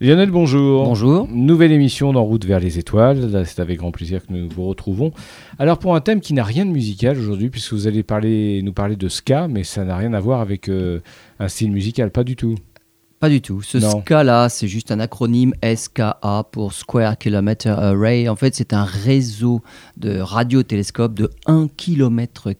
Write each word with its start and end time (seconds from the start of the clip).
Lionel, 0.00 0.32
bonjour. 0.32 0.84
Bonjour. 0.84 1.28
Nouvelle 1.30 1.70
émission 1.70 2.12
d'En 2.12 2.24
route 2.24 2.44
vers 2.44 2.58
les 2.58 2.80
étoiles. 2.80 3.44
C'est 3.46 3.60
avec 3.60 3.78
grand 3.78 3.92
plaisir 3.92 4.26
que 4.26 4.32
nous 4.32 4.48
vous 4.48 4.66
retrouvons. 4.66 5.12
Alors 5.60 5.78
pour 5.78 5.94
un 5.94 6.00
thème 6.00 6.20
qui 6.20 6.34
n'a 6.34 6.42
rien 6.42 6.66
de 6.66 6.70
musical 6.72 7.16
aujourd'hui, 7.16 7.48
puisque 7.48 7.74
vous 7.74 7.86
allez 7.86 8.02
parler, 8.02 8.60
nous 8.62 8.72
parler 8.72 8.96
de 8.96 9.08
ska, 9.08 9.46
mais 9.46 9.62
ça 9.62 9.84
n'a 9.84 9.96
rien 9.96 10.12
à 10.12 10.18
voir 10.18 10.40
avec 10.40 10.68
euh, 10.68 10.98
un 11.38 11.46
style 11.46 11.70
musical, 11.70 12.10
pas 12.10 12.24
du 12.24 12.34
tout. 12.34 12.56
Pas 13.24 13.30
du 13.30 13.40
tout. 13.40 13.62
Ce 13.62 13.78
Non. 13.78 14.02
SCA-là, 14.02 14.50
c'est 14.50 14.68
juste 14.68 14.90
un 14.90 15.00
acronyme 15.00 15.54
SKA 15.64 16.46
pour 16.52 16.74
Square 16.74 17.16
Kilometer 17.16 17.70
Array. 17.70 18.28
En 18.28 18.36
fait, 18.36 18.54
c'est 18.54 18.74
un 18.74 18.84
réseau 18.84 19.62
de 19.96 20.18
radiotélescopes 20.18 21.14
de 21.14 21.30
1 21.46 21.68
km 21.74 22.50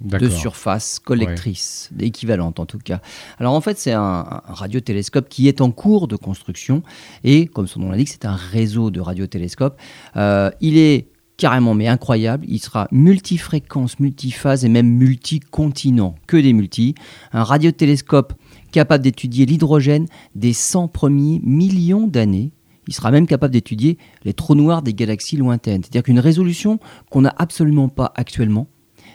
de 0.00 0.28
surface 0.30 0.98
collectrice, 0.98 1.90
équivalente 2.00 2.58
en 2.58 2.64
tout 2.64 2.78
cas. 2.78 3.02
Alors 3.38 3.52
en 3.52 3.60
fait, 3.60 3.78
c'est 3.78 3.92
un, 3.92 4.00
un 4.00 4.54
radiotélescope 4.54 5.28
qui 5.28 5.46
est 5.46 5.60
en 5.60 5.70
cours 5.70 6.08
de 6.08 6.16
construction 6.16 6.82
et, 7.22 7.46
comme 7.46 7.66
son 7.66 7.80
nom 7.80 7.90
l'indique, 7.90 8.08
c'est 8.08 8.24
un 8.24 8.36
réseau 8.36 8.90
de 8.90 8.98
radiotélescopes. 8.98 9.78
Euh, 10.16 10.50
il 10.62 10.78
est 10.78 11.08
carrément 11.36 11.74
mais 11.74 11.88
incroyable. 11.88 12.46
Il 12.48 12.60
sera 12.60 12.88
multifréquence, 12.92 13.98
multiphase 14.00 14.64
et 14.64 14.68
même 14.68 14.88
multicontinent, 14.88 16.14
que 16.26 16.36
des 16.36 16.52
multis. 16.52 16.94
Un 17.32 17.44
radiotélescope 17.44 18.32
capable 18.72 19.04
d'étudier 19.04 19.46
l'hydrogène 19.46 20.06
des 20.34 20.52
100 20.52 20.88
premiers 20.88 21.40
millions 21.44 22.08
d'années. 22.08 22.50
Il 22.88 22.94
sera 22.94 23.12
même 23.12 23.28
capable 23.28 23.52
d'étudier 23.52 23.96
les 24.24 24.32
trous 24.34 24.56
noirs 24.56 24.82
des 24.82 24.92
galaxies 24.94 25.36
lointaines. 25.36 25.82
C'est-à-dire 25.84 26.02
qu'une 26.02 26.18
résolution 26.18 26.80
qu'on 27.10 27.20
n'a 27.20 27.34
absolument 27.38 27.88
pas 27.88 28.12
actuellement. 28.16 28.66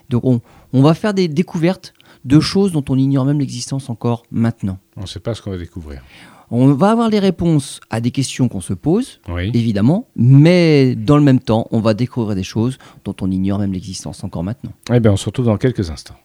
Donc 0.09 0.23
on, 0.23 0.39
on 0.71 0.81
va 0.81 0.93
faire 0.93 1.13
des 1.13 1.27
découvertes 1.27 1.93
de 2.23 2.39
choses 2.39 2.71
dont 2.71 2.85
on 2.87 2.97
ignore 2.97 3.25
même 3.25 3.39
l'existence 3.39 3.89
encore 3.89 4.23
maintenant. 4.31 4.77
On 4.95 5.01
ne 5.01 5.05
sait 5.07 5.19
pas 5.19 5.33
ce 5.33 5.41
qu'on 5.41 5.51
va 5.51 5.57
découvrir. 5.57 6.01
On 6.49 6.71
va 6.73 6.91
avoir 6.91 7.09
les 7.09 7.19
réponses 7.19 7.81
à 7.89 7.99
des 7.99 8.11
questions 8.11 8.47
qu'on 8.47 8.61
se 8.61 8.73
pose, 8.73 9.19
Oui. 9.27 9.51
évidemment, 9.53 10.07
mais 10.15 10.95
dans 10.95 11.17
le 11.17 11.23
même 11.23 11.41
temps, 11.41 11.67
on 11.71 11.81
va 11.81 11.93
découvrir 11.93 12.35
des 12.37 12.43
choses 12.43 12.77
dont 13.03 13.15
on 13.19 13.29
ignore 13.29 13.59
même 13.59 13.73
l'existence 13.73 14.23
encore 14.23 14.45
maintenant. 14.45 14.71
Eh 14.93 15.01
bien, 15.01 15.11
on 15.11 15.17
se 15.17 15.25
retrouve 15.25 15.47
dans 15.47 15.57
quelques 15.57 15.89
instants. 15.89 16.15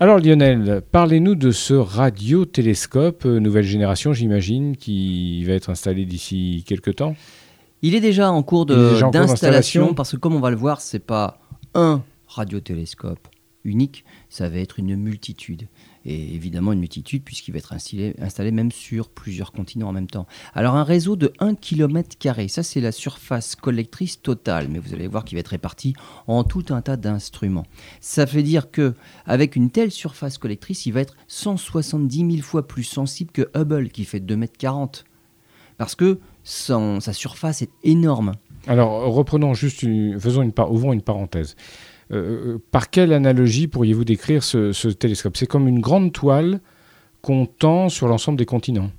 Alors 0.00 0.18
Lionel, 0.18 0.82
parlez-nous 0.90 1.34
de 1.34 1.50
ce 1.50 1.74
radiotélescope, 1.74 3.26
euh, 3.26 3.38
nouvelle 3.40 3.64
génération 3.64 4.12
j'imagine, 4.12 4.76
qui 4.76 5.44
va 5.44 5.52
être 5.52 5.70
installé 5.70 6.06
d'ici 6.06 6.64
quelques 6.66 6.96
temps. 6.96 7.14
Il 7.82 7.94
est 7.94 8.00
déjà 8.00 8.30
en 8.30 8.42
cours 8.42 8.64
d'installation 8.66 9.94
parce 9.94 10.12
que 10.12 10.16
comme 10.16 10.34
on 10.34 10.40
va 10.40 10.50
le 10.50 10.56
voir, 10.56 10.80
c'est 10.80 10.98
pas 10.98 11.40
un 11.74 12.02
radiotélescope 12.26 13.28
unique, 13.64 14.04
ça 14.28 14.48
va 14.48 14.58
être 14.58 14.78
une 14.78 14.96
multitude. 14.96 15.66
Et 16.04 16.34
évidemment 16.34 16.72
une 16.72 16.80
multitude 16.80 17.22
puisqu'il 17.22 17.52
va 17.52 17.58
être 17.58 17.72
installé, 17.72 18.50
même 18.50 18.72
sur 18.72 19.08
plusieurs 19.08 19.52
continents 19.52 19.88
en 19.88 19.92
même 19.92 20.08
temps. 20.08 20.26
Alors 20.54 20.74
un 20.74 20.82
réseau 20.84 21.14
de 21.16 21.32
1 21.38 21.54
km, 21.54 22.16
ça 22.48 22.62
c'est 22.62 22.80
la 22.80 22.90
surface 22.92 23.54
collectrice 23.54 24.20
totale, 24.20 24.68
mais 24.68 24.78
vous 24.80 24.94
allez 24.94 25.06
voir 25.06 25.24
qu'il 25.24 25.36
va 25.36 25.40
être 25.40 25.48
réparti 25.48 25.94
en 26.26 26.42
tout 26.44 26.64
un 26.70 26.82
tas 26.82 26.96
d'instruments. 26.96 27.66
Ça 28.00 28.24
veut 28.24 28.42
dire 28.42 28.70
que 28.70 28.94
avec 29.26 29.54
une 29.54 29.70
telle 29.70 29.90
surface 29.92 30.38
collectrice, 30.38 30.86
il 30.86 30.92
va 30.92 31.00
être 31.00 31.14
170 31.28 32.30
000 32.30 32.42
fois 32.42 32.66
plus 32.66 32.84
sensible 32.84 33.30
que 33.30 33.48
Hubble 33.54 33.90
qui 33.90 34.04
fait 34.04 34.20
2 34.20 34.36
mètres 34.36 34.58
40. 34.58 35.04
Parce 35.78 35.94
que 35.94 36.18
son- 36.44 37.00
sa 37.00 37.12
surface 37.12 37.62
est 37.62 37.70
énorme. 37.84 38.32
Alors 38.66 39.12
reprenons 39.12 39.54
juste, 39.54 39.82
une, 39.82 40.18
faisons 40.20 40.48
ouvrons 40.68 40.92
une 40.92 41.02
parenthèse. 41.02 41.56
Euh, 42.12 42.54
euh, 42.54 42.58
par 42.70 42.90
quelle 42.90 43.12
analogie 43.12 43.68
pourriez-vous 43.68 44.04
décrire 44.04 44.42
ce, 44.42 44.72
ce 44.72 44.88
télescope? 44.88 45.36
C'est 45.36 45.46
comme 45.46 45.66
une 45.68 45.80
grande 45.80 46.12
toile 46.12 46.60
qu'on 47.22 47.46
tend 47.46 47.88
sur 47.88 48.08
l'ensemble 48.08 48.36
des 48.38 48.46
continents. 48.46 48.90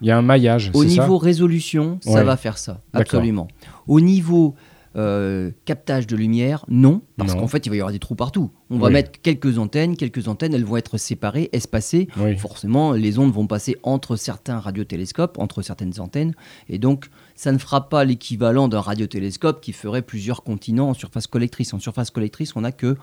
Il 0.00 0.06
y 0.08 0.10
a 0.10 0.18
un 0.18 0.22
maillage, 0.22 0.70
Au 0.74 0.82
ça? 0.84 0.88
niveau 0.88 1.18
résolution, 1.18 1.98
ça 2.02 2.12
Ouais. 2.12 2.24
va 2.24 2.36
faire 2.36 2.56
ça, 2.58 2.80
absolument. 2.92 3.48
Au 3.86 4.00
niveau 4.00 4.54
euh, 4.96 5.50
captage 5.64 6.06
de 6.06 6.16
lumière, 6.16 6.64
non, 6.68 7.02
parce 7.16 7.34
qu'en 7.34 7.46
fait, 7.46 7.66
il 7.66 7.68
va 7.68 7.76
y 7.76 7.78
avoir 7.78 7.92
des 7.92 7.98
trous 8.00 8.14
partout. 8.16 8.50
On 8.70 8.78
va 8.78 8.90
mettre 8.90 9.20
quelques 9.20 9.58
antennes, 9.58 9.96
quelques 9.96 10.26
antennes, 10.28 10.54
elles 10.54 10.64
vont 10.64 10.76
être 10.76 10.96
séparées, 10.98 11.50
espacées. 11.52 12.08
Oui. 12.18 12.36
Forcément, 12.36 12.92
les 12.92 13.18
ondes 13.18 13.32
vont 13.32 13.46
passer 13.46 13.76
entre 13.84 14.16
certains 14.16 14.58
radiotélescopes, 14.58 15.38
entre 15.38 15.62
certaines 15.62 16.00
antennes, 16.00 16.34
et 16.68 16.78
donc 16.78 17.10
ça 17.38 17.52
ne 17.52 17.58
fera 17.58 17.88
pas 17.88 18.04
l'équivalent 18.04 18.66
d'un 18.66 18.80
radiotélescope 18.80 19.60
qui 19.60 19.72
ferait 19.72 20.02
plusieurs 20.02 20.42
continents 20.42 20.88
en 20.88 20.94
surface 20.94 21.28
collectrice. 21.28 21.72
En 21.72 21.78
surface 21.78 22.10
collectrice, 22.10 22.56
on 22.56 22.62
n'a 22.62 22.72
que 22.72 22.96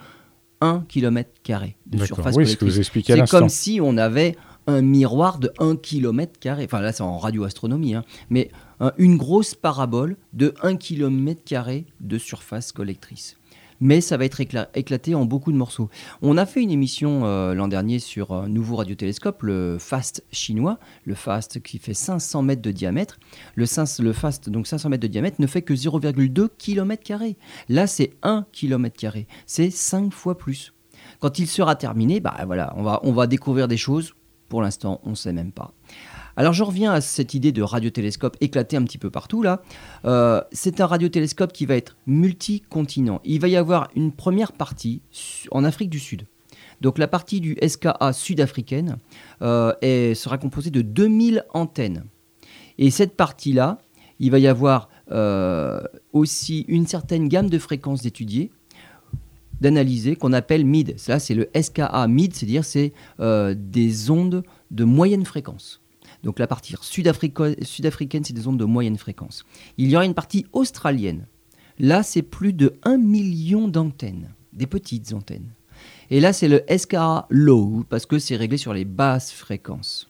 1 0.59 0.83
km 0.89 1.29
de 1.85 1.97
surface 2.05 2.35
Oui, 2.35 2.43
collectrice. 2.43 2.73
C'est 3.05 3.29
comme 3.29 3.47
si 3.49 3.79
on 3.81 3.95
avait 3.97 4.35
un 4.67 4.81
miroir 4.81 5.39
de 5.39 5.51
1 5.59 5.77
km. 5.77 6.33
Enfin, 6.65 6.81
là, 6.81 6.91
c'est 6.91 7.01
en 7.03 7.17
radioastronomie. 7.17 7.95
hein. 7.95 8.03
Mais 8.29 8.51
un- 8.81 8.91
une 8.97 9.15
grosse 9.15 9.55
parabole 9.55 10.17
de 10.33 10.53
1 10.63 10.75
km 10.75 11.83
de 12.01 12.17
surface 12.17 12.73
collectrice. 12.73 13.37
Mais 13.81 14.01
ça 14.01 14.17
va 14.17 14.25
être 14.25 14.39
écla- 14.39 14.69
éclaté 14.73 15.15
en 15.15 15.25
beaucoup 15.25 15.51
de 15.51 15.57
morceaux. 15.57 15.89
On 16.21 16.37
a 16.37 16.45
fait 16.45 16.61
une 16.61 16.71
émission 16.71 17.25
euh, 17.25 17.53
l'an 17.53 17.67
dernier 17.67 17.99
sur 17.99 18.31
un 18.31 18.47
nouveau 18.47 18.77
radiotélescope, 18.77 19.43
le 19.43 19.77
FAST 19.79 20.23
chinois, 20.31 20.79
le 21.03 21.13
FAST 21.15 21.61
qui 21.61 21.77
fait 21.77 21.93
500 21.93 22.41
mètres 22.41 22.61
de 22.61 22.71
diamètre. 22.71 23.19
Le 23.55 23.65
FAST, 23.65 24.49
donc 24.49 24.67
500 24.67 24.89
mètres 24.89 25.01
de 25.03 25.07
diamètre, 25.07 25.37
ne 25.39 25.47
fait 25.47 25.61
que 25.61 25.73
0,2 25.73 26.49
km. 26.57 27.35
Là, 27.69 27.87
c'est 27.87 28.13
1 28.23 28.45
km. 28.51 29.17
C'est 29.45 29.69
5 29.69 30.11
fois 30.13 30.37
plus. 30.37 30.73
Quand 31.19 31.39
il 31.39 31.47
sera 31.47 31.75
terminé, 31.75 32.19
bah 32.19 32.35
voilà, 32.45 32.73
on 32.77 32.83
va, 32.83 32.99
on 33.03 33.11
va 33.11 33.27
découvrir 33.27 33.67
des 33.67 33.77
choses. 33.77 34.13
Pour 34.49 34.61
l'instant, 34.61 35.01
on 35.03 35.11
ne 35.11 35.15
sait 35.15 35.33
même 35.33 35.51
pas. 35.51 35.73
Alors 36.37 36.53
je 36.53 36.63
reviens 36.63 36.91
à 36.91 37.01
cette 37.01 37.33
idée 37.33 37.51
de 37.51 37.61
radiotélescope 37.61 38.35
éclaté 38.41 38.75
un 38.75 38.83
petit 38.83 38.97
peu 38.97 39.09
partout 39.09 39.41
là. 39.41 39.61
Euh, 40.03 40.41
c'est 40.51 40.81
un 40.81 40.85
radiotélescope 40.85 41.53
qui 41.53 41.65
va 41.65 41.75
être 41.75 41.95
multicontinent. 42.07 43.21
Il 43.23 43.39
va 43.39 43.47
y 43.47 43.55
avoir 43.55 43.89
une 43.95 44.11
première 44.11 44.51
partie 44.51 45.01
en 45.51 45.63
Afrique 45.63 45.89
du 45.89 45.99
Sud. 45.99 46.25
Donc 46.81 46.97
la 46.97 47.07
partie 47.07 47.39
du 47.39 47.57
SKA 47.65 48.11
sud-africaine 48.11 48.97
euh, 49.41 49.73
sera 50.13 50.37
composée 50.37 50.71
de 50.71 50.81
2000 50.81 51.45
antennes. 51.53 52.03
Et 52.77 52.91
cette 52.91 53.15
partie-là, 53.15 53.77
il 54.19 54.31
va 54.31 54.39
y 54.39 54.47
avoir 54.47 54.89
euh, 55.11 55.79
aussi 56.11 56.65
une 56.67 56.85
certaine 56.85 57.29
gamme 57.29 57.49
de 57.49 57.59
fréquences 57.59 58.01
d'étudier 58.01 58.51
d'analyser 59.61 60.17
qu'on 60.17 60.33
appelle 60.33 60.65
MID. 60.65 60.99
Ça, 60.99 61.17
c'est 61.17 61.33
le 61.33 61.49
SKA 61.59 62.05
MID, 62.09 62.35
c'est-à-dire 62.35 62.65
c'est 62.65 62.91
des 63.17 64.11
ondes 64.11 64.43
de 64.69 64.83
moyenne 64.83 65.23
fréquence. 65.23 65.79
Donc 66.25 66.39
la 66.39 66.47
partie 66.47 66.75
sud-africaine, 66.81 68.23
c'est 68.23 68.33
des 68.33 68.47
ondes 68.47 68.59
de 68.59 68.65
moyenne 68.65 68.97
fréquence. 68.97 69.45
Il 69.77 69.89
y 69.89 69.95
aura 69.95 70.05
une 70.05 70.15
partie 70.15 70.47
australienne. 70.53 71.27
Là, 71.77 72.01
c'est 72.01 72.23
plus 72.23 72.51
de 72.51 72.73
1 72.83 72.97
million 72.97 73.67
d'antennes, 73.67 74.33
des 74.51 74.65
petites 74.65 75.13
antennes. 75.13 75.51
Et 76.09 76.19
là, 76.19 76.33
c'est 76.33 76.47
le 76.47 76.63
SKA 76.75 77.27
Low, 77.29 77.85
parce 77.89 78.07
que 78.07 78.17
c'est 78.17 78.35
réglé 78.35 78.57
sur 78.57 78.73
les 78.73 78.85
basses 78.85 79.31
fréquences. 79.31 80.09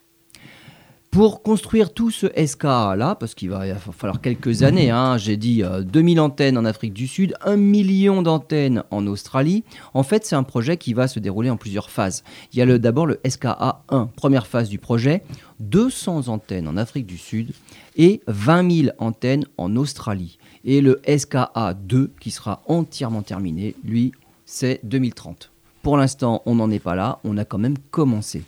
Pour 1.15 1.43
construire 1.43 1.93
tout 1.93 2.11
ce 2.11 2.27
SKA-là, 2.27 3.15
parce 3.15 3.35
qu'il 3.35 3.49
va, 3.49 3.63
falloir 3.75 4.19
quelques 4.19 4.63
années, 4.63 4.91
hein, 4.91 5.17
j'ai 5.17 5.37
dit 5.37 5.63
euh, 5.63 5.81
2000 5.81 6.19
antennes 6.19 6.57
en 6.57 6.65
Afrique 6.65 6.91
du 6.91 7.07
Sud, 7.07 7.35
1 7.45 7.55
million 7.55 8.21
d'antennes 8.21 8.83
en 8.91 9.07
Australie, 9.07 9.63
en 9.93 10.03
fait 10.03 10.25
c'est 10.25 10.35
un 10.35 10.43
projet 10.43 10.75
qui 10.75 10.93
va 10.93 11.07
se 11.07 11.21
dérouler 11.21 11.49
en 11.49 11.55
plusieurs 11.55 11.89
phases. 11.89 12.25
Il 12.51 12.59
y 12.59 12.61
a 12.61 12.77
d'abord 12.77 13.05
le 13.05 13.21
SKA 13.25 13.83
1, 13.87 14.07
première 14.17 14.45
phase 14.45 14.67
du 14.67 14.77
projet, 14.77 15.23
200 15.61 16.27
antennes 16.27 16.67
en 16.67 16.75
Afrique 16.75 17.05
du 17.05 17.17
Sud 17.17 17.53
et 17.95 18.19
20 18.27 18.71
000 18.83 18.95
antennes 18.97 19.45
en 19.57 19.73
Australie. 19.77 20.37
Et 20.65 20.81
le 20.81 20.99
SKA 21.07 21.75
2 21.79 22.11
qui 22.19 22.29
sera 22.29 22.61
entièrement 22.67 23.21
terminé, 23.21 23.73
lui, 23.85 24.11
c'est 24.45 24.81
2030. 24.83 25.49
Pour 25.81 25.95
l'instant, 25.95 26.41
on 26.45 26.55
n'en 26.55 26.69
est 26.71 26.79
pas 26.79 26.95
là, 26.95 27.19
on 27.23 27.37
a 27.37 27.45
quand 27.45 27.57
même 27.57 27.77
commencé. 27.89 28.43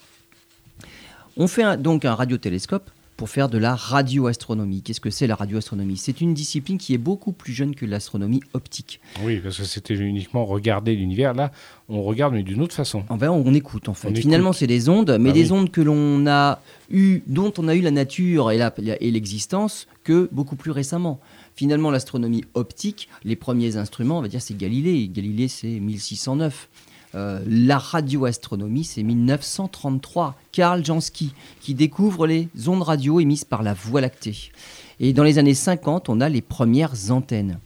On 1.38 1.48
fait 1.48 1.64
un- 1.64 1.78
donc 1.78 2.04
un 2.06 2.16
radiotélescope 2.16 2.90
pour 3.16 3.30
faire 3.30 3.50
de 3.50 3.58
la 3.58 3.76
radioastronomie. 3.76 4.84
Qu'est-ce 4.84 5.02
que 5.02 5.10
c'est 5.10 5.26
la 5.26 5.34
radioastronomie? 5.36 5.98
C'est 5.98 6.22
une 6.22 6.36
discipline 6.36 6.78
qui 6.78 6.94
est 6.94 7.00
beaucoup 7.00 7.32
plus 7.32 7.52
jeune 7.52 7.74
que 7.74 7.86
l'astronomie 7.86 8.42
optique. 8.54 9.00
Oui, 9.24 9.40
parce 9.40 9.58
que 9.58 9.64
c'était 9.64 9.96
uniquement 9.96 10.46
regarder 10.46 10.96
l'univers. 10.96 11.34
Là, 11.34 11.52
on 11.90 12.04
regarde, 12.04 12.34
mais 12.36 12.44
d'une 12.44 12.62
autre 12.62 12.76
façon. 12.76 13.04
Enfin, 13.10 13.30
on, 13.30 13.44
on 13.46 13.54
écoute 13.56 13.90
en 13.90 13.96
fait. 13.96 14.10
On. 14.10 14.16
Finalement, 14.16 14.54
c'est 14.54 14.68
des 14.68 14.88
ondes, 14.88 15.18
mais 15.20 15.32
Ah 15.32 15.34
des 15.34 15.52
oui. 15.52 15.58
ondes 15.60 15.72
que 15.72 15.82
l'on 15.82 16.28
a 16.28 16.60
eu, 16.92 17.22
dont 17.26 17.52
on 17.58 17.68
a 17.68 17.74
eu 17.76 17.82
la 17.82 17.92
nature 17.92 18.52
et 18.52 19.12
l'existence 19.12 19.88
que 20.04 20.30
beaucoup 20.32 20.56
plus 20.56 20.72
récemment. 20.72 21.20
Finalement, 21.56 21.90
l'astronomie 21.90 22.44
optique, 22.54 23.10
les 23.24 23.36
premiers 23.36 23.78
instruments, 23.78 24.20
on 24.20 24.22
va 24.22 24.28
dire, 24.28 24.44
c'est 24.44 24.56
Galilée. 24.56 25.08
Galilée, 25.08 25.48
c'est 25.48 25.80
1609. 25.80 26.70
Euh, 27.18 27.40
la 27.48 27.80
radioastronomie, 27.80 28.84
c'est 28.84 29.02
1933. 29.02 30.36
Karl 30.52 30.86
Jansky, 30.86 31.34
qui 31.62 31.74
découvre 31.74 32.28
les 32.28 32.48
ondes 32.68 32.84
radio 32.84 33.20
émises 33.20 33.44
par 33.44 33.64
la 33.64 33.74
Voie 33.74 34.02
lactée. 34.02 34.52
Et 35.00 35.14
dans 35.14 35.24
les 35.24 35.40
années 35.40 35.56
50, 35.56 36.10
on 36.10 36.22
a 36.22 36.30
les 36.30 36.42
premières 36.42 37.12
antennes. 37.12 37.58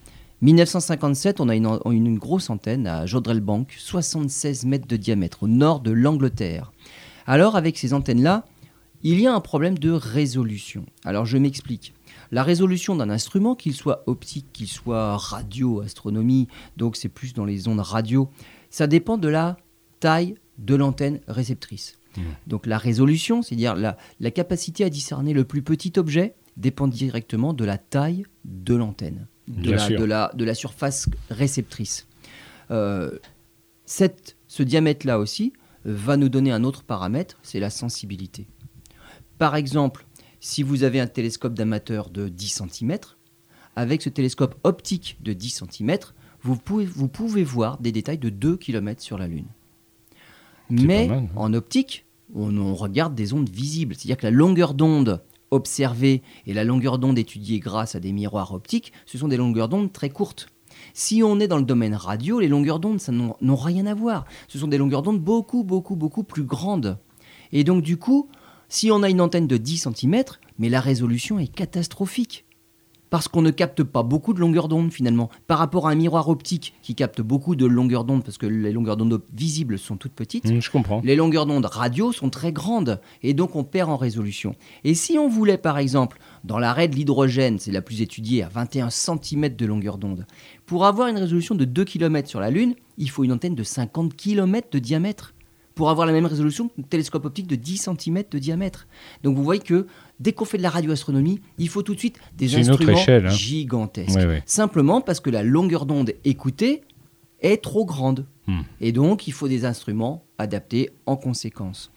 1957, 0.42 1.42
on 1.42 1.50
a 1.50 1.56
une, 1.56 1.78
une 1.86 2.18
grosse 2.18 2.50
antenne 2.50 2.88
à 2.88 3.06
Jodrell 3.06 3.42
Bank, 3.42 3.76
76 3.78 4.66
mètres 4.66 4.88
de 4.88 4.96
diamètre, 4.96 5.44
au 5.44 5.48
nord 5.48 5.82
de 5.82 5.92
l'Angleterre. 5.92 6.72
Alors, 7.28 7.58
avec 7.58 7.78
ces 7.78 7.94
antennes-là, 7.94 8.46
il 9.04 9.20
y 9.20 9.28
a 9.28 9.34
un 9.34 9.40
problème 9.40 9.78
de 9.78 9.92
résolution. 9.92 10.86
Alors 11.06 11.26
je 11.26 11.38
m'explique. 11.38 11.94
La 12.32 12.44
résolution 12.44 12.96
d'un 12.96 13.10
instrument, 13.10 13.56
qu'il 13.56 13.74
soit 13.74 14.04
optique, 14.06 14.46
qu'il 14.54 14.68
soit 14.68 15.18
radio, 15.18 15.82
astronomie, 15.82 16.48
donc 16.78 16.96
c'est 16.96 17.10
plus 17.10 17.34
dans 17.34 17.46
les 17.46 17.68
ondes 17.68 17.80
radio, 17.80 18.30
ça 18.72 18.88
dépend 18.88 19.18
de 19.18 19.28
la 19.28 19.58
taille 20.00 20.36
de 20.58 20.74
l'antenne 20.74 21.20
réceptrice. 21.28 22.00
Mmh. 22.18 22.22
Donc 22.48 22.66
la 22.66 22.78
résolution, 22.78 23.44
c'est-à-dire 23.44 23.76
la, 23.76 23.98
la, 24.20 24.32
capacité 24.32 24.84
à 24.84 24.90
discerner 24.90 25.34
le 25.34 25.44
plus 25.44 25.62
petit 25.62 25.94
objet, 25.98 26.36
dépend 26.58 26.88
directement 26.88 27.54
de 27.54 27.64
la 27.64 27.78
taille 27.78 28.26
de 28.46 28.76
l'antenne, 28.76 29.28
de, 29.48 29.72
de 30.36 30.44
la, 30.44 30.56
surface 30.56 31.08
réceptrice. 31.30 32.08
Euh, 32.72 33.18
ce 33.86 34.64
diamètre-là 34.64 35.20
aussi 35.20 35.54
va 35.86 36.18
nous 36.18 36.30
donner 36.30 36.52
un 36.52 36.64
autre 36.64 36.84
paramètre, 36.84 37.38
c'est 37.44 37.60
la 37.60 37.70
sensibilité. 37.70 38.48
Par 39.38 39.56
exemple, 39.56 40.06
si 40.40 40.64
vous 40.64 40.84
avez 40.84 41.00
un 41.00 41.08
télescope 41.08 41.54
d'amateur 41.54 42.10
de 42.10 42.30
10 42.30 42.64
cm, 42.64 42.98
avec 43.76 44.02
ce 44.02 44.10
télescope 44.10 44.56
optique 44.64 45.18
de 45.22 45.34
10 45.34 45.64
cm, 45.72 45.98
vous 46.44 46.56
pouvez, 46.56 46.86
vous 46.86 47.08
pouvez 47.08 47.44
voir 47.44 47.78
des 47.80 47.92
détails 47.92 48.18
de 48.18 48.30
2 48.30 48.58
km 48.58 49.02
sur 49.02 49.18
la 49.18 49.28
Lune. 49.28 49.46
Mais 50.70 51.10
hein. 51.10 51.26
en 51.36 51.54
optique, 51.54 52.06
on, 52.34 52.74
regarde 52.74 53.16
des 53.16 53.34
ondes 53.34 53.50
visibles. 53.50 53.96
C'est-à-dire 53.96 54.18
que 54.18 54.26
la 54.26 54.32
longueur 54.32 54.74
d'onde 54.74 55.22
observée 55.52 56.22
et 56.48 56.54
la 56.54 56.64
longueur 56.64 56.98
d'onde 56.98 57.20
étudiée 57.20 57.60
grâce 57.60 57.96
à 57.96 58.00
des 58.00 58.14
miroirs 58.14 58.54
optiques, 58.54 58.94
ce 59.06 59.18
sont 59.18 59.28
des 59.28 59.38
longueurs 59.38 59.68
d'onde 59.68 59.92
très 59.92 60.10
courtes. 60.10 60.48
Si 60.94 61.22
on 61.24 61.40
est 61.40 61.50
dans 61.50 61.58
le 61.58 61.64
domaine 61.64 61.94
radio, 61.94 62.40
les 62.40 62.48
longueurs 62.48 62.80
d'onde, 62.80 63.02
ça 63.02 63.12
n'ont 63.12 63.56
rien 63.56 63.86
à 63.86 63.94
voir. 63.94 64.26
Ce 64.48 64.58
sont 64.58 64.68
des 64.68 64.78
longueurs 64.78 65.02
d'onde 65.02 65.20
beaucoup, 65.20 65.64
beaucoup, 65.64 65.98
beaucoup 65.98 66.24
plus 66.24 66.44
grandes. 66.44 66.98
Et 67.52 67.66
donc, 67.66 67.84
du 67.84 67.98
coup, 67.98 68.30
si 68.70 68.90
on 68.90 69.04
a 69.04 69.10
une 69.10 69.20
antenne 69.20 69.48
de 69.48 69.58
10 69.58 69.90
cm, 69.90 70.24
mais 70.58 70.70
la 70.70 70.80
résolution 70.80 71.38
est 71.38 71.54
catastrophique 71.54 72.46
parce 73.12 73.28
qu'on 73.28 73.44
ne 73.44 73.52
capte 73.52 73.84
pas 73.84 74.02
beaucoup 74.02 74.34
de 74.34 74.40
longueur 74.40 74.68
d'onde 74.68 74.92
finalement. 74.92 75.30
Par 75.46 75.60
rapport 75.60 75.88
à 75.88 75.92
un 75.92 75.96
miroir 75.96 76.30
optique 76.30 76.74
qui 76.82 76.96
capte 76.96 77.22
beaucoup 77.22 77.56
de 77.56 77.68
longueur 77.68 78.06
d'onde, 78.06 78.24
parce 78.24 78.40
que 78.40 78.48
les 78.48 78.72
longueurs 78.72 78.98
d'onde 78.98 79.22
visibles 79.34 79.78
sont 79.78 79.98
toutes 79.98 80.14
petites, 80.14 80.46
mmh, 80.46 80.62
je 80.62 80.72
comprends. 80.72 81.02
les 81.04 81.16
longueurs 81.16 81.46
d'onde 81.46 81.66
radio 81.66 82.12
sont 82.12 82.30
très 82.30 82.54
grandes, 82.54 83.00
et 83.22 83.36
donc 83.36 83.56
on 83.56 83.64
perd 83.64 83.90
en 83.90 83.98
résolution. 83.98 84.56
Et 84.86 84.96
si 84.96 85.20
on 85.20 85.28
voulait 85.28 85.58
par 85.58 85.78
exemple, 85.78 86.20
dans 86.46 86.58
l'arrêt 86.58 86.88
de 86.88 86.96
l'hydrogène, 86.96 87.60
c'est 87.60 87.72
la 87.72 87.82
plus 87.82 88.02
étudiée, 88.02 88.44
à 88.44 88.48
21 88.48 88.90
cm 88.90 89.50
de 89.50 89.66
longueur 89.66 89.98
d'onde, 89.98 90.26
pour 90.66 90.86
avoir 90.86 91.10
une 91.10 91.18
résolution 91.18 91.54
de 91.54 91.66
2 91.66 91.84
km 91.84 92.30
sur 92.30 92.40
la 92.40 92.50
Lune, 92.50 92.76
il 92.98 93.10
faut 93.10 93.26
une 93.26 93.34
antenne 93.34 93.56
de 93.56 93.64
50 93.64 94.16
km 94.16 94.70
de 94.72 94.80
diamètre 94.80 95.34
pour 95.76 95.90
avoir 95.90 96.06
la 96.06 96.14
même 96.14 96.26
résolution 96.26 96.70
qu'un 96.70 96.84
télescope 96.84 97.26
optique 97.26 97.48
de 97.48 97.56
10 97.56 97.90
cm 97.90 98.24
de 98.30 98.40
diamètre. 98.40 98.88
Donc 99.24 99.36
vous 99.38 99.44
voyez 99.44 99.62
que 99.62 99.88
dès 100.20 100.34
qu'on 100.34 100.46
fait 100.46 100.58
de 100.58 100.64
la 100.64 100.70
radioastronomie, 100.70 101.42
il 101.58 101.70
faut 101.70 101.82
tout 101.82 101.94
de 101.94 102.00
suite 102.00 102.20
des 102.38 102.56
instruments 102.56 103.00
hein. 103.08 103.30
gigantesques. 103.30 104.20
Simplement 104.46 105.02
parce 105.02 105.20
que 105.20 105.30
la 105.30 105.44
longueur 105.44 105.86
d'onde 105.86 106.14
écoutée 106.26 106.82
est 107.42 107.62
trop 107.64 107.86
grande. 107.86 108.26
Hmm. 108.48 108.62
Et 108.80 108.92
donc 108.92 109.28
il 109.28 109.34
faut 109.34 109.48
des 109.48 109.66
instruments 109.66 110.26
adaptés 110.38 110.90
en 111.06 111.16
conséquence. 111.16 111.92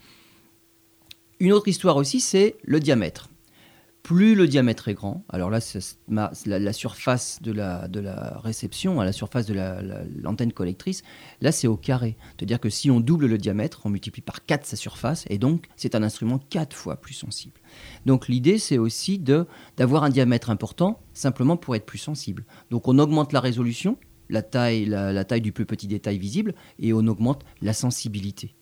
Une 1.40 1.52
autre 1.52 1.68
histoire 1.68 1.96
aussi, 1.96 2.20
c'est 2.20 2.56
le 2.62 2.80
diamètre. 2.80 3.28
Plus 4.04 4.34
le 4.34 4.46
diamètre 4.46 4.88
est 4.88 4.94
grand, 4.94 5.24
alors 5.30 5.48
là, 5.48 5.60
la, 6.08 6.72
surface 6.74 7.40
de 7.40 7.52
la, 7.52 8.38
réception, 8.38 9.00
à 9.00 9.04
la 9.06 9.12
surface 9.12 9.46
de 9.46 9.54
l'antenne 10.20 10.52
collectrice, 10.52 11.02
là, 11.40 11.52
c'est 11.52 11.68
au 11.68 11.78
carré. 11.78 12.18
C'est-à-dire 12.36 12.60
que 12.60 12.68
si 12.68 12.90
on 12.90 13.00
double 13.00 13.24
le 13.24 13.38
diamètre, 13.38 13.80
on 13.86 13.88
multiplie 13.88 14.20
par 14.20 14.44
4 14.44 14.66
sa 14.66 14.76
surface, 14.76 15.24
et 15.30 15.38
donc 15.38 15.68
c'est 15.76 15.94
un 15.94 16.02
instrument 16.02 16.38
4 16.38 16.76
fois 16.76 17.00
plus 17.00 17.14
sensible. 17.14 17.58
Donc 18.04 18.28
l'idée, 18.28 18.58
c'est 18.58 18.76
aussi 18.76 19.18
d'avoir 19.18 20.04
un 20.04 20.10
diamètre 20.10 20.50
important, 20.50 21.00
simplement 21.14 21.56
pour 21.56 21.74
être 21.74 21.86
plus 21.86 21.96
sensible. 21.96 22.44
Donc 22.70 22.88
on 22.88 22.98
augmente 22.98 23.32
la 23.32 23.40
résolution, 23.40 23.96
la 24.28 24.42
taille 24.42 25.40
du 25.40 25.52
plus 25.52 25.64
petit 25.64 25.86
détail 25.86 26.18
visible, 26.18 26.54
et 26.78 26.92
on 26.92 27.06
augmente 27.06 27.42
la 27.62 27.72
sensibilité. 27.72 28.54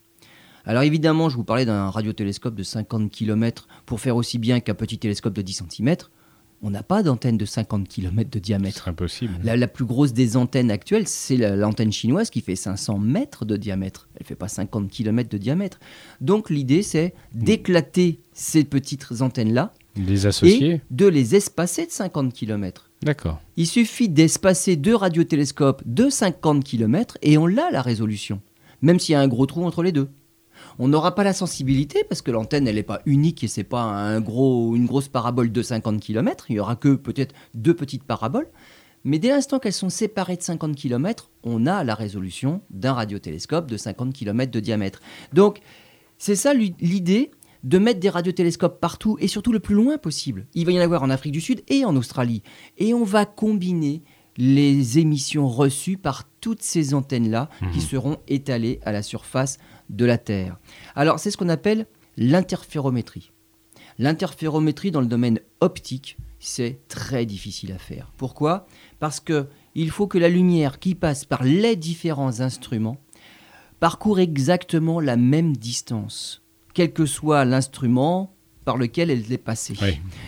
Alors 0.65 0.83
évidemment, 0.83 1.29
je 1.29 1.35
vous 1.35 1.43
parlais 1.43 1.65
d'un 1.65 1.89
radiotélescope 1.89 2.55
de 2.55 2.63
50 2.63 3.11
km 3.11 3.67
pour 3.85 3.99
faire 3.99 4.15
aussi 4.15 4.37
bien 4.37 4.59
qu'un 4.61 4.75
petit 4.75 4.97
télescope 4.97 5.33
de 5.33 5.41
10 5.41 5.63
cm. 5.69 5.95
On 6.65 6.69
n'a 6.69 6.83
pas 6.83 7.03
d'antenne 7.03 7.35
de 7.35 7.43
50 7.43 7.89
km 7.89 8.29
de 8.29 8.39
diamètre. 8.39 8.83
C'est 8.85 8.89
impossible. 8.89 9.33
La, 9.43 9.67
plus 9.67 9.83
grosse 9.83 10.13
des 10.13 10.37
antennes 10.37 10.71
actuelles, 10.71 11.09
c'est 11.09 11.35
l'antenne 11.35 11.91
chinoise 11.91 12.29
qui 12.29 12.39
fait 12.39 12.55
500 12.55 12.99
mètres 12.99 13.43
de 13.43 13.57
diamètre. 13.57 14.07
Elle 14.15 14.21
ne 14.23 14.27
fait 14.27 14.35
pas 14.35 14.47
50 14.47 14.89
km 14.89 15.29
de 15.29 15.37
diamètre. 15.37 15.81
Donc 16.21 16.49
l'idée, 16.49 16.81
c'est 16.81 17.13
d'éclater 17.33 18.21
ces 18.31 18.63
petites 18.63 19.21
antennes-là. 19.21 19.73
Les 19.97 20.25
associer 20.25 20.75
Et 20.75 20.81
de 20.89 21.05
les 21.05 21.35
espacer 21.35 21.85
de 21.85 21.91
50 21.91 22.31
km. 22.31 22.89
D'accord. 23.01 23.41
Il 23.57 23.67
suffit 23.67 24.07
d'espacer 24.07 24.77
deux 24.77 24.95
radiotélescopes 24.95 25.83
de 25.85 26.09
50 26.09 26.63
km 26.63 27.17
et 27.21 27.37
on 27.37 27.47
a 27.57 27.71
la 27.71 27.81
résolution, 27.81 28.41
même 28.81 28.99
s'il 28.99 29.11
y 29.11 29.15
a 29.15 29.19
un 29.19 29.27
gros 29.27 29.45
trou 29.45 29.65
entre 29.65 29.83
les 29.83 29.91
deux. 29.91 30.07
On 30.79 30.87
n'aura 30.87 31.15
pas 31.15 31.23
la 31.23 31.33
sensibilité 31.33 32.03
parce 32.07 32.21
que 32.21 32.31
l'antenne, 32.31 32.67
elle 32.67 32.75
n'est 32.75 32.83
pas 32.83 33.01
unique 33.05 33.43
et 33.43 33.47
c'est 33.47 33.63
pas 33.63 33.83
un 33.83 34.19
gros, 34.21 34.75
une 34.75 34.85
grosse 34.85 35.07
parabole 35.07 35.51
de 35.51 35.61
50 35.61 35.99
km. 35.99 36.45
Il 36.49 36.55
y 36.55 36.59
aura 36.59 36.75
que 36.75 36.95
peut-être 36.95 37.33
deux 37.53 37.73
petites 37.73 38.03
paraboles. 38.03 38.47
Mais 39.03 39.19
dès 39.19 39.29
l'instant 39.29 39.59
qu'elles 39.59 39.73
sont 39.73 39.89
séparées 39.89 40.37
de 40.37 40.41
50 40.41 40.75
km, 40.75 41.29
on 41.43 41.65
a 41.65 41.83
la 41.83 41.93
résolution 41.93 42.61
d'un 42.69 42.93
radiotélescope 42.93 43.69
de 43.69 43.77
50 43.77 44.13
km 44.13 44.51
de 44.51 44.59
diamètre. 44.59 45.01
Donc, 45.33 45.59
c'est 46.17 46.35
ça 46.35 46.53
l'idée 46.53 47.31
de 47.63 47.77
mettre 47.77 47.99
des 47.99 48.09
radiotélescopes 48.09 48.79
partout 48.79 49.17
et 49.19 49.27
surtout 49.27 49.51
le 49.51 49.59
plus 49.59 49.75
loin 49.75 49.97
possible. 49.97 50.47
Il 50.53 50.65
va 50.65 50.71
y 50.71 50.79
en 50.79 50.83
avoir 50.83 51.03
en 51.03 51.09
Afrique 51.09 51.33
du 51.33 51.41
Sud 51.41 51.63
et 51.67 51.85
en 51.85 51.95
Australie. 51.95 52.43
Et 52.77 52.93
on 52.93 53.03
va 53.03 53.25
combiner 53.25 54.03
les 54.37 54.99
émissions 54.99 55.47
reçues 55.47 55.97
par 55.97 56.23
toutes 56.41 56.61
ces 56.61 56.93
antennes-là 56.93 57.49
qui 57.71 57.79
mhm. 57.79 57.85
seront 57.85 58.17
étalées 58.27 58.79
à 58.83 58.91
la 58.91 59.01
surface 59.03 59.59
de 59.89 60.05
la 60.05 60.17
Terre. 60.17 60.57
Alors 60.95 61.19
c'est 61.19 61.31
ce 61.31 61.37
qu'on 61.37 61.49
appelle 61.49 61.87
l'interférométrie. 62.17 63.31
L'interférométrie 63.99 64.91
dans 64.91 65.01
le 65.01 65.07
domaine 65.07 65.39
optique, 65.61 66.17
c'est 66.39 66.79
très 66.87 67.25
difficile 67.25 67.71
à 67.71 67.77
faire. 67.77 68.11
Pourquoi? 68.17 68.65
Parce 68.99 69.19
que 69.19 69.47
il 69.75 69.89
faut 69.89 70.07
que 70.07 70.17
la 70.17 70.29
lumière 70.29 70.79
qui 70.79 70.95
passe 70.95 71.25
par 71.25 71.43
les 71.43 71.75
différents 71.75 72.41
instruments 72.41 72.97
parcourt 73.79 74.19
exactement 74.19 74.99
la 74.99 75.17
même 75.17 75.57
distance, 75.57 76.41
quel 76.73 76.93
que 76.93 77.05
soit 77.05 77.45
l'instrument 77.45 78.33
par 78.65 78.77
lequel 78.77 79.09
elle 79.09 79.31
est 79.31 79.37
passée. 79.37 79.75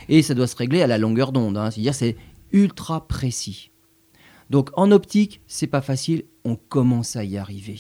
Et 0.09 0.21
ça 0.21 0.33
doit 0.33 0.47
se 0.47 0.55
régler 0.55 0.81
à 0.81 0.87
la 0.87 0.97
longueur 0.97 1.31
d'onde, 1.31 1.57
hein. 1.57 1.71
c'est-à-dire 1.71 1.95
c'est 1.95 2.17
ultra 2.51 3.07
précis. 3.07 3.71
Donc 4.49 4.69
en 4.75 4.91
optique, 4.91 5.41
c'est 5.47 5.67
pas 5.67 5.81
facile, 5.81 6.25
on 6.43 6.55
commence 6.55 7.15
à 7.15 7.23
y 7.23 7.37
arriver. 7.37 7.79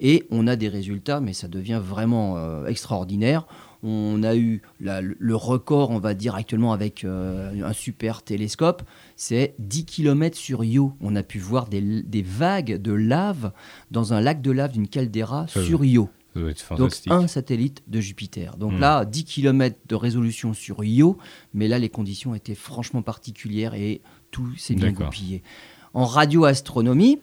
Et 0.00 0.26
on 0.30 0.46
a 0.46 0.56
des 0.56 0.68
résultats, 0.68 1.20
mais 1.20 1.34
ça 1.34 1.46
devient 1.46 1.80
vraiment 1.82 2.38
euh, 2.38 2.66
extraordinaire. 2.66 3.46
On 3.82 4.22
a 4.22 4.36
eu 4.36 4.60
le 4.78 5.36
record, 5.36 5.90
on 5.90 5.98
va 5.98 6.14
dire 6.14 6.34
actuellement 6.34 6.72
avec 6.72 7.04
euh, 7.04 7.64
un 7.64 7.72
super 7.72 8.22
télescope, 8.22 8.82
c'est 9.16 9.54
10 9.58 9.84
km 9.86 10.36
sur 10.36 10.64
Io. 10.64 10.92
On 11.00 11.16
a 11.16 11.22
pu 11.22 11.38
voir 11.38 11.66
des, 11.66 12.22
vagues 12.22 12.76
de 12.76 12.92
lave 12.92 13.52
dans 13.90 14.12
un 14.12 14.20
lac 14.20 14.42
de 14.42 14.50
lave 14.50 14.72
d'une 14.72 14.88
caldeira 14.88 15.46
sur 15.48 15.84
Io. 15.84 16.10
Donc 16.76 16.92
un 17.08 17.26
satellite 17.26 17.82
de 17.88 18.00
Jupiter. 18.00 18.56
Donc 18.56 18.74
hmm. 18.74 18.80
là, 18.80 19.04
10 19.04 19.24
km 19.24 19.76
de 19.88 19.94
résolution 19.94 20.54
sur 20.54 20.84
Io, 20.84 21.18
mais 21.54 21.66
là 21.66 21.78
les 21.78 21.88
conditions 21.88 22.34
étaient 22.34 22.54
franchement 22.54 23.02
particulières 23.02 23.74
et 23.74 24.00
tout 24.30 24.48
s'est 24.56 24.74
bien 24.74 24.92
goupillé. 24.92 25.42
En 25.92 26.04
radioastronomie, 26.04 27.18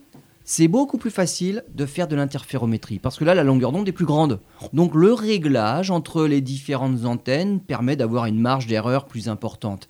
c'est 0.50 0.70
beaucoup 0.70 0.98
plus 0.98 1.12
facile 1.12 1.66
de 1.76 1.86
faire 1.86 2.08
de 2.08 2.16
l'interférométrie 2.16 3.00
parce 3.00 3.18
que 3.18 3.26
là, 3.26 3.36
la 3.36 3.44
longueur 3.44 3.74
d'onde 3.74 3.90
est 3.90 3.92
plus 3.92 4.06
grande. 4.06 4.40
Donc 4.72 4.96
le 4.96 5.12
réglage 5.12 5.92
entre 5.92 6.26
les 6.26 6.40
différentes 6.40 7.04
antennes 7.04 7.60
permet 7.60 7.98
d'avoir 7.98 8.28
une 8.28 8.40
marge 8.40 8.66
d'erreur 8.66 9.08
plus 9.08 9.28
importante. 9.28 9.90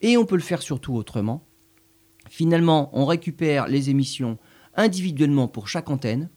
Et 0.00 0.16
on 0.16 0.24
peut 0.24 0.36
le 0.36 0.40
faire 0.40 0.62
surtout 0.62 0.94
autrement. 0.94 1.44
Finalement, 2.30 2.88
on 2.94 3.04
récupère 3.04 3.68
les 3.68 3.90
émissions 3.90 4.38
individuellement 4.74 5.48
pour 5.48 5.68
chaque 5.68 5.90
antenne 5.90 6.30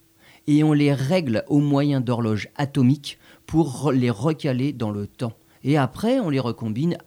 et 0.45 0.61
on 0.65 0.73
les 0.73 0.91
règle 0.91 1.45
au 1.47 1.59
moyen 1.59 2.01
d'horloges 2.01 2.49
atomiques 2.57 3.17
pour 3.45 3.93
les 3.93 4.09
recaler 4.09 4.73
dans 4.73 4.91
le 4.91 5.07
temps. 5.07 5.37
Et 5.63 5.77
après, 5.77 6.19
on 6.19 6.29
les 6.29 6.41
recombine 6.41 6.97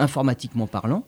informatiquement 0.00 0.66
parlant 0.66 1.04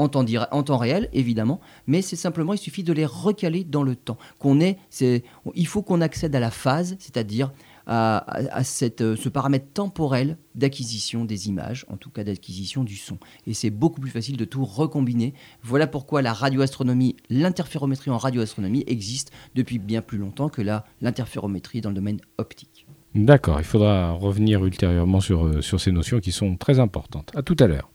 en 0.00 0.62
temps, 0.62 0.76
réel, 0.78 1.08
évidemment, 1.12 1.60
mais 1.86 2.02
c'est 2.02 2.16
simplement, 2.16 2.54
il 2.54 2.58
suffit 2.58 2.82
de 2.82 2.92
les 2.92 3.06
recaler 3.06 3.64
dans 3.64 3.82
le 3.82 3.96
temps. 3.96 4.18
Qu'on 4.38 4.58
il 4.60 5.66
faut 5.66 5.82
qu'on 5.82 6.00
accède 6.00 6.34
à 6.34 6.40
la 6.40 6.50
phase, 6.50 6.96
c'est-à-dire 6.98 7.52
à, 7.86 8.62
ce 8.62 9.28
paramètre 9.28 9.66
temporel 9.72 10.36
d'acquisition 10.54 11.24
des 11.24 11.48
images, 11.48 11.84
en 11.88 11.96
tout 11.96 12.10
cas 12.10 12.24
d'acquisition 12.24 12.84
du 12.84 12.96
son. 12.96 13.18
Et 13.46 13.54
c'est 13.54 13.70
beaucoup 13.70 14.00
plus 14.00 14.10
facile 14.10 14.36
de 14.36 14.44
tout 14.44 14.64
recombiner. 14.64 15.34
Voilà 15.62 15.86
pourquoi 15.86 16.22
la 16.22 16.32
radioastronomie, 16.32 17.16
l'interférométrie 17.30 18.10
en 18.10 18.18
radioastronomie 18.18 18.84
existe 18.86 19.32
depuis 19.54 19.78
bien 19.78 20.02
plus 20.02 20.18
longtemps 20.18 20.48
que 20.48 20.62
l'interférométrie 21.00 21.80
dans 21.80 21.90
le 21.90 21.96
domaine 21.96 22.20
optique. 22.38 22.86
D'accord, 23.14 23.58
il 23.58 23.64
faudra 23.64 24.12
revenir 24.12 24.64
ultérieurement 24.64 25.20
sur, 25.20 25.44
euh, 25.44 25.60
sur 25.60 25.80
ces 25.80 25.90
notions 25.90 26.20
qui 26.20 26.30
sont 26.30 26.56
très 26.56 26.78
importantes. 26.78 27.32
À 27.34 27.42
tout 27.42 27.56
à 27.58 27.66
l'heure. 27.66 27.90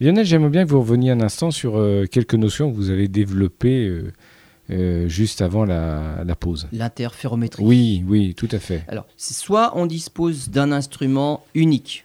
Lionel, 0.00 0.24
j'aimerais 0.24 0.50
bien 0.50 0.64
que 0.64 0.70
vous 0.70 0.80
reveniez 0.80 1.10
un 1.10 1.20
instant 1.20 1.50
sur 1.50 1.76
euh, 1.76 2.06
quelques 2.10 2.34
notions 2.34 2.70
que 2.70 2.76
vous 2.76 2.90
avez 2.90 3.08
développées 3.08 3.86
euh, 3.86 4.12
euh, 4.70 5.08
juste 5.08 5.42
avant 5.42 5.64
la, 5.64 6.22
la 6.24 6.34
pause. 6.36 6.68
L'interférométrie. 6.72 7.64
Oui, 7.64 8.04
oui, 8.06 8.34
tout 8.34 8.48
à 8.52 8.58
fait. 8.58 8.84
Alors, 8.88 9.06
soit 9.16 9.72
on 9.76 9.86
dispose 9.86 10.50
d'un 10.50 10.72
instrument 10.72 11.44
unique, 11.54 12.04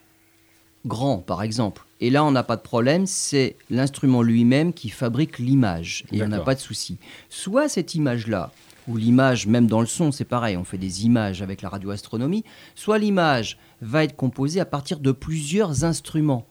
grand 0.86 1.20
par 1.20 1.44
exemple, 1.44 1.86
et 2.02 2.10
là 2.10 2.24
on 2.24 2.32
n'a 2.32 2.44
pas 2.44 2.56
de 2.56 2.62
problème, 2.62 3.06
c'est 3.06 3.56
l'instrument 3.70 4.22
lui-même 4.22 4.74
qui 4.74 4.90
fabrique 4.90 5.40
l'image, 5.40 6.06
et 6.12 6.24
on 6.24 6.28
n'a 6.28 6.40
pas 6.40 6.56
de 6.56 6.60
souci. 6.60 6.98
Soit 7.30 7.70
cette 7.70 7.96
image-là, 7.96 8.52
ou 8.88 8.98
l'image, 8.98 9.48
même 9.48 9.68
dans 9.68 9.80
le 9.80 9.88
son, 9.88 10.12
c'est 10.12 10.26
pareil, 10.26 10.58
on 10.58 10.64
fait 10.64 10.78
des 10.78 11.06
images 11.06 11.42
avec 11.42 11.62
la 11.62 11.70
radioastronomie, 11.70 12.44
soit 12.76 12.98
l'image 12.98 13.58
va 13.82 14.04
être 14.04 14.16
composée 14.16 14.60
à 14.60 14.66
partir 14.66 15.00
de 15.00 15.12
plusieurs 15.12 15.84
instruments. 15.84 16.46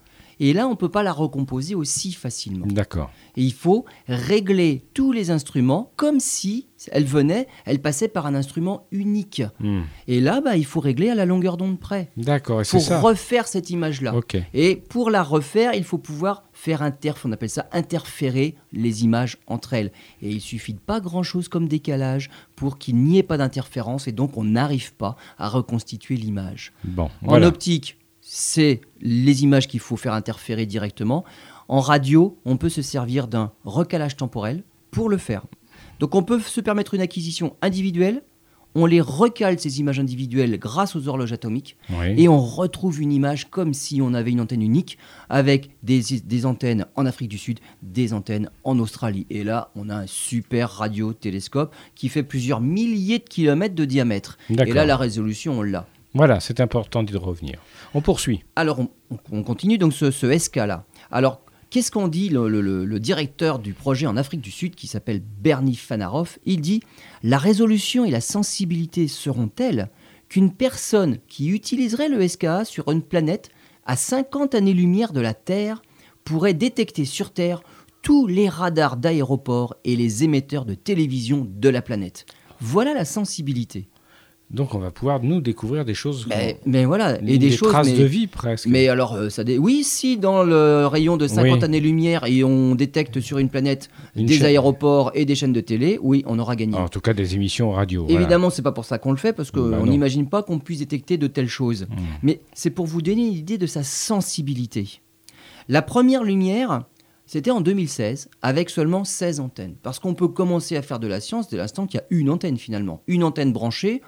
Et 0.45 0.53
là, 0.53 0.67
on 0.67 0.71
ne 0.71 0.75
peut 0.75 0.89
pas 0.89 1.05
la 1.05 1.13
recomposer 1.13 1.77
aussi 1.77 2.13
facilement. 2.13 2.67
D'accord. 2.67 3.13
Et 3.37 3.45
il 3.45 3.53
faut 3.53 3.85
régler 4.09 4.83
tous 4.93 5.13
les 5.13 5.31
instruments 5.31 5.93
comme 5.95 6.19
si 6.19 6.67
elle 6.91 7.05
venait, 7.05 7.47
elle 7.65 7.81
passait 7.81 8.09
par 8.09 8.27
un 8.27 8.35
instrument 8.35 8.89
unique. 8.91 9.45
Hmm. 9.61 9.83
Et 10.09 10.21
là, 10.21 10.41
bah, 10.41 10.57
il 10.57 10.65
faut 10.67 10.81
régler 10.81 11.11
à 11.11 11.15
la 11.15 11.27
longueur 11.27 11.57
d'onde 11.57 11.79
près 11.79 12.11
D'accord, 12.17 12.63
pour 12.69 12.81
ça. 12.81 13.01
refaire 13.01 13.47
cette 13.47 13.71
image-là. 13.71 14.17
Et 14.53 14.75
pour 14.75 15.11
la 15.11 15.23
refaire, 15.23 15.75
il 15.75 15.85
faut 15.85 15.99
pouvoir 15.99 16.43
faire 16.53 16.83
inter, 16.83 17.13
on 17.25 17.31
appelle 17.31 17.49
ça 17.49 17.69
interférer 17.71 18.57
les 18.73 19.05
images 19.05 19.39
entre 19.47 19.75
elles. 19.75 19.93
Et 20.23 20.31
il 20.31 20.41
suffit 20.41 20.75
de 20.75 20.81
pas 20.81 20.99
grand-chose 20.99 21.47
comme 21.47 21.69
décalage 21.69 22.31
pour 22.57 22.79
qu'il 22.79 22.97
n'y 22.97 23.19
ait 23.19 23.23
pas 23.23 23.37
d'interférence 23.37 24.09
et 24.09 24.13
donc 24.13 24.37
on 24.37 24.43
n'arrive 24.43 24.93
pas 24.95 25.15
à 25.39 25.49
reconstituer 25.49 26.17
l'image. 26.17 26.73
Bon, 26.83 27.05
En 27.23 27.29
voilà. 27.29 27.47
optique, 27.47 27.97
c'est 28.23 28.81
les 29.01 29.43
images 29.43 29.69
qu'il 29.69 29.81
faut 29.81 29.97
faire 29.97 30.15
interférer 30.15 30.65
directement. 30.65 31.25
En 31.69 31.81
radio, 31.81 32.39
on 32.45 32.57
peut 32.57 32.69
se 32.69 32.81
servir 32.81 33.27
d'un 33.29 33.53
recalage 33.65 34.17
temporel 34.17 34.63
pour 34.91 35.09
le 35.09 35.19
faire. 35.19 35.45
Donc 35.99 36.15
on 36.15 36.23
peut 36.23 36.41
se 36.41 36.61
permettre 36.61 36.95
une 36.95 37.01
acquisition 37.01 37.57
individuelle, 37.63 38.23
on 38.75 38.87
les 38.87 39.01
recale 39.03 39.59
ces 39.59 39.81
images 39.81 40.01
individuelles 40.01 40.59
grâce 40.59 40.97
aux 40.97 41.07
horloges 41.09 41.33
atomiques 41.33 41.77
Oui. 41.91 42.15
et 42.17 42.29
on 42.29 42.41
retrouve 42.41 43.03
une 43.03 43.13
image 43.13 43.51
comme 43.51 43.75
si 43.75 44.01
on 44.01 44.15
avait 44.15 44.31
une 44.31 44.41
antenne 44.41 44.63
unique 44.63 44.97
avec 45.29 45.71
des, 45.83 46.01
des 46.25 46.47
antennes 46.47 46.87
en 46.97 47.05
Afrique 47.05 47.29
du 47.29 47.37
Sud, 47.39 47.61
des 47.83 48.15
antennes 48.15 48.49
en 48.65 48.79
Australie. 48.79 49.27
Et 49.29 49.45
là, 49.45 49.71
on 49.77 49.91
a 49.91 49.97
un 49.97 50.07
super 50.07 50.71
radiotélescope 50.71 51.75
qui 51.95 52.09
fait 52.09 52.23
plusieurs 52.23 52.61
milliers 52.63 53.19
de 53.19 53.25
kilomètres 53.25 53.75
de 53.75 53.85
diamètre. 53.85 54.39
Et 54.49 54.73
là, 54.73 54.87
la 54.87 54.97
résolution, 54.97 55.59
on 55.59 55.63
l'a. 55.63 55.87
Voilà, 56.15 56.41
c'est 56.41 56.61
important 56.61 57.03
d'y 57.03 57.17
revenir. 57.17 57.59
On 57.95 58.01
poursuit. 58.03 58.45
Alors, 58.57 58.81
on, 58.81 58.91
on- 59.11 59.19
on 59.39 59.43
continue 59.43 59.79
donc 59.79 59.93
ce, 59.95 60.11
SK-là. 60.39 60.85
Alors, 61.11 61.41
qu'est-ce 61.71 61.91
qu'en 61.91 62.09
dit 62.09 62.29
le 62.29 62.99
directeur 62.99 63.59
du 63.59 63.73
projet 63.73 64.07
en 64.07 64.17
Afrique 64.17 64.41
du 64.43 64.51
Sud, 64.51 64.75
qui 64.75 64.87
s'appelle 64.87 65.23
Bernie 65.41 65.75
Fanaroff? 65.77 66.39
Il 66.45 66.61
dit 66.61 66.83
La 67.23 67.39
résolution 67.39 68.05
et 68.05 68.11
la 68.11 68.21
sensibilité 68.21 69.09
seront 69.09 69.49
telles 69.49 69.89
qu'une 70.29 70.53
personne 70.53 71.19
qui 71.29 71.49
utiliserait 71.49 72.09
le 72.09 72.27
SKA 72.27 72.65
sur 72.65 72.91
une 72.91 73.03
planète 73.03 73.51
à 73.87 73.97
50 73.97 74.55
années-lumière 74.55 75.13
de 75.13 75.21
la 75.21 75.35
Terre 75.35 75.83
pourrait 76.25 76.55
détecter 76.55 77.05
sur 77.05 77.33
Terre 77.33 77.63
tous 78.03 78.27
les 78.27 78.49
radars 78.49 78.97
d'aéroports 78.97 79.77
et 79.85 79.97
les 79.97 80.25
émetteurs 80.25 80.65
de 80.65 80.75
télévision 80.75 81.47
de 81.51 81.69
la 81.69 81.83
planète? 81.83 82.27
Voilà 82.61 82.95
la 82.95 83.05
sensibilité. 83.05 83.89
Donc 84.53 84.75
on 84.75 84.79
va 84.79 84.91
pouvoir 84.91 85.23
nous 85.23 85.41
découvrir 85.41 85.85
des 85.87 85.95
choses, 85.95 86.27
Mais, 86.29 86.59
mais 86.67 86.85
voilà, 86.85 87.19
et 87.27 87.39
des, 87.39 87.51
choses. 87.51 87.71
traces 87.71 87.87
mais- 87.89 87.97
de 87.99 88.05
vie 88.05 88.27
presque. 88.27 88.67
mais 88.67 88.87
alors, 88.89 89.15
euh, 89.15 89.31
ça 89.31 89.45
dé- 89.45 89.57
oui, 89.57 89.83
si 89.83 90.19
dans 90.19 90.43
le 90.43 90.87
rayon 90.87 91.17
de 91.17 91.27
50 91.27 91.59
Oui. 91.61 91.65
années-lumière 91.65 92.25
et 92.27 92.45
on 92.45 92.75
détecte 92.75 93.21
sur 93.21 93.39
une 93.39 93.49
planète 93.49 93.89
Une 94.15 94.27
des 94.27 94.35
chaîne. 94.35 94.47
aéroports 94.47 95.11
et 95.15 95.25
des 95.25 95.35
chaînes 95.35 95.55
de 95.55 95.61
télé, 95.63 95.99
oui, 96.03 96.23
on 96.27 96.39
aura 96.39 96.55
gagné. 96.55 96.77
En 96.77 96.89
tout 96.89 97.01
cas, 97.01 97.15
des 97.15 97.35
émissions 97.35 97.71
radio. 97.73 98.05
voilà. 98.05 98.21
Évidemment, 98.21 98.51
c'est 98.51 98.61
pas 98.63 98.73
pour 98.73 98.85
ça 98.85 98.99
qu'on 98.99 99.13
le 99.13 99.17
fait 99.17 99.33
parce 99.33 99.51
qu'on 99.51 99.71
Bah 99.71 99.81
n'imagine 99.87 100.29
pas 100.29 100.43
qu'on 100.43 100.59
puisse 100.59 100.81
détecter 100.81 101.17
de 101.17 101.27
telles 101.29 101.49
choses. 101.49 101.87
Hmm. 101.89 101.95
Mais 102.23 102.41
c'est 102.53 102.71
pour 102.71 102.87
vous 102.87 103.01
donner 103.01 103.27
une 103.27 103.33
idée 103.33 103.57
de 103.57 103.67
sa 103.67 103.83
sensibilité. 103.83 105.01
La 105.69 105.81
première 105.81 106.25
lumière, 106.25 106.85
c'était 107.25 107.51
en 107.51 107.61
2016 107.63 108.29
avec 108.43 108.69
seulement 108.69 109.05
16 109.05 109.41
antennes. 109.41 109.77
Parce 109.83 109.99
qu'on 109.99 110.13
peut 110.15 110.29
commencer 110.29 110.77
à 110.77 110.83
faire 110.83 110.99
de 111.01 111.07
la 111.07 111.21
science 111.21 111.49
dès 111.49 111.57
l'instant 111.57 111.87
qu'il 111.87 111.99
y 111.99 112.03
a 112.03 112.07
une 112.11 112.29
antenne 112.29 112.59
finalement. 112.59 113.03
Une 113.07 113.25
antenne 113.25 113.53
branchée, 113.53 114.03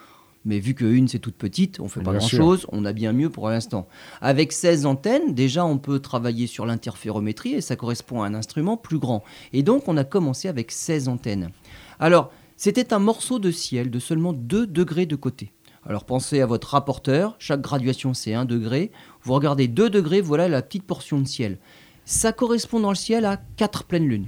mais 0.45 0.59
vu 0.59 0.75
que 0.75 0.85
une 0.85 1.09
c'est 1.09 1.19
toute 1.19 1.37
petite, 1.37 1.81
on 1.81 1.89
fait 1.89 2.01
pas 2.01 2.11
Bien 2.11 2.19
grand 2.19 2.29
sûr. 2.29 2.39
chose, 2.39 2.67
on 2.71 2.85
a 2.85 2.93
bien 2.93 3.13
mieux 3.13 3.31
pour 3.31 3.49
l'instant. 3.49 3.87
Avec 4.21 4.53
16 4.53 4.87
antennes, 4.87 5.35
déjà 5.35 5.65
on 5.65 5.79
peut 5.79 6.01
travailler 6.01 6.47
sur 6.47 6.67
l'interférométrie 6.67 7.55
et 7.55 7.61
ça 7.61 7.77
correspond 7.77 8.23
à 8.23 8.27
un 8.27 8.35
instrument 8.35 8.77
plus 8.77 8.99
grand. 8.99 9.23
Et 9.53 9.63
donc 9.63 9.89
on 9.89 9.97
a 9.97 10.05
commencé 10.05 10.49
avec 10.49 10.71
16 10.71 11.09
antennes. 11.09 11.51
Alors, 11.99 12.31
c'était 12.57 12.93
un 12.93 12.99
morceau 12.99 13.39
de 13.39 13.51
ciel 13.51 13.91
de 13.91 13.99
seulement 13.99 14.33
2 14.33 14.67
degrés 14.67 15.07
de 15.07 15.17
côté. 15.17 15.53
Alors 15.87 16.05
pensez 16.05 16.41
à 16.41 16.47
votre 16.47 16.69
rapporteur, 16.69 17.37
chaque 17.39 17.61
graduation 17.61 18.15
c'est 18.15 18.35
1 18.35 18.45
degré. 18.45 18.91
Vous 19.23 19.35
regardez 19.35 19.69
2 19.69 19.91
degrés, 19.91 20.21
voilà 20.21 20.49
la 20.49 20.63
petite 20.63 20.85
portion 20.85 21.21
de 21.21 21.27
ciel. 21.27 21.59
Ça 22.05 22.33
correspond 22.33 22.81
dans 22.81 22.91
le 22.91 22.97
ciel 22.97 23.25
à 23.25 23.39
4 23.57 23.85
pleines 23.85 24.09
lunes. 24.09 24.27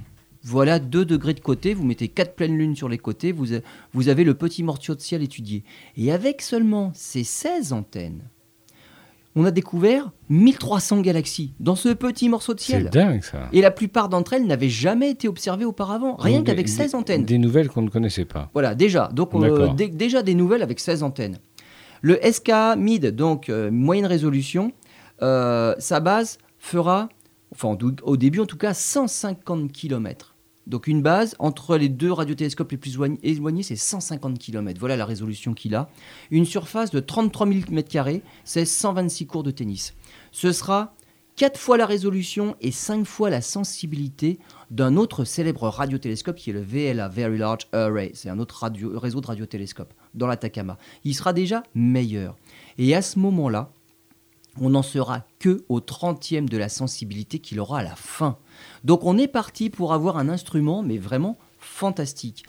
Voilà 0.49 0.79
2 0.79 1.03
degrés 1.03 1.33
de 1.33 1.41
côté, 1.41 1.73
vous 1.73 1.83
mettez 1.83 2.07
4 2.07 2.33
pleines 2.35 2.57
lunes 2.57 2.75
sur 2.75 2.87
les 2.87 2.97
côtés, 2.97 3.33
vous, 3.33 3.53
a- 3.53 3.59
vous 3.93 4.07
avez 4.07 4.23
le 4.23 4.33
petit 4.33 4.63
morceau 4.63 4.95
de 4.95 5.01
ciel 5.01 5.21
étudié. 5.21 5.63
Et 5.97 6.09
avec 6.11 6.41
seulement 6.41 6.91
ces 6.95 7.25
16 7.25 7.73
antennes, 7.73 8.21
on 9.35 9.43
a 9.43 9.51
découvert 9.51 10.09
1300 10.29 11.01
galaxies 11.01 11.53
dans 11.59 11.75
ce 11.75 11.89
petit 11.89 12.29
morceau 12.29 12.53
de 12.53 12.59
C'est 12.61 12.65
ciel. 12.79 12.89
dingue 12.89 13.21
ça. 13.23 13.49
Et 13.51 13.59
la 13.61 13.71
plupart 13.71 14.07
d'entre 14.07 14.31
elles 14.33 14.47
n'avaient 14.47 14.69
jamais 14.69 15.11
été 15.11 15.27
observées 15.27 15.65
auparavant, 15.65 16.15
rien 16.15 16.43
qu'avec 16.43 16.67
des- 16.67 16.71
16 16.71 16.95
antennes. 16.95 17.25
Des 17.25 17.37
nouvelles 17.37 17.67
qu'on 17.67 17.81
ne 17.81 17.89
connaissait 17.89 18.25
pas. 18.25 18.49
Voilà, 18.53 18.73
déjà. 18.73 19.09
Donc, 19.13 19.35
euh, 19.35 19.73
déjà 19.73 20.23
des 20.23 20.33
nouvelles 20.33 20.63
avec 20.63 20.79
16 20.79 21.03
antennes. 21.03 21.39
Le 22.01 22.17
SKA 22.23 22.75
MID, 22.77 23.07
donc 23.11 23.49
euh, 23.49 23.69
moyenne 23.69 24.05
résolution, 24.05 24.71
euh, 25.21 25.75
sa 25.77 25.99
base 25.99 26.37
fera, 26.57 27.09
enfin 27.51 27.75
au- 27.83 28.09
au 28.11 28.15
début 28.17 28.39
en 28.39 28.45
tout 28.45 28.57
cas, 28.57 28.73
150 28.73 29.71
km. 29.73 30.35
Donc 30.67 30.87
une 30.87 31.01
base 31.01 31.35
entre 31.39 31.77
les 31.77 31.89
deux 31.89 32.11
radiotélescopes 32.11 32.71
les 32.71 32.77
plus 32.77 32.97
oign- 32.99 33.17
éloignés, 33.23 33.63
c'est 33.63 33.75
150 33.75 34.37
km. 34.37 34.79
Voilà 34.79 34.97
la 34.97 35.05
résolution 35.05 35.53
qu'il 35.53 35.73
a. 35.75 35.89
Une 36.29 36.45
surface 36.45 36.91
de 36.91 36.99
33 36.99 37.47
000 37.47 37.59
m2, 37.71 38.21
c'est 38.43 38.65
126 38.65 39.25
cours 39.27 39.43
de 39.43 39.51
tennis. 39.51 39.93
Ce 40.31 40.51
sera 40.51 40.93
4 41.37 41.59
fois 41.59 41.77
la 41.77 41.85
résolution 41.85 42.55
et 42.61 42.71
5 42.71 43.05
fois 43.05 43.29
la 43.29 43.41
sensibilité 43.41 44.39
d'un 44.71 44.97
autre 44.97 45.23
célèbre 45.23 45.69
radiotélescope 45.69 46.35
qui 46.35 46.49
est 46.49 46.53
le 46.53 46.61
VLA, 46.61 47.07
Very 47.07 47.37
Large 47.37 47.67
Array. 47.71 48.11
C'est 48.13 48.29
un 48.29 48.39
autre 48.39 48.67
réseau 48.95 49.21
de 49.21 49.27
radiotélescopes 49.27 49.93
dans 50.15 50.27
l'Atacama. 50.27 50.77
Il 51.05 51.13
sera 51.15 51.33
déjà 51.33 51.63
meilleur. 51.75 52.35
Et 52.77 52.93
à 52.95 53.01
ce 53.01 53.19
moment-là, 53.19 53.71
on 54.61 54.69
n'en 54.71 54.81
sera 54.83 55.25
que 55.39 55.63
au 55.69 55.79
30e 55.79 56.47
de 56.49 56.57
la 56.57 56.69
sensibilité 56.69 57.39
qu'il 57.39 57.59
aura 57.59 57.79
à 57.79 57.83
la 57.83 57.95
fin. 57.95 58.37
Donc 58.83 59.03
on 59.05 59.17
est 59.17 59.27
parti 59.27 59.69
pour 59.69 59.93
avoir 59.93 60.17
un 60.17 60.29
instrument, 60.29 60.83
mais 60.83 60.97
vraiment 60.97 61.37
fantastique. 61.59 62.43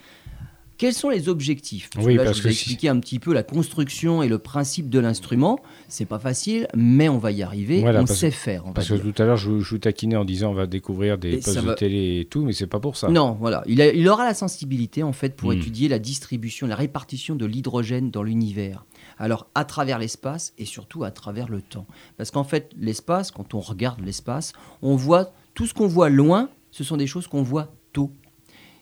Quels 0.79 0.95
sont 0.95 1.09
les 1.11 1.29
objectifs? 1.29 1.91
Oui, 2.01 2.15
là, 2.15 2.23
parce 2.23 2.37
je 2.37 2.43
vous 2.45 2.49
que 2.51 2.53
ai 2.53 2.57
si- 2.57 2.87
un 2.89 3.01
petit 3.01 3.19
peu 3.19 3.35
la 3.35 3.43
construction 3.43 4.23
et 4.23 4.29
le 4.29 4.39
principe 4.39 4.89
de 4.89 5.01
l'instrument. 5.01 5.59
C'est 5.89 6.05
pas 6.05 6.21
facile, 6.21 6.69
mais 6.77 7.09
on 7.09 7.19
va 7.19 7.33
y 7.33 7.43
arriver. 7.43 7.81
Voilà, 7.81 8.01
on 8.01 8.07
sait 8.07 8.31
faire. 8.31 8.63
on 8.65 8.73
Parce 8.73 8.87
que 8.89 8.95
tout 8.95 9.21
à 9.21 9.27
l'heure, 9.27 9.37
je, 9.37 9.51
vous- 9.51 9.79
taquinais 9.79 10.15
en 10.15 10.25
disant 10.25 10.51
on 10.53 10.55
va 10.55 10.69
découvrir 10.69 11.19
des 11.19 11.39
postes 11.39 11.59
va- 11.59 11.71
de 11.73 11.75
télé 11.77 12.21
et 12.21 12.25
tout, 12.27 12.45
mais 12.45 12.53
c'est 12.53 12.69
pas 12.69 12.79
pour 12.79 12.97
ça. 12.97 13.09
Non, 13.09 13.37
voilà. 13.41 13.65
Il, 13.67 13.83
a- 13.83 13.93
il 13.93 14.09
aura 14.09 14.25
la 14.25 14.35
sensibilité 14.35 15.03
en 15.03 15.13
fait 15.13 15.35
pour 15.35 15.51
Hmm. 15.51 15.55
étudier 15.59 15.89
la 15.89 15.99
distribution, 15.99 16.69
la 16.69 16.77
répartition 16.77 17.35
de 17.35 17.45
l'hydrogène 17.45 18.13
dans 18.13 18.23
l'univers. 18.23 18.85
Alors 19.19 19.49
à 19.55 19.65
travers 19.65 19.99
l'espace 19.99 20.53
et 20.59 20.65
surtout 20.65 21.05
à 21.05 21.11
travers 21.11 21.49
le 21.49 21.61
temps. 21.63 21.87
Parce 22.17 22.31
qu'en 22.31 22.45
fait, 22.45 22.71
l'espace, 22.79 23.31
quand 23.31 23.55
on 23.55 23.61
regarde 23.61 24.01
l'espace, 24.01 24.53
on 24.83 24.97
voit 24.97 25.33
tout 25.55 25.67
ce 25.67 25.75
qu'on 25.75 25.87
voit 25.89 26.09
loin, 26.09 26.51
ce 26.71 26.85
sont 26.85 26.97
des 26.97 27.07
choses 27.07 27.27
qu'on 27.27 27.43
voit 27.43 27.73
tôt. 27.93 28.13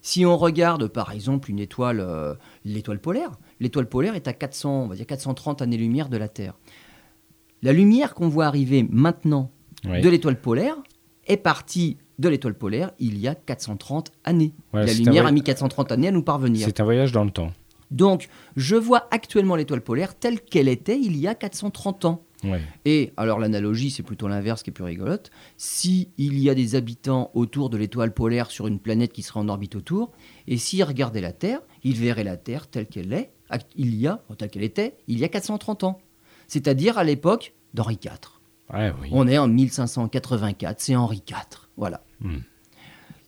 Si 0.03 0.25
on 0.27 0.37
regarde 0.37 0.87
par 0.89 1.11
exemple 1.13 1.51
une 1.51 1.59
étoile, 1.59 2.01
euh, 2.01 2.35
l'étoile 2.65 3.01
polaire, 3.01 3.33
l'étoile 3.61 3.89
polaire 3.89 4.15
est 4.15 4.29
à 4.29 4.33
400, 4.33 4.83
on 4.85 4.87
va 4.89 4.95
dire 4.95 5.07
430 5.07 5.63
années-lumière 5.63 6.09
de 6.09 6.17
la 6.17 6.29
Terre. 6.29 6.55
La 7.63 7.73
lumière 7.73 8.15
qu'on 8.15 8.29
voit 8.29 8.47
arriver 8.47 8.87
maintenant 8.91 9.51
Oui. 9.85 10.01
de 10.03 10.09
l'étoile 10.09 10.41
polaire 10.41 10.77
est 11.27 11.37
partie 11.39 11.97
de 12.19 12.29
l'étoile 12.29 12.55
polaire 12.55 12.93
il 12.99 13.19
y 13.19 13.27
a 13.29 13.35
430 13.35 14.13
années. 14.25 14.53
La 14.73 14.85
lumière 14.93 15.25
voy- 15.25 15.29
a 15.29 15.33
mis 15.33 15.43
430 15.43 15.91
années 15.93 16.09
à 16.09 16.13
nous 16.13 16.23
parvenir. 16.23 16.65
C'est 16.67 16.81
un 16.81 16.85
voyage 16.85 17.13
dans 17.13 17.25
le 17.25 17.31
temps. 17.31 17.53
Donc, 17.91 18.29
je 18.57 18.77
vois 18.77 19.07
actuellement 19.11 19.57
l'étoile 19.57 19.81
polaire 19.81 20.15
telle 20.15 20.41
qu'elle 20.41 20.69
était 20.69 20.99
il 20.99 21.17
y 21.17 21.29
a 21.29 21.35
430 21.35 22.05
ans. 22.05 22.23
Ouais. 22.45 22.61
Et 22.85 23.13
alors 23.17 23.39
l'analogie, 23.39 23.91
c'est 23.91 24.03
plutôt 24.03 24.29
l'inverse 24.29 24.63
qui 24.63 24.71
est 24.71 24.73
plus 24.73 24.85
rigolote. 24.85 25.31
Si 25.57 26.11
il 26.19 26.39
y 26.39 26.51
a 26.51 26.55
des 26.55 26.75
habitants 26.75 27.31
autour 27.35 27.71
de 27.71 27.77
l'étoile 27.77 28.13
polaire 28.13 28.51
sur 28.51 28.67
une 28.67 28.79
planète 28.79 29.13
qui 29.13 29.23
serait 29.23 29.41
en 29.41 29.49
orbite 29.49 29.75
autour, 29.75 30.13
et 30.47 30.59
s'ils 30.59 30.85
regardaient 30.85 31.21
la 31.21 31.33
Terre, 31.33 31.61
ils 31.83 31.97
verraient 31.97 32.25
la 32.25 32.37
Terre 32.37 32.69
telle 32.69 32.87
qu'elle 32.87 33.13
est 33.13 33.33
il 33.77 33.95
y 33.95 34.07
a, 34.07 34.23
telle 34.39 34.51
qu'elle 34.51 34.63
était, 34.63 34.97
il 35.07 35.19
y 35.19 35.25
a 35.25 35.29
430 35.29 35.85
ans. 35.85 35.99
C'est-à-dire 36.49 36.99
à, 36.99 37.05
l'époque 37.05 37.55
d'Henri 37.75 37.99
IV. 38.03 38.13
Ouais, 38.73 38.93
oui. 39.01 39.09
On 39.13 39.29
est 39.29 39.39
en 39.39 39.49
1584, 39.49 40.81
c'est 40.81 40.97
Henri 40.97 41.23
IV. 41.29 41.37
Voilà. 41.77 42.03
Hmm. 42.21 42.39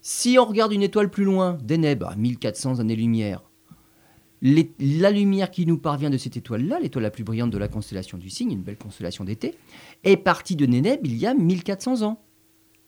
Si 0.00 0.38
on 0.38 0.44
regarde 0.44 0.72
une 0.72 0.82
étoile 0.82 1.10
plus 1.10 1.24
loin, 1.24 1.58
Deneb, 1.62 2.02
à 2.02 2.16
1400 2.16 2.80
années-lumière, 2.80 3.42
la 4.42 5.10
lumière 5.10 5.50
qui 5.50 5.66
nous 5.66 5.78
parvient 5.78 6.10
de 6.10 6.18
cette 6.18 6.36
étoile-là, 6.36 6.78
l'étoile 6.80 7.04
la 7.04 7.10
plus 7.10 7.24
brillante 7.24 7.50
de 7.50 7.58
la 7.58 7.68
constellation 7.68 8.18
du 8.18 8.30
Cygne, 8.30 8.52
une 8.52 8.62
belle 8.62 8.78
constellation 8.78 9.24
d'été, 9.24 9.54
est 10.04 10.16
partie 10.16 10.56
de 10.56 10.66
Deneb 10.66 11.00
il 11.04 11.16
y 11.16 11.26
a 11.26 11.34
1400 11.34 12.02
ans. 12.02 12.22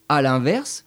À 0.08 0.22
l'inverse, 0.22 0.84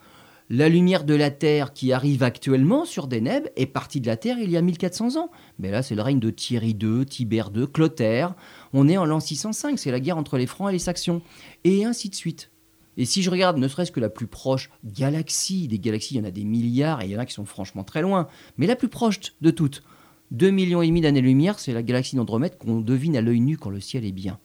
la 0.50 0.70
lumière 0.70 1.04
de 1.04 1.16
la 1.16 1.32
Terre 1.32 1.74
qui 1.74 1.94
arrive 1.94 2.24
actuellement 2.24 2.86
sur 2.86 3.08
Deneb 3.08 3.48
est 3.56 3.66
partie 3.66 4.02
de 4.02 4.08
la 4.08 4.18
Terre 4.18 4.38
il 4.40 4.50
y 4.52 4.58
a 4.58 4.62
1400 4.62 5.16
ans. 5.18 5.32
Mais 5.60 5.72
là, 5.72 5.82
c'est 5.82 5.96
le 5.96 6.02
règne 6.02 6.20
de 6.20 6.30
Thierry 6.30 6.78
II, 6.80 7.06
Tibère 7.06 7.50
II, 7.56 7.68
Clotaire. 7.68 8.36
On 8.74 8.88
est 8.88 8.98
en 8.98 9.06
l'an 9.06 9.20
605, 9.20 9.80
c'est 9.80 9.92
la 9.92 10.00
guerre 10.00 10.18
entre 10.18 10.38
les 10.38 10.48
Francs 10.48 10.70
et 10.70 10.74
les 10.74 10.80
Saxons. 10.80 11.22
Et 11.64 11.86
ainsi 11.86 12.10
de 12.10 12.16
suite. 12.16 12.52
Et 12.98 13.06
si 13.06 13.24
je 13.24 13.32
regarde 13.32 13.58
ne 13.58 13.68
serait-ce 13.68 13.92
que 13.92 14.00
la 14.00 14.10
plus 14.10 14.28
proche 14.28 14.70
galaxie, 14.84 15.68
des 15.68 15.80
galaxies, 15.80 16.16
il 16.16 16.18
y 16.18 16.22
en 16.22 16.26
a 16.26 16.32
des 16.32 16.44
milliards 16.44 17.02
et 17.02 17.06
il 17.06 17.12
y 17.12 17.16
en 17.16 17.20
a 17.20 17.26
qui 17.26 17.34
sont 17.34 17.46
franchement 17.46 17.84
très 17.84 18.02
loin, 18.02 18.28
mais 18.58 18.68
la 18.68 18.76
plus 18.76 18.90
proche 18.90 19.20
de 19.42 19.50
toutes, 19.50 19.84
2 20.34 20.50
millions 20.50 20.82
et 20.82 20.88
demi 20.88 21.02
d'années-lumière, 21.02 21.60
c'est 21.60 21.74
la 21.74 21.84
galaxie 21.84 22.16
d'Andromède 22.16 22.58
qu'on 22.58 22.82
devine 22.82 23.16
à 23.16 23.22
l'œil 23.22 23.40
nu 23.40 23.58
quand 23.58 23.70
le 23.70 23.80
ciel 23.80 24.04
est 24.04 24.12
bien. 24.12 24.40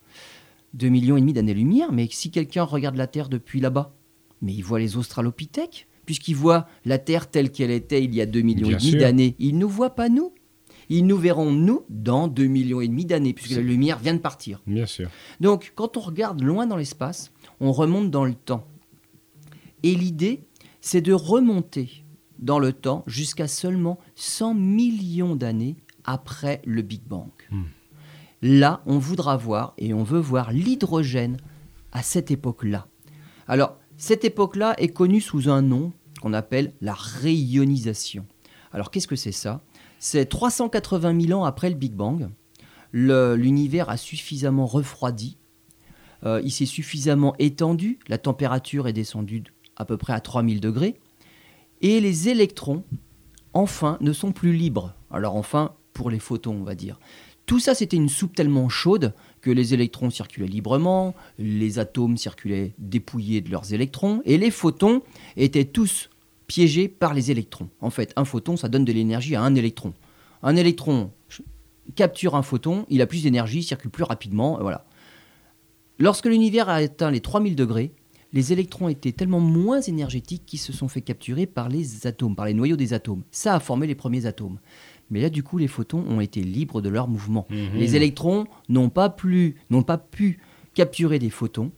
2 0.75 0.89
millions 0.89 1.17
et 1.17 1.21
demi 1.21 1.33
d'années-lumière, 1.33 1.93
mais 1.93 2.09
si 2.11 2.31
quelqu'un 2.31 2.65
regarde 2.65 2.97
la 2.97 3.07
Terre 3.07 3.31
depuis 3.31 3.61
là-bas, 3.61 3.95
mais 4.43 4.53
il 4.53 4.63
voit 4.63 4.79
les 4.79 4.99
australopithèques, 4.99 5.89
puisqu'il 6.05 6.37
voit 6.37 6.67
la 6.85 6.99
Terre 6.99 7.31
telle 7.31 7.51
qu'elle 7.51 7.71
était 7.71 8.05
il 8.05 8.15
y 8.15 8.21
a 8.21 8.27
2 8.27 8.41
millions 8.43 8.69
Bien 8.69 8.79
et 8.79 8.81
demi 8.81 8.97
d'années, 8.97 9.37
il 9.39 9.55
ne 9.55 9.61
nous 9.61 9.69
voit 9.69 9.95
pas 9.95 10.11
nous. 10.11 10.33
Ils 10.91 11.07
nous 11.07 11.19
verront 11.19 11.53
nous 11.53 11.83
dans 11.89 12.29
2 12.29 12.47
millions 12.47 12.81
et 12.81 12.89
demi 12.89 13.05
d'années, 13.05 13.33
puisque 13.35 13.57
la 13.57 13.63
lumière 13.63 13.99
vient 13.99 14.15
de 14.15 14.21
partir. 14.21 14.63
Bien 14.67 14.87
sûr. 14.87 15.11
Donc, 15.41 15.73
quand 15.75 15.97
on 15.97 16.01
regarde 16.01 16.43
loin 16.43 16.67
dans 16.67 16.77
l'espace, 16.77 17.31
on 17.61 17.73
remonte 17.73 18.11
dans 18.11 18.25
le 18.25 18.35
temps. 18.35 18.67
Et 19.83 19.95
l'idée, 19.95 20.41
c'est 20.81 21.03
de 21.03 21.13
remonter 21.13 22.05
dans 22.39 22.59
le 22.59 22.73
temps 22.73 23.05
jusqu'à 23.07 23.49
seulement 23.49 23.99
100 24.15 24.55
millions 24.55 25.37
d'années 25.37 25.77
après 26.05 26.63
le 26.65 26.83
Big 26.83 27.03
Bang. 27.07 27.29
Hmm. 27.51 27.65
Là, 28.43 28.83
on 28.87 28.99
voudra 28.99 29.37
voir, 29.37 29.75
et 29.79 29.93
on 29.93 30.05
veut 30.05 30.21
voir 30.21 30.53
l'hydrogène 30.53 31.39
à 31.93 32.03
cette 32.03 32.31
époque-là. 32.31 32.87
Alors, 33.49 33.77
cette 33.97 34.25
époque-là 34.25 34.75
est 34.79 34.89
connue 34.89 35.21
sous 35.21 35.49
un 35.49 35.63
nom 35.63 35.93
qu'on 36.23 36.33
appelle 36.33 36.73
la 36.81 36.95
réionisation. 36.95 38.27
Alors, 38.73 38.91
qu'est-ce 38.91 39.09
que 39.09 39.17
c'est 39.17 39.33
ça? 39.33 39.61
C'est 39.99 40.27
380 40.27 41.21
000 41.21 41.41
ans 41.41 41.45
après 41.45 41.69
le 41.71 41.75
Big 41.75 41.93
Bang. 41.95 42.29
L'univers 42.93 43.91
a 43.91 43.97
suffisamment 43.97 44.67
refroidi, 44.67 45.37
euh, 46.25 46.41
il 46.43 46.51
s'est 46.51 46.67
suffisamment 46.67 47.35
étendu, 47.39 47.99
la 48.09 48.19
température 48.19 48.89
est 48.89 48.93
descendue 48.93 49.41
de- 49.41 49.51
à 49.77 49.85
peu 49.85 49.97
près 49.97 50.13
à 50.13 50.21
3000 50.21 50.61
degrés, 50.61 50.99
et 51.81 52.01
les 52.01 52.29
électrons, 52.29 52.85
enfin, 53.53 53.99
ne 54.01 54.13
sont 54.13 54.33
plus 54.33 54.53
libres. 54.53 54.95
Alors 55.11 55.37
enfin, 55.37 55.73
pour 55.93 56.11
les 56.11 56.19
photons, 56.19 56.57
on 56.61 56.65
va 56.65 56.75
dire. 56.75 56.99
Tout 57.47 57.61
ça, 57.61 57.75
c'était 57.75 57.97
une 57.97 58.11
soupe 58.11 58.35
tellement 58.35 58.69
chaude 58.69 59.15
que 59.41 59.51
les 59.51 59.73
électrons 59.73 60.11
circulaient 60.11 60.47
librement, 60.47 61.15
les 61.39 61.79
atomes 61.79 62.19
circulaient 62.19 62.75
dépouillés 62.79 63.41
de 63.41 63.51
leurs 63.51 63.73
électrons, 63.73 64.21
et 64.27 64.37
les 64.37 64.51
photons 64.51 65.03
étaient 65.37 65.65
tous 65.65 66.11
piégés 66.47 66.89
par 66.89 67.15
les 67.15 67.31
électrons. 67.31 67.69
En 67.81 67.91
fait, 67.91 68.13
un 68.17 68.25
photon, 68.25 68.57
ça 68.57 68.69
donne 68.69 68.85
de 68.85 68.93
l'énergie 68.93 69.35
à 69.35 69.43
un 69.43 69.55
électron. 69.55 69.95
Un 70.43 70.57
électron 70.57 71.11
capture 71.95 72.35
un 72.35 72.43
photon, 72.43 72.85
il 72.91 73.01
a 73.01 73.07
plus 73.07 73.23
d'énergie, 73.23 73.63
circule 73.63 73.91
plus 73.91 74.05
rapidement, 74.05 74.59
voilà. 74.61 74.85
Lorsque 75.99 76.27
l'univers 76.27 76.69
a 76.69 76.75
atteint 76.75 77.11
les 77.11 77.21
3000 77.21 77.57
degrés, 77.57 77.93
les 78.33 78.53
électrons 78.53 78.89
étaient 78.89 79.13
tellement 79.13 79.41
moins 79.41 79.81
énergétiques 79.81 80.45
qu'ils 80.47 80.59
se 80.59 80.73
sont 80.73 80.89
fait 80.89 81.01
capturer 81.01 81.47
par 81.47 81.69
les 81.69 82.07
atomes, 82.07 82.37
par 82.37 82.47
les 82.47 82.55
noyaux 82.55 82.77
des 82.77 82.93
atomes. 82.93 83.23
Ça 83.31 83.55
a 83.55 83.61
formé 83.61 83.87
les 83.87 83.95
premiers 83.95 84.27
atomes. 84.27 84.59
Mais 85.11 85.21
là, 85.23 85.31
du 85.31 85.43
coup, 85.43 85.57
les 85.57 85.69
photons 85.69 86.05
ont 86.09 86.21
été 86.21 86.43
libres 86.43 86.83
de 86.83 86.91
leur 86.91 87.09
mouvement. 87.09 87.47
Mhm. 87.51 87.79
Les 87.79 87.97
électrons 87.97 88.47
n'ont 88.69 88.91
pas, 88.91 89.09
plus- 89.09 89.55
n'ont 89.71 89.83
pas 89.83 89.97
pu 89.97 90.39
capturer 90.75 91.19
des 91.19 91.31
photons. 91.31 91.71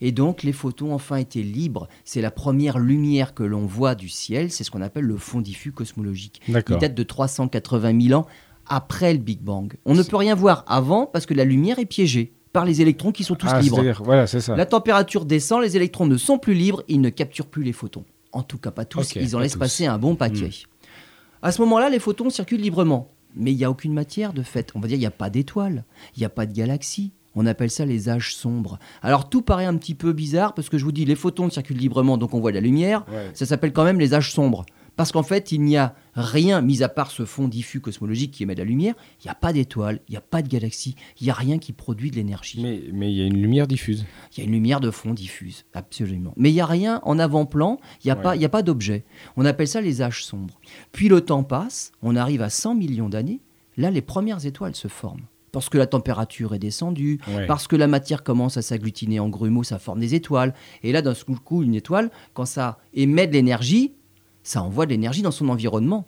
Et 0.00 0.12
donc, 0.12 0.42
les 0.44 0.52
photons, 0.52 0.92
enfin, 0.94 1.16
étaient 1.16 1.42
libres. 1.42 1.88
C'est 2.04 2.20
la 2.20 2.30
première 2.30 2.78
lumière 2.78 3.34
que 3.34 3.42
l'on 3.42 3.66
voit 3.66 3.94
du 3.94 4.08
ciel. 4.08 4.50
C'est 4.52 4.62
ce 4.62 4.70
qu'on 4.70 4.82
appelle 4.82 5.04
le 5.04 5.16
fond 5.16 5.40
diffus 5.40 5.72
cosmologique. 5.72 6.40
Il 6.46 6.54
D'accord. 6.54 6.78
date 6.78 6.94
de 6.94 7.02
380 7.02 8.00
000 8.08 8.20
ans 8.20 8.26
après 8.68 9.12
le 9.12 9.18
Big 9.18 9.40
Bang. 9.40 9.74
On 9.84 9.94
ne 9.94 10.02
peut 10.02 10.16
rien 10.16 10.34
voir 10.34 10.64
avant 10.68 11.06
parce 11.06 11.24
que 11.26 11.34
la 11.34 11.44
lumière 11.44 11.78
est 11.78 11.86
piégée 11.86 12.34
par 12.56 12.64
les 12.64 12.80
électrons 12.80 13.12
qui 13.12 13.22
sont 13.22 13.34
tous 13.34 13.48
Ah, 13.50 13.60
libres. 13.60 13.82
Voilà, 14.02 14.26
ça. 14.26 14.56
La 14.56 14.64
température 14.64 15.26
descend, 15.26 15.60
les 15.60 15.76
électrons 15.76 16.06
ne 16.06 16.16
sont 16.16 16.38
plus 16.38 16.54
libres, 16.54 16.82
ils 16.88 17.02
ne 17.02 17.10
capturent 17.10 17.48
plus 17.48 17.62
les 17.62 17.74
photons. 17.74 18.06
En 18.32 18.42
tout 18.42 18.56
cas, 18.56 18.70
pas 18.70 18.86
tous, 18.86 19.14
ils 19.14 19.36
en 19.36 19.40
laissent 19.40 19.52
tous. 19.52 19.58
Hmm. 19.58 19.60
passer 19.60 19.84
un 19.84 19.98
bon 19.98 20.14
paquet. 20.14 20.48
À 21.42 21.52
ce 21.52 21.60
moment-là, 21.60 21.90
les 21.90 21.98
photons 21.98 22.30
circulent 22.30 22.62
librement. 22.62 23.10
Mais 23.34 23.52
il 23.52 23.58
n'y 23.58 23.64
a 23.64 23.70
aucune 23.70 23.92
matière 23.92 24.32
de 24.32 24.42
fait. 24.42 24.72
On 24.74 24.80
va 24.80 24.88
dire 24.88 24.96
il 24.96 25.00
n'y 25.00 25.04
a 25.06 25.10
pas 25.10 25.28
d'étoiles, 25.28 25.84
il 26.16 26.20
n'y 26.20 26.24
a 26.24 26.30
pas 26.30 26.46
de 26.46 26.54
galaxies. 26.54 27.12
On 27.34 27.44
appelle 27.44 27.70
ça 27.70 27.84
les 27.84 28.08
âges 28.08 28.34
sombres. 28.34 28.78
Alors 29.02 29.28
tout 29.28 29.42
paraît 29.42 29.66
un 29.66 29.76
petit 29.76 29.94
peu 29.94 30.14
bizarre 30.14 30.54
parce 30.54 30.70
que 30.70 30.78
je 30.78 30.84
vous 30.84 30.92
dis, 30.92 31.04
les 31.04 31.14
photons 31.14 31.50
circulent 31.50 31.76
librement, 31.76 32.16
donc 32.16 32.32
on 32.32 32.40
voit 32.40 32.52
de 32.52 32.56
la 32.56 32.62
lumière. 32.62 33.04
Ouais. 33.12 33.28
Ça 33.34 33.44
s'appelle 33.44 33.74
quand 33.74 33.84
même 33.84 34.00
les 34.00 34.14
âges 34.14 34.32
sombres. 34.32 34.64
Parce 34.96 35.12
qu'en 35.12 35.22
fait, 35.22 35.52
il 35.52 35.60
n'y 35.60 35.76
a 35.76 35.94
rien, 36.14 36.62
mis 36.62 36.82
à 36.82 36.88
part 36.88 37.10
ce 37.10 37.26
fond 37.26 37.48
diffus 37.48 37.80
cosmologique 37.80 38.30
qui 38.30 38.42
émet 38.44 38.54
de 38.54 38.60
la 38.60 38.64
lumière, 38.64 38.94
il 39.22 39.26
n'y 39.26 39.30
a 39.30 39.34
pas 39.34 39.52
d'étoiles, 39.52 40.00
il 40.08 40.12
n'y 40.12 40.16
a 40.16 40.22
pas 40.22 40.40
de 40.40 40.48
galaxies, 40.48 40.96
il 41.20 41.24
n'y 41.24 41.30
a 41.30 41.34
rien 41.34 41.58
qui 41.58 41.72
produit 41.74 42.10
de 42.10 42.16
l'énergie. 42.16 42.60
Mais 42.62 42.82
mais 42.92 43.12
il 43.12 43.18
y 43.18 43.22
a 43.22 43.26
une 43.26 43.40
lumière 43.40 43.66
diffuse. 43.66 44.06
Il 44.32 44.38
y 44.38 44.40
a 44.42 44.44
une 44.46 44.52
lumière 44.52 44.80
de 44.80 44.90
fond 44.90 45.12
diffuse, 45.12 45.64
absolument. 45.74 46.32
Mais 46.36 46.50
il 46.50 46.54
n'y 46.54 46.60
a 46.62 46.66
rien 46.66 47.00
en 47.04 47.18
avant-plan, 47.18 47.78
il 48.02 48.06
n'y 48.06 48.10
a, 48.10 48.16
Ouais. 48.34 48.42
a 48.44 48.48
pas 48.48 48.62
d'objet. 48.62 49.04
On 49.36 49.44
appelle 49.44 49.68
ça 49.68 49.80
les 49.82 50.00
âges 50.00 50.24
sombres. 50.24 50.58
Puis 50.92 51.08
le 51.08 51.20
temps 51.20 51.42
passe, 51.44 51.92
on 52.02 52.16
arrive 52.16 52.40
à 52.40 52.48
100 52.48 52.74
millions 52.74 53.10
d'années, 53.10 53.40
là 53.76 53.90
les 53.90 54.02
premières 54.02 54.46
étoiles 54.46 54.74
se 54.74 54.88
forment. 54.88 55.26
Parce 55.52 55.68
que 55.68 55.78
la 55.78 55.86
température 55.86 56.54
est 56.54 56.58
descendue, 56.58 57.18
Ouais. 57.28 57.46
parce 57.46 57.66
que 57.68 57.76
la 57.76 57.86
matière 57.86 58.22
commence 58.22 58.56
à 58.56 58.62
s'agglutiner 58.62 59.20
en 59.20 59.28
grumeaux, 59.28 59.62
ça 59.62 59.78
forme 59.78 60.00
des 60.00 60.14
étoiles. 60.14 60.54
Et 60.82 60.92
là, 60.92 61.00
d'un 61.02 61.14
coup, 61.44 61.62
une 61.62 61.74
étoile, 61.74 62.10
quand 62.34 62.44
ça 62.46 62.78
émet 62.94 63.26
de 63.26 63.32
l'énergie, 63.32 63.92
ça 64.46 64.62
envoie 64.62 64.86
de 64.86 64.92
l'énergie 64.92 65.22
dans 65.22 65.32
son 65.32 65.48
environnement. 65.48 66.04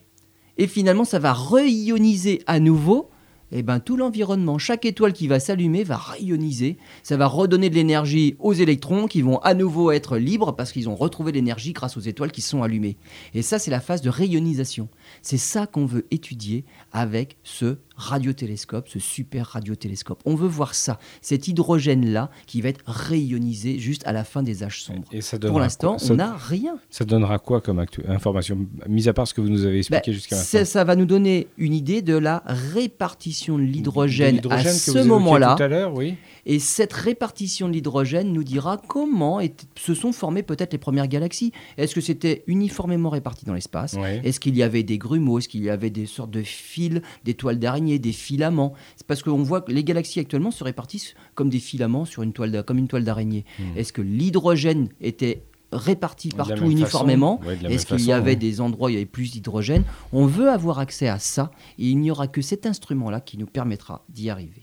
Et 0.59 0.69
finalement, 0.69 1.05
ça 1.05 1.19
va 1.19 1.33
réioniser 1.33 2.41
à 2.47 2.61
nouveau 2.61 3.11
eh 3.51 3.63
ben, 3.63 3.81
tout 3.81 3.97
l'environnement. 3.97 4.59
Chaque 4.59 4.85
étoile 4.85 5.13
qui 5.13 5.27
va 5.27 5.41
s'allumer 5.41 5.83
va 5.83 5.97
rayoniser. 5.97 6.77
Ça 7.03 7.17
va 7.17 7.27
redonner 7.27 7.69
de 7.69 7.75
l'énergie 7.75 8.37
aux 8.39 8.53
électrons 8.53 9.07
qui 9.07 9.23
vont 9.23 9.39
à 9.39 9.55
nouveau 9.55 9.91
être 9.91 10.19
libres 10.19 10.53
parce 10.55 10.71
qu'ils 10.71 10.89
ont 10.89 10.95
retrouvé 10.95 11.33
l'énergie 11.33 11.73
grâce 11.73 11.97
aux 11.97 12.01
étoiles 12.01 12.31
qui 12.31 12.43
sont 12.43 12.63
allumées. 12.63 12.97
Et 13.35 13.43
ça, 13.43 13.59
c'est 13.59 13.71
la 13.73 13.81
phase 13.81 14.03
de 14.03 14.11
rayonisation. 14.11 14.89
C'est 15.23 15.39
ça 15.39 15.67
qu'on 15.67 15.87
veut 15.87 16.07
étudier 16.13 16.65
avec 16.93 17.39
ce 17.43 17.79
radiotélescope, 17.99 18.89
ce 18.89 18.99
super 18.99 19.47
radiotélescope. 19.49 20.23
On 20.25 20.35
veut 20.35 20.49
voir 20.49 20.75
ça, 20.75 20.99
cet 21.21 21.49
hydrogène-là 21.49 22.31
qui 22.47 22.63
va 22.63 22.71
être 22.71 22.81
rayonisé 22.87 23.79
juste 23.79 24.07
à 24.07 24.13
la 24.13 24.25
fin 24.25 24.43
des 24.43 24.63
âges 24.63 24.83
sombres. 24.83 25.05
Et 25.13 25.21
ça 25.21 25.39
Pour 25.39 25.61
l'instant, 25.61 25.97
on 26.09 26.15
n'a 26.15 26.35
rien. 26.37 26.79
Ça 26.89 27.05
donnera 27.05 27.39
quoi 27.39 27.61
comme 27.61 27.85
information, 28.07 28.67
mis 28.89 29.09
à 29.09 29.13
part 29.13 29.27
ce 29.29 29.35
que 29.35 29.41
vous 29.41 29.51
nous 29.51 29.67
avez 29.67 29.79
expliqué 29.79 30.11
Ben, 30.11 30.15
jusqu'à 30.15 30.37
maintenant 30.37 30.65
ça 30.65 30.85
va 30.85 30.97
nous 30.97 31.07
donner 31.07 31.49
une 31.59 31.75
idée 31.75 32.03
de 32.03 32.17
la 32.17 32.43
répartition 32.47 33.59
de 33.59 33.65
l'hydrogène 33.65 34.41
à 34.51 34.63
ce 34.65 34.99
moment-là. 35.05 35.57
Tout 35.57 35.63
à 35.63 35.69
l'heure, 35.69 35.95
oui. 35.95 36.17
Et 36.49 36.59
cette 36.59 36.93
répartition 36.95 37.69
de 37.69 37.75
l'hydrogène 37.75 38.33
nous 38.33 38.43
dira 38.43 38.79
comment 38.79 39.39
est- 39.39 39.69
se 39.79 39.95
sont 39.95 40.13
formées 40.13 40.43
peut-être 40.43 40.73
les 40.73 40.79
premières 40.79 41.07
galaxies. 41.07 41.53
Est-ce 41.77 41.95
que 41.95 42.01
c'était 42.01 42.43
uniformément 42.47 43.11
réparti 43.11 43.45
dans 43.45 43.53
l'espace? 43.55 43.95
Est-ce 44.25 44.41
qu'il 44.41 44.57
y 44.57 44.63
avait 44.63 44.83
des 44.83 44.97
grumeaux? 44.99 45.39
Est-ce 45.39 45.49
qu'il 45.49 45.63
y 45.63 45.69
avait 45.71 45.91
des 45.91 46.07
sortes 46.07 46.31
de 46.31 46.43
fils, 46.43 47.03
des 47.25 47.35
toiles 47.35 47.59
d'araignée, 47.59 47.99
des 47.99 48.13
filaments? 48.13 48.73
C'est 48.97 49.07
parce 49.07 49.23
qu'on 49.23 49.43
voit 49.43 49.61
que 49.61 49.71
les 49.73 49.85
galaxies 49.85 50.21
actuellement 50.21 50.51
se 50.51 50.65
répartissent 50.65 51.15
comme 51.35 51.51
des 51.51 51.59
filaments 51.61 52.07
sur 52.07 52.23
une 52.23 52.33
toile, 52.33 52.65
comme 52.67 52.79
une 52.79 52.89
toile 52.89 53.05
d'araignée. 53.05 53.45
Est-ce 53.77 53.93
que 53.93 54.01
l'hydrogène 54.03 54.89
était 55.03 55.43
réparti 55.71 56.31
Hmm. 56.33 56.37
Partout 56.39 56.71
uniformément? 56.71 57.41
Ouais, 57.47 57.59
Est-ce 57.71 57.85
qu'il 57.85 58.01
y 58.01 58.11
avait 58.13 58.31
ouais. 58.31 58.37
des 58.37 58.63
endroits 58.63 58.87
où 58.87 58.91
il 58.91 58.95
y 58.95 58.97
avait 58.97 59.05
plus 59.05 59.33
d'hydrogène? 59.33 59.85
On 60.15 60.25
veut 60.25 60.49
avoir 60.49 60.79
accès 60.79 61.09
à 61.09 61.19
ça 61.19 61.51
et 61.79 61.89
il 61.91 61.99
n'y 61.99 62.11
aura 62.11 62.27
que 62.27 62.41
cet 62.41 62.65
instrument-là 62.65 63.21
qui 63.21 63.37
nous 63.37 63.45
permettra 63.47 64.03
d'y 64.09 64.31
arriver. 64.31 64.63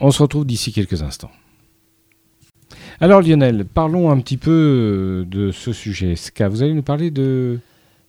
On 0.00 0.10
se 0.10 0.22
retrouve 0.22 0.46
d'ici 0.46 0.72
quelques 0.72 1.02
instants. 1.02 1.30
Alors 3.00 3.22
Lionel, 3.22 3.64
parlons 3.64 4.10
un 4.10 4.20
petit 4.20 4.36
peu 4.36 4.50
euh, 4.50 5.24
de 5.24 5.50
ce 5.52 5.72
sujet 5.72 6.16
SCA. 6.16 6.48
Vous 6.48 6.62
allez 6.62 6.74
nous 6.74 6.82
parler 6.82 7.10
de, 7.10 7.58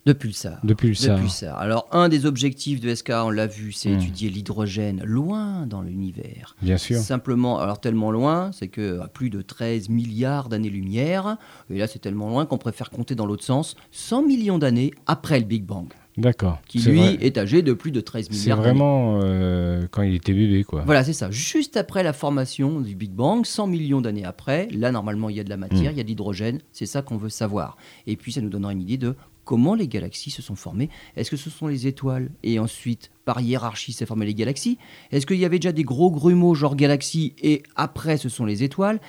De 0.05 0.13
pulsar. 0.13 0.59
de 0.63 0.73
pulsar. 0.73 1.15
De 1.17 1.21
pulsar. 1.21 1.57
Alors, 1.57 1.87
un 1.91 2.09
des 2.09 2.25
objectifs 2.25 2.81
de 2.81 2.93
SK, 2.93 3.11
on 3.23 3.29
l'a 3.29 3.47
vu, 3.47 3.71
c'est 3.71 3.89
Hmm. 3.89 3.99
étudier 3.99 4.29
l'hydrogène 4.29 5.01
loin 5.05 5.65
dans 5.65 5.81
l'univers. 5.81 6.55
Bien 6.61 6.77
sûr. 6.77 6.97
Simplement, 6.99 7.59
alors 7.59 7.79
tellement 7.79 8.11
loin, 8.11 8.51
c'est 8.51 8.67
que 8.67 8.99
à 8.99 9.07
plus 9.07 9.29
de 9.29 9.41
13 9.41 9.87
milliards 9.89 10.49
d'années-lumière, 10.49 11.37
et 11.69 11.77
là 11.77 11.87
c'est 11.87 11.99
tellement 11.99 12.29
loin 12.29 12.45
qu'on 12.45 12.57
préfère 12.57 12.89
compter 12.89 13.15
dans 13.15 13.25
l'autre 13.25 13.43
sens, 13.45 13.75
100 13.91 14.23
millions 14.23 14.57
d'années 14.59 14.91
après 15.05 15.39
le 15.39 15.45
Big 15.45 15.63
Bang. 15.63 15.87
D'accord. 16.17 16.59
qui 16.67 16.79
C'est 16.81 16.91
lui 16.91 16.99
vrai. 16.99 17.17
est 17.21 17.37
âgé 17.37 17.61
de 17.61 17.73
plus 17.73 17.91
de 17.91 18.01
13 18.01 18.27
C'est 18.29 18.37
milliards 18.37 18.57
d'années. 18.57 18.69
vraiment 18.69 19.19
euh, 19.23 19.87
quand 19.91 20.01
il 20.01 20.13
était 20.15 20.33
bébé, 20.33 20.63
quoi. 20.63 20.83
Voilà, 20.85 21.03
c'est 21.03 21.13
ça. 21.13 21.31
Juste 21.31 21.77
après 21.77 22.03
la 22.03 22.13
formation 22.13 22.81
du 22.81 22.95
Big 22.95 23.11
Bang, 23.11 23.45
100 23.45 23.67
millions 23.67 24.01
d'années 24.01 24.25
après, 24.25 24.67
là, 24.71 24.91
normalement, 24.91 25.29
il 25.29 25.37
y 25.37 25.39
a 25.39 25.43
de 25.43 25.49
la 25.49 25.57
matière, 25.57 25.91
Mm. 25.91 25.95
il 25.95 25.97
y 25.97 26.01
a 26.01 26.03
de 26.03 26.07
l'hydrogène. 26.09 26.59
C'est 26.71 26.85
ça 26.85 27.01
qu'on 27.01 27.17
veut 27.17 27.29
savoir. 27.29 27.77
Et 28.07 28.15
puis, 28.17 28.31
ça 28.33 28.41
nous 28.41 28.49
donnera 28.49 28.73
une 28.73 28.81
idée 28.81 28.97
de 28.97 29.15
comment 29.45 29.73
les 29.73 29.87
galaxies 29.87 30.31
se 30.31 30.41
sont 30.41 30.55
formées. 30.55 30.89
Est-ce 31.15 31.31
que 31.31 31.37
ce 31.37 31.49
sont 31.49 31.67
les 31.67 31.87
étoiles 31.87 32.29
Et 32.43 32.59
ensuite, 32.59 33.09
par 33.25 33.39
hiérarchie, 33.41 33.93
s'est 33.93 34.05
formé 34.05 34.25
les 34.25 34.35
galaxies? 34.35 34.77
Est-ce 35.11 35.25
qu'il 35.25 35.37
y 35.39 35.45
avait 35.45 35.59
déjà 35.59 35.71
des 35.71 35.83
gros 35.83 36.11
grumeaux, 36.11 36.53
genre 36.55 36.75
galaxies, 36.75 37.33
et 37.41 37.63
après, 37.75 38.17
ce 38.17 38.29
sont 38.29 38.45
les 38.45 38.63
étoiles? 38.63 38.99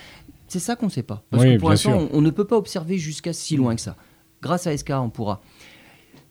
C'est 0.48 0.58
ça 0.58 0.76
qu'on 0.76 0.86
ne 0.86 0.90
sait 0.90 1.02
pas. 1.02 1.24
Parce 1.30 1.42
Oui, 1.44 1.54
que 1.54 1.58
pour 1.60 1.70
l'instant, 1.70 2.08
on, 2.12 2.18
on 2.18 2.20
ne 2.20 2.30
peut 2.30 2.44
pas 2.46 2.56
observer 2.56 2.96
jusqu'à 2.98 3.32
si 3.32 3.56
loin 3.56 3.74
que 3.74 3.80
ça. 3.80 3.96
Grâce 4.42 4.66
à 4.66 4.76
SK, 4.76 4.90
on 4.96 5.08
pourra. 5.10 5.40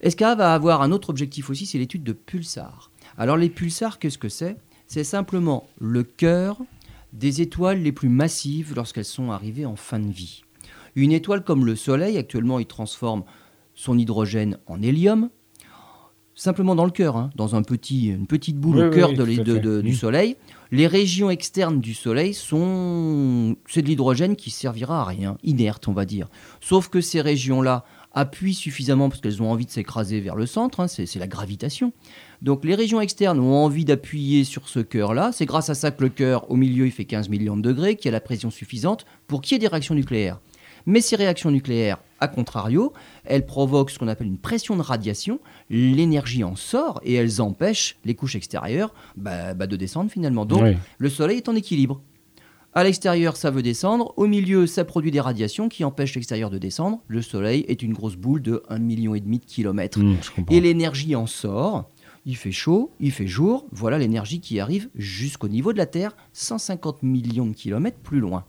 SK 0.07 0.21
va 0.21 0.53
avoir 0.53 0.81
un 0.81 0.91
autre 0.91 1.09
objectif 1.09 1.49
aussi, 1.49 1.65
c'est 1.65 1.77
l'étude 1.77 2.03
de 2.03 2.13
pulsars. 2.13 2.91
Alors 3.17 3.37
les 3.37 3.49
pulsars, 3.49 3.99
qu'est-ce 3.99 4.17
que 4.17 4.29
c'est? 4.29 4.57
C'est 4.87 5.03
simplement 5.03 5.67
le 5.79 6.03
cœur 6.03 6.57
des 7.13 7.41
étoiles 7.41 7.81
les 7.81 7.91
plus 7.91 8.09
massives 8.09 8.73
lorsqu'elles 8.75 9.05
sont 9.05 9.31
arrivées 9.31 9.65
en 9.65 9.75
fin 9.75 9.99
de 9.99 10.11
vie. 10.11 10.43
Une 10.95 11.11
étoile 11.11 11.43
comme 11.43 11.65
le 11.65 11.75
Soleil, 11.75 12.17
actuellement, 12.17 12.59
il 12.59 12.65
transforme 12.65 13.23
son 13.73 13.97
hydrogène 13.97 14.57
en 14.67 14.81
hélium, 14.81 15.29
simplement 16.35 16.75
dans 16.75 16.85
le 16.85 16.91
cœur, 16.91 17.15
hein, 17.17 17.29
dans 17.35 17.55
un 17.55 17.61
petit, 17.61 18.07
une 18.07 18.27
petite 18.27 18.57
boule 18.57 18.77
Oui, 18.77 18.83
au 18.85 18.89
cœur 18.89 19.09
oui, 19.11 19.37
de 19.37 19.57
de- 19.59 19.81
du. 19.81 19.93
Soleil. 19.95 20.35
Les 20.71 20.87
régions 20.87 21.29
externes 21.29 21.79
du 21.79 21.93
Soleil 21.93 22.33
sont, 22.33 23.55
c'est 23.67 23.81
de 23.81 23.87
l'hydrogène 23.87 24.35
qui 24.35 24.49
servira 24.49 25.01
à 25.01 25.05
rien, 25.05 25.37
inerte, 25.43 25.87
on 25.87 25.93
va 25.93 26.05
dire. 26.05 26.27
Sauf 26.61 26.87
que 26.89 27.01
ces 27.01 27.21
régions-là 27.21 27.83
appuient 28.13 28.53
suffisamment 28.53 29.09
parce 29.09 29.21
qu'elles 29.21 29.41
ont 29.41 29.51
envie 29.51 29.65
de 29.65 29.71
s'écraser 29.71 30.19
vers 30.19 30.35
le 30.35 30.45
centre, 30.45 30.79
hein, 30.79 30.87
c'est 30.87 31.15
la 31.17 31.27
gravitation. 31.27 31.93
Donc 32.41 32.65
les 32.65 32.75
régions 32.75 33.01
externes 33.01 33.39
ont 33.39 33.53
envie 33.55 33.85
d'appuyer 33.85 34.43
sur 34.43 34.67
ce 34.67 34.79
cœur-là. 34.79 35.31
C'est 35.33 35.45
grâce 35.45 35.69
à 35.69 35.75
ça 35.75 35.91
que 35.91 36.03
le 36.03 36.09
cœur, 36.09 36.49
au 36.51 36.55
milieu, 36.55 36.85
il 36.85 36.91
fait 36.91 37.05
15 37.05 37.29
millions 37.29 37.55
de 37.55 37.61
degrés, 37.61 37.95
qu'il 37.95 38.05
y 38.05 38.09
a 38.09 38.11
la 38.11 38.19
pression 38.21 38.49
suffisante 38.49 39.05
pour 39.27 39.41
qu'il 39.41 39.53
y 39.53 39.55
ait 39.55 39.59
des 39.59 39.67
réactions 39.67 39.95
nucléaires. 39.95 40.39
Mais 40.87 40.99
ces 40.99 41.15
réactions 41.15 41.51
nucléaires, 41.51 41.99
à 42.19 42.27
contrario, 42.27 42.91
elles 43.23 43.45
provoquent 43.45 43.91
ce 43.91 43.99
qu'on 43.99 44.07
appelle 44.07 44.27
une 44.27 44.39
pression 44.39 44.75
de 44.75 44.81
radiation. 44.81 45.39
L'énergie 45.69 46.43
en 46.43 46.55
sort 46.55 46.99
et 47.03 47.13
elles 47.13 47.41
empêchent 47.41 47.97
les 48.03 48.15
couches 48.15 48.35
extérieures 48.35 48.93
bah, 49.15 49.53
bah, 49.53 49.67
de 49.67 49.75
descendre 49.75 50.09
finalement. 50.09 50.45
Donc 50.45 50.63
Oui. 50.63 50.75
le 50.97 51.09
Soleil 51.09 51.37
est 51.37 51.49
en 51.49 51.55
équilibre. 51.55 52.01
À 52.73 52.85
l'extérieur, 52.85 53.35
ça 53.35 53.51
veut 53.51 53.61
descendre. 53.61 54.13
Au 54.15 54.27
milieu, 54.27 54.65
ça 54.65 54.85
produit 54.85 55.11
des 55.11 55.19
radiations 55.19 55.67
qui 55.67 55.83
empêchent 55.83 56.15
l'extérieur 56.15 56.49
de 56.49 56.57
descendre. 56.57 57.01
Le 57.07 57.21
Soleil 57.21 57.65
est 57.67 57.81
une 57.81 57.91
grosse 57.91 58.15
boule 58.15 58.41
de 58.41 58.63
1,5 58.69 58.79
million 58.79 59.13
de 59.13 59.45
kilomètres. 59.45 59.99
Mm, 59.99 60.17
comprends. 60.35 60.55
Et 60.55 60.61
l'énergie 60.61 61.15
en 61.15 61.27
sort. 61.27 61.89
Il 62.25 62.37
fait 62.37 62.51
chaud, 62.51 62.91
il 62.99 63.11
fait 63.11 63.27
jour. 63.27 63.65
Voilà 63.71 63.97
l'énergie 63.97 64.39
qui 64.39 64.59
arrive 64.59 64.89
jusqu'au 64.95 65.49
niveau 65.49 65.73
de 65.73 65.77
la 65.77 65.85
Terre, 65.87 66.15
150 66.33 67.03
millions 67.03 67.47
de 67.47 67.53
kilomètres 67.53 67.97
plus 67.97 68.19
loin. 68.19 68.45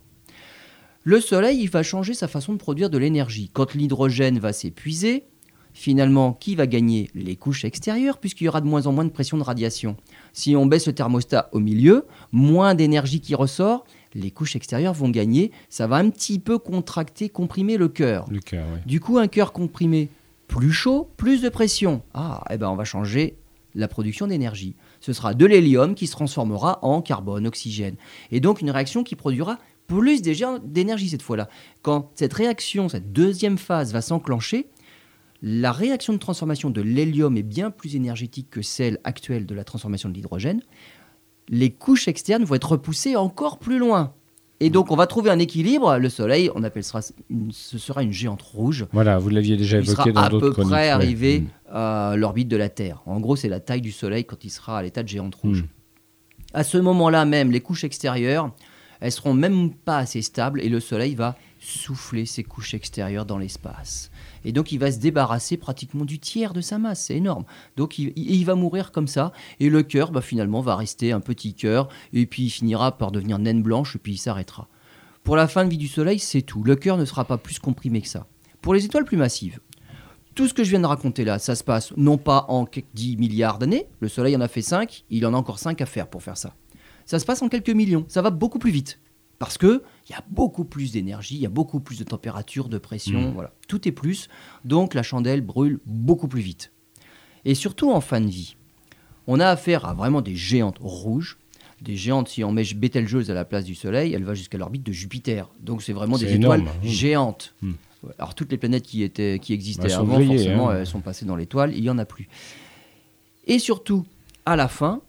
Le 1.02 1.20
Soleil, 1.20 1.58
il 1.60 1.70
va 1.70 1.82
changer 1.82 2.14
sa 2.14 2.28
façon 2.28 2.52
de 2.52 2.58
produire 2.58 2.90
de 2.90 2.98
l'énergie. 2.98 3.50
Quand 3.52 3.74
l'hydrogène 3.74 4.38
va 4.38 4.52
s'épuiser, 4.52 5.24
finalement, 5.72 6.34
qui 6.34 6.54
va 6.54 6.66
gagner? 6.66 7.10
Les 7.14 7.34
couches 7.34 7.64
extérieures, 7.64 8.18
puisqu'il 8.18 8.44
y 8.44 8.48
aura 8.48 8.60
de 8.60 8.66
moins 8.66 8.86
en 8.86 8.92
moins 8.92 9.04
de 9.04 9.10
pression 9.10 9.38
de 9.38 9.42
radiation. 9.42 9.96
Si 10.32 10.54
on 10.54 10.66
baisse 10.66 10.86
le 10.86 10.92
thermostat 10.92 11.48
au 11.52 11.58
milieu, 11.58 12.06
moins 12.30 12.74
d'énergie 12.74 13.20
qui 13.20 13.34
ressort, 13.34 13.84
les 14.14 14.30
couches 14.30 14.56
extérieures 14.56 14.94
vont 14.94 15.08
gagner. 15.08 15.50
Ça 15.68 15.86
va 15.86 15.96
un 15.96 16.10
petit 16.10 16.38
peu 16.38 16.58
contracter, 16.58 17.28
comprimer 17.28 17.76
le 17.76 17.88
cœur. 17.88 18.26
Le 18.30 18.40
cœur, 18.40 18.66
oui. 18.72 18.80
Du 18.86 19.00
coup, 19.00 19.18
un 19.18 19.28
cœur 19.28 19.52
comprimé, 19.52 20.08
plus 20.48 20.72
chaud, 20.72 21.10
plus 21.16 21.42
de 21.42 21.48
pression. 21.48 22.02
Ah, 22.14 22.44
eh 22.50 22.58
ben 22.58 22.68
on 22.68 22.76
va 22.76 22.84
changer 22.84 23.36
la 23.74 23.88
production 23.88 24.26
d'énergie. 24.26 24.76
Ce 25.00 25.12
sera 25.12 25.34
de 25.34 25.46
l'hélium 25.46 25.94
qui 25.94 26.06
se 26.06 26.12
transformera 26.12 26.78
en 26.82 27.00
carbone, 27.00 27.46
oxygène. 27.46 27.96
Et 28.30 28.40
donc 28.40 28.60
une 28.60 28.70
réaction 28.70 29.02
qui 29.02 29.16
produira 29.16 29.58
plus 29.86 30.22
d'énergie 30.22 31.08
cette 31.08 31.22
fois-là. 31.22 31.48
Quand 31.82 32.10
cette 32.14 32.32
réaction, 32.32 32.88
cette 32.88 33.12
deuxième 33.12 33.58
phase 33.58 33.92
va 33.92 34.00
s'enclencher, 34.00 34.68
la 35.42 35.72
réaction 35.72 36.12
de 36.12 36.18
transformation 36.18 36.70
de 36.70 36.80
l'hélium 36.80 37.36
est 37.36 37.42
bien 37.42 37.70
plus 37.70 37.96
énergétique 37.96 38.48
que 38.50 38.62
celle 38.62 39.00
actuelle 39.04 39.44
de 39.44 39.54
la 39.54 39.64
transformation 39.64 40.08
de 40.08 40.14
l'hydrogène. 40.14 40.62
Les 41.52 41.70
couches 41.70 42.08
externes 42.08 42.42
vont 42.44 42.54
être 42.56 42.72
repoussées 42.72 43.14
encore 43.14 43.58
plus 43.58 43.78
loin. 43.78 44.14
Et 44.58 44.70
donc 44.70 44.90
on 44.90 44.96
va 44.96 45.06
trouver 45.06 45.30
un 45.30 45.38
équilibre. 45.38 45.98
Le 45.98 46.08
Soleil, 46.08 46.50
on 46.54 46.62
appelle 46.64 46.82
ça, 46.84 47.00
une- 47.30 47.52
ce 47.52 47.78
sera 47.78 48.02
une 48.02 48.12
géante 48.12 48.42
rouge 48.42 48.86
Voilà, 48.92 49.18
vous 49.18 49.28
l'aviez 49.28 49.56
déjà 49.56 49.78
il 49.78 49.86
sera 49.86 50.02
évoqué 50.04 50.12
dans 50.12 50.20
à 50.22 50.28
d'autres 50.28 50.46
peu 50.48 50.52
chroniques. 50.52 50.70
près 50.72 50.82
ouais. 50.84 50.88
arrivé 50.88 51.40
Mm. 51.40 51.46
à 51.72 52.14
l'orbite 52.16 52.48
de 52.48 52.56
la 52.56 52.68
Terre. 52.68 53.02
En 53.06 53.20
gros, 53.20 53.36
c'est 53.36 53.48
la 53.48 53.60
taille 53.60 53.80
du 53.82 53.92
Soleil 53.92 54.24
quand 54.24 54.44
il 54.44 54.50
sera 54.50 54.78
à 54.78 54.82
l'état 54.82 55.02
de 55.02 55.08
géante 55.08 55.34
rouge. 55.34 55.62
Mm. 55.62 55.66
À 56.54 56.64
ce 56.64 56.78
moment-là 56.78 57.24
même, 57.24 57.50
les 57.50 57.60
couches 57.60 57.84
extérieures, 57.84 58.50
elles 59.00 59.12
seront 59.12 59.34
même 59.34 59.72
pas 59.74 59.98
assez 59.98 60.22
stables 60.22 60.60
et 60.62 60.68
le 60.68 60.80
Soleil 60.80 61.14
va 61.16 61.36
souffler 61.62 62.26
ces 62.26 62.42
couches 62.42 62.74
extérieures 62.74 63.24
dans 63.24 63.38
l'espace. 63.38 64.10
Et 64.44 64.52
donc 64.52 64.72
il 64.72 64.78
va 64.78 64.90
se 64.90 64.98
débarrasser 64.98 65.56
pratiquement 65.56 66.04
du 66.04 66.18
tiers 66.18 66.52
de 66.52 66.60
sa 66.60 66.78
masse, 66.78 67.04
c'est 67.04 67.16
énorme. 67.16 67.44
Donc 67.76 67.98
il, 67.98 68.44
va 68.44 68.54
mourir 68.54 68.90
comme 68.90 69.06
ça 69.06 69.32
et 69.60 69.70
le 69.70 69.82
cœur 69.82 70.10
bah, 70.10 70.20
finalement 70.20 70.60
va 70.60 70.74
rester 70.74 71.12
un 71.12 71.20
petit 71.20 71.54
cœur 71.54 71.88
et 72.12 72.26
puis 72.26 72.44
il 72.44 72.50
finira 72.50 72.98
par 72.98 73.12
devenir 73.12 73.38
naine 73.38 73.62
blanche 73.62 73.94
et 73.96 73.98
puis 73.98 74.14
il 74.14 74.18
s'arrêtera. 74.18 74.68
Pour 75.22 75.36
la 75.36 75.46
fin 75.46 75.64
de 75.64 75.70
vie 75.70 75.78
du 75.78 75.86
Soleil, 75.86 76.18
c'est 76.18 76.42
tout. 76.42 76.64
Le 76.64 76.74
cœur 76.74 76.96
ne 76.96 77.04
sera 77.04 77.24
pas 77.24 77.38
plus 77.38 77.60
comprimé 77.60 78.00
que 78.00 78.08
ça. 78.08 78.26
Pour 78.60 78.74
les 78.74 78.84
étoiles 78.84 79.04
plus 79.04 79.16
massives, 79.16 79.60
tout 80.34 80.48
ce 80.48 80.54
que 80.54 80.64
je 80.64 80.70
viens 80.70 80.80
de 80.80 80.86
raconter 80.86 81.24
là, 81.24 81.38
ça 81.38 81.54
se 81.54 81.62
passe 81.62 81.92
non 81.96 82.18
pas 82.18 82.46
en 82.48 82.64
quelques 82.64 82.86
10 82.94 83.18
milliards 83.18 83.58
d'années, 83.58 83.86
le 84.00 84.08
Soleil 84.08 84.34
en 84.34 84.40
a 84.40 84.48
fait 84.48 84.62
5, 84.62 85.04
il 85.10 85.26
en 85.26 85.34
a 85.34 85.36
encore 85.36 85.58
5 85.60 85.80
à 85.80 85.86
faire 85.86 86.08
pour 86.08 86.22
faire 86.22 86.36
ça. 86.36 86.54
Ça 87.04 87.18
se 87.18 87.24
passe 87.24 87.42
en 87.42 87.48
quelques 87.48 87.70
millions, 87.70 88.04
ça 88.08 88.22
va 88.22 88.30
beaucoup 88.30 88.58
plus 88.58 88.70
vite. 88.70 88.98
Parce 89.42 89.58
que 89.58 89.82
il 90.08 90.12
y 90.12 90.14
a 90.14 90.22
beaucoup 90.30 90.64
plus 90.64 90.92
d'énergie, 90.92 91.34
il 91.34 91.40
y 91.40 91.46
a 91.46 91.48
beaucoup 91.48 91.80
plus 91.80 91.98
de 91.98 92.04
température, 92.04 92.68
de 92.68 92.78
pression, 92.78 93.30
Mm. 93.30 93.32
voilà, 93.34 93.52
tout 93.66 93.88
est 93.88 93.90
plus. 93.90 94.28
Donc 94.64 94.94
la 94.94 95.02
chandelle 95.02 95.40
brûle 95.40 95.80
beaucoup 95.84 96.28
plus 96.28 96.42
vite. 96.42 96.70
Et 97.44 97.56
surtout 97.56 97.90
en 97.90 98.00
fin 98.00 98.20
de 98.20 98.28
vie, 98.28 98.54
on 99.26 99.40
a 99.40 99.48
affaire 99.48 99.84
à 99.84 99.94
vraiment 99.94 100.20
des 100.20 100.36
géantes 100.36 100.78
rouges, 100.80 101.38
des 101.80 101.96
géantes. 101.96 102.28
Si 102.28 102.44
on 102.44 102.52
met 102.52 102.62
Betelgeuse 102.62 103.32
à 103.32 103.34
la 103.34 103.44
place 103.44 103.64
du 103.64 103.74
Soleil, 103.74 104.14
elle 104.14 104.22
va 104.22 104.34
jusqu'à 104.34 104.58
l'orbite 104.58 104.84
de 104.84 104.92
Jupiter. 104.92 105.48
Donc 105.58 105.82
c'est 105.82 105.92
vraiment 105.92 106.18
des 106.18 106.32
étoiles 106.32 106.62
mm. 106.62 106.68
géantes. 106.84 107.56
Mm. 107.62 107.72
Ouais, 108.04 108.12
Alors 108.20 108.36
toutes 108.36 108.52
les 108.52 108.58
planètes 108.58 108.84
qui 108.84 109.02
étaient, 109.02 109.40
qui 109.40 109.54
existaient 109.54 109.92
avant, 109.92 110.20
forcément, 110.24 110.70
hein. 110.70 110.76
elles 110.78 110.86
sont 110.86 111.00
passées 111.00 111.24
dans 111.24 111.34
l'étoile. 111.34 111.72
Il 111.76 111.82
y 111.82 111.90
en 111.90 111.98
a 111.98 112.04
plus. 112.04 112.28
Et 113.48 113.58
surtout, 113.58 114.06
à 114.46 114.54
la 114.54 114.68
fin, 114.68 115.02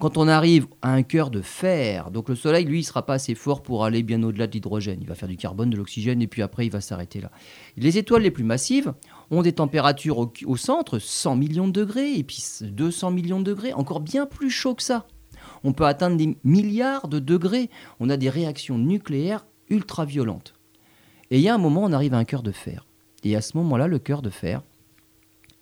quand 0.00 0.16
on 0.16 0.28
arrive 0.28 0.66
à 0.80 0.92
un 0.92 1.02
cœur 1.02 1.30
de 1.30 1.42
fer, 1.42 2.10
donc 2.10 2.30
le 2.30 2.34
Soleil, 2.34 2.64
lui, 2.64 2.80
il 2.80 2.84
sera 2.84 3.04
pas 3.04 3.14
assez 3.14 3.34
fort 3.34 3.62
pour 3.62 3.84
aller 3.84 4.02
bien 4.02 4.22
au-delà 4.22 4.46
de 4.46 4.52
l'hydrogène. 4.52 4.98
Il 5.02 5.06
va 5.06 5.14
faire 5.14 5.28
du 5.28 5.36
carbone, 5.36 5.68
de 5.68 5.76
l'oxygène, 5.76 6.22
et 6.22 6.26
puis 6.26 6.40
après, 6.40 6.66
il 6.66 6.72
va 6.72 6.80
s'arrêter 6.80 7.20
là. 7.20 7.30
Les 7.76 7.98
étoiles 7.98 8.22
les 8.22 8.30
plus 8.30 8.42
massives 8.42 8.94
ont 9.30 9.42
des 9.42 9.52
températures 9.52 10.18
au, 10.18 10.32
au 10.46 10.56
centre, 10.56 10.98
100 10.98 11.36
millions 11.36 11.68
de 11.68 11.72
degrés, 11.72 12.14
et 12.14 12.24
puis 12.24 12.42
200 12.62 13.10
millions 13.10 13.40
de 13.40 13.44
degrés, 13.44 13.74
encore 13.74 14.00
bien 14.00 14.24
plus 14.24 14.50
chaud 14.50 14.74
que 14.74 14.82
ça. 14.82 15.06
On 15.64 15.74
peut 15.74 15.86
atteindre 15.86 16.16
des 16.16 16.36
milliards 16.44 17.06
de 17.06 17.18
degrés. 17.18 17.68
On 18.00 18.08
a 18.08 18.16
des 18.16 18.30
réactions 18.30 18.78
nucléaires 18.78 19.44
ultra 19.68 20.06
violentes. 20.06 20.54
Et 21.30 21.36
il 21.36 21.42
y 21.42 21.48
a 21.48 21.54
un 21.54 21.58
moment, 21.58 21.84
on 21.84 21.92
arrive 21.92 22.14
à 22.14 22.18
un 22.18 22.24
cœur 22.24 22.42
de 22.42 22.52
fer. 22.52 22.86
Et 23.22 23.36
à 23.36 23.42
ce 23.42 23.56
moment-là, 23.58 23.86
le 23.86 23.98
cœur 23.98 24.22
de 24.22 24.30
fer, 24.30 24.62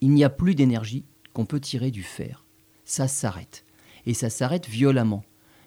il 0.00 0.10
n'y 0.10 0.24
a 0.24 0.30
plus 0.30 0.54
d'énergie 0.54 1.04
qu'on 1.32 1.44
peut 1.44 1.60
tirer 1.60 1.90
du 1.90 2.04
fer. 2.04 2.44
Ça 2.84 3.08
s'arrête. 3.08 3.64
Et 4.08 4.14
ça 4.14 4.30
s'arrête 4.30 4.66
violemment. 4.66 5.22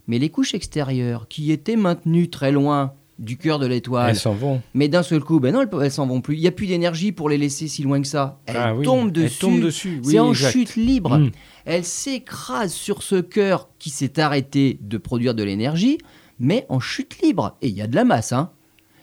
Mais 0.07 0.19
les 0.19 0.29
couches 0.29 0.53
extérieures, 0.53 1.27
qui 1.29 1.51
étaient 1.53 1.77
maintenues 1.77 2.29
très 2.29 2.51
loin 2.51 2.93
du 3.19 3.37
cœur 3.37 3.59
de 3.59 3.67
l'étoile, 3.67 4.09
Elles 4.09 4.15
s'en 4.15 4.33
vont. 4.33 4.61
mais 4.73 4.87
d'un 4.87 5.03
seul 5.03 5.21
coup, 5.23 5.39
ben 5.39 5.53
non, 5.53 5.61
elles, 5.61 5.69
elles 5.83 5.91
s'en 5.91 6.07
vont 6.07 6.21
plus. 6.21 6.35
Il 6.37 6.41
n'y 6.41 6.47
a 6.47 6.51
plus 6.51 6.65
d'énergie 6.65 7.11
pour 7.11 7.29
les 7.29 7.37
laisser 7.37 7.67
si 7.67 7.83
loin 7.83 8.01
que 8.01 8.07
ça. 8.07 8.39
Elles 8.47 8.57
Ah 8.57 8.75
oui, 8.75 8.83
tombent 8.83 9.07
elles 9.15 9.23
dessus. 9.25 9.39
tombent 9.39 9.61
dessus, 9.61 10.01
oui, 10.03 10.11
C'est 10.13 10.19
en 10.19 10.31
exact. 10.31 10.51
chute 10.51 10.75
libre. 10.75 11.17
Mm. 11.19 11.31
Elle 11.65 11.85
s'écrase 11.85 12.73
sur 12.73 13.03
ce 13.03 13.21
cœur 13.21 13.69
qui 13.77 13.91
s'est 13.91 14.19
arrêté 14.19 14.79
de 14.81 14.97
produire 14.97 15.35
de 15.35 15.43
l'énergie, 15.43 15.99
mais 16.39 16.65
en 16.67 16.79
chute 16.79 17.21
libre. 17.21 17.55
Et 17.61 17.67
il 17.67 17.75
y 17.75 17.81
a 17.83 17.87
de 17.87 17.95
la 17.95 18.03
masse, 18.03 18.31
hein. 18.33 18.49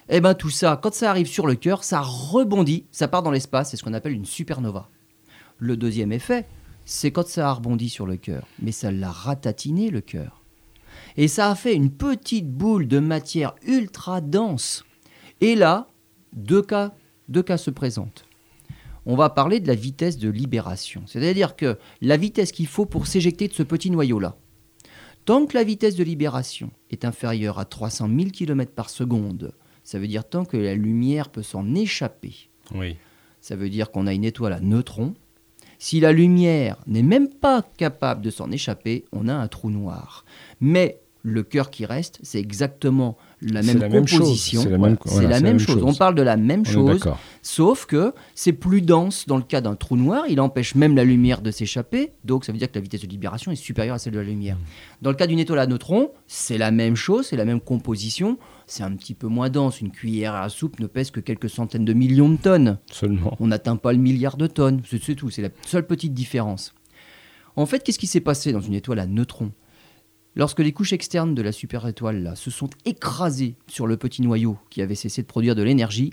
Eh 0.09 0.20
ben 0.20 0.35
tout 0.35 0.51
ça, 0.51 0.81
quand 0.83 0.92
ça 0.94 1.11
arrive 1.11 1.29
sur 1.29 1.46
le 1.46 1.55
cœur, 1.55 1.85
ça 1.85 2.01
rebondit, 2.01 2.87
ça 2.90 3.07
part 3.09 3.22
dans 3.22 3.31
l'espace, 3.31 3.70
c'est 3.70 3.77
ce 3.77 3.85
qu'on 3.85 3.92
appelle 3.94 4.14
une 4.14 4.24
supernova. 4.24 4.88
Le 5.59 5.77
deuxième 5.77 6.11
effet, 6.12 6.46
c'est 6.90 7.11
quand 7.11 7.29
ça 7.29 7.51
a 7.51 7.53
rebondi 7.53 7.90
sur 7.90 8.07
le 8.07 8.16
cœur, 8.16 8.48
mais 8.62 8.72
ça 8.72 8.90
l'a 8.90 9.11
ratatiné 9.11 9.90
le 9.90 10.01
cœur. 10.01 10.42
Et 11.18 11.29
ça 11.29 11.51
a 11.51 11.55
fait 11.55 11.74
une 11.74 11.90
petite 11.90 12.51
boule 12.51 12.88
de 12.88 12.98
matière 12.98 13.55
ultra 13.66 14.22
dense. 14.22 14.87
Et 15.42 15.55
là, 15.55 15.87
deux 16.33 16.62
cas, 16.62 16.94
deux 17.29 17.42
cas 17.42 17.59
se 17.59 17.70
présentent. 17.70 18.24
On 19.05 19.16
va 19.16 19.29
parler 19.29 19.61
de 19.61 19.66
la 19.66 19.74
vitesse 19.74 20.16
de 20.16 20.31
libération. 20.31 21.03
C'est-à-dire 21.07 21.57
que 21.57 21.79
la 22.01 22.16
vitesse 22.16 22.53
qu'il 22.53 22.66
faut 22.66 22.87
pour 22.87 23.07
s'éjecter 23.07 23.48
de 23.48 23.53
ce 23.53 23.62
petit 23.62 23.90
noyau-là. 23.90 24.37
Tant 25.27 25.44
que 25.44 25.59
la 25.59 25.64
vitesse 25.64 25.94
de 25.94 26.05
libération 26.05 26.70
est 26.90 27.05
inférieure 27.05 27.59
à 27.59 27.66
300 27.66 28.09
000 28.09 28.31
km 28.31 28.72
par 28.72 28.88
seconde, 28.88 29.53
ça 29.85 29.98
veut 29.98 30.09
dire 30.09 30.27
tant 30.27 30.46
que 30.46 30.57
la 30.57 30.74
lumière 30.74 31.29
peut 31.29 31.42
s'en 31.42 31.74
échapper. 31.74 32.48
Oui. 32.74 32.96
Ça 33.42 33.57
veut 33.57 33.68
dire 33.68 33.90
qu'on 33.90 34.07
a 34.07 34.14
une 34.14 34.24
étoile 34.24 34.55
à 34.55 34.61
neutrons 34.61 35.14
Si 35.78 36.00
la 36.00 36.12
lumière 36.12 36.76
n'est 36.86 37.02
même 37.02 37.28
pas 37.28 37.64
capable 37.76 38.22
de 38.22 38.30
s'en 38.30 38.50
échapper, 38.50 39.04
on 39.12 39.28
a 39.28 39.34
un 39.34 39.48
trou 39.48 39.70
noir. 39.70 40.24
Mais 40.60 41.00
le 41.22 41.42
cœur 41.42 41.70
qui 41.70 41.84
reste, 41.84 42.18
c'est 42.22 42.38
exactement 42.38 43.16
la 43.40 43.62
même 43.62 43.78
la 43.78 43.88
composition. 43.88 44.62
C'est 44.62 44.70
la 44.70 44.78
Voilà, 44.78 44.96
voilà, 45.04 45.28
la 45.28 45.40
même 45.40 45.58
chose. 45.58 45.82
On 45.84 45.94
parle 45.94 46.14
de 46.14 46.22
la 46.22 46.36
même 46.36 46.62
On 46.66 46.70
chose, 46.70 47.04
sauf 47.42 47.86
que 47.86 48.12
c'est 48.34 48.52
plus 48.52 48.82
dense 48.82 49.26
dans 49.26 49.36
le 49.36 49.42
cas 49.42 49.60
d'un 49.60 49.74
trou 49.74 49.96
noir. 49.96 50.24
Il 50.28 50.40
empêche 50.40 50.74
même 50.74 50.96
la 50.96 51.04
lumière 51.04 51.40
de 51.40 51.50
s'échapper. 51.50 52.12
Donc 52.24 52.44
ça 52.44 52.52
veut 52.52 52.58
dire 52.58 52.70
que 52.70 52.76
la 52.76 52.80
vitesse 52.80 53.02
de 53.02 53.06
libération 53.06 53.52
est 53.52 53.56
supérieure 53.56 53.96
à 53.96 53.98
celle 53.98 54.14
de 54.14 54.18
la 54.18 54.24
lumière. 54.24 54.56
Dans 55.02 55.10
le 55.10 55.16
cas 55.16 55.26
d'une 55.26 55.38
étoile 55.38 55.58
à 55.58 55.66
neutrons, 55.66 56.10
c'est 56.26 56.58
la 56.58 56.70
même 56.70 56.96
chose, 56.96 57.26
c'est 57.26 57.36
la 57.36 57.44
même 57.44 57.60
composition. 57.60 58.38
C'est 58.70 58.83
un 58.83 58.94
petit 58.94 59.14
peu 59.14 59.26
moins 59.28 59.48
dense. 59.48 59.81
Une 59.81 59.90
cuillère 59.90 60.35
à 60.35 60.48
soupe 60.50 60.78
ne 60.78 60.87
pèse 60.87 61.11
que 61.11 61.20
quelques 61.20 61.48
centaines 61.48 61.87
de 61.87 61.94
millions 61.94 62.28
de 62.28 62.37
tonnes. 62.37 62.78
Seulement. 62.92 63.35
On 63.40 63.46
n'atteint 63.46 63.76
pas 63.76 63.92
le 63.92 63.98
milliard 63.98 64.37
de 64.37 64.46
tonnes. 64.46 64.83
C'est 64.85 65.14
tout. 65.14 65.31
C'est 65.31 65.42
la 65.42 65.48
seule 65.66 65.87
petite 65.87 66.12
différence. 66.12 66.74
En 67.57 67.64
fait, 67.64 67.83
qu'est-ce 67.83 67.98
qui 67.98 68.07
s'est 68.07 68.20
passé 68.20 68.52
dans 68.52 68.61
une 68.61 68.74
étoile 68.74 68.98
à 69.00 69.07
neutrons? 69.07 69.52
Lorsque 70.37 70.61
les 70.61 70.72
couches 70.72 70.92
externes 70.92 71.35
de 71.35 71.42
la 71.42 71.50
super-étoile 71.50 72.22
là, 72.22 72.37
se 72.37 72.50
sont 72.50 72.70
écrasées 72.85 73.57
sur 73.66 73.87
le 73.87 73.96
petit 73.96 74.22
noyau 74.22 74.59
qui 74.70 74.83
avait 74.83 74.94
cessé 74.94 75.22
de 75.22 75.26
produire 75.26 75.57
de 75.57 75.62
l'énergie, 75.62 76.12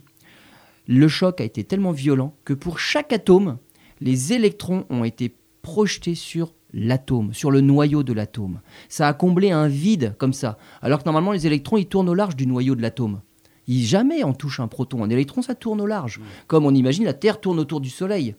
le 0.88 1.08
choc 1.08 1.42
a 1.42 1.44
été 1.44 1.64
tellement 1.64 1.92
violent 1.92 2.36
que 2.46 2.54
pour 2.54 2.80
chaque 2.80 3.14
atome, 3.14 3.60
les 4.02 4.34
électrons 4.34 4.86
ont 4.90 5.04
été 5.04 5.36
projetés 5.62 6.16
sur 6.16 6.55
l'atome, 6.76 7.34
sur 7.34 7.50
le 7.50 7.62
noyau 7.62 8.04
de 8.04 8.14
l'atome. 8.14 8.60
Ça 8.90 9.08
a 9.08 9.14
comblé 9.14 9.50
un 9.52 9.68
vide 9.68 10.14
comme 10.20 10.34
ça, 10.34 10.58
alors 10.82 11.00
que 11.00 11.06
normalement 11.06 11.32
les 11.32 11.48
électrons 11.48 11.78
ils 11.78 11.88
tournent 11.88 12.10
au 12.10 12.14
large 12.14 12.36
du 12.36 12.46
noyau 12.46 12.76
de 12.76 12.82
l'atome. 12.82 13.22
Il, 13.68 13.84
jamais 13.84 14.24
on 14.24 14.34
touche 14.34 14.60
un 14.60 14.68
proton, 14.68 15.04
un 15.04 15.10
électron 15.10 15.42
ça 15.42 15.56
tourne 15.56 15.82
au 15.82 15.86
large, 15.88 16.20
comme 16.48 16.66
on 16.66 16.74
imagine 16.76 17.06
la 17.06 17.14
Terre 17.14 17.40
tourne 17.42 17.60
autour 17.60 17.82
du 17.82 17.90
Soleil. 17.90 18.36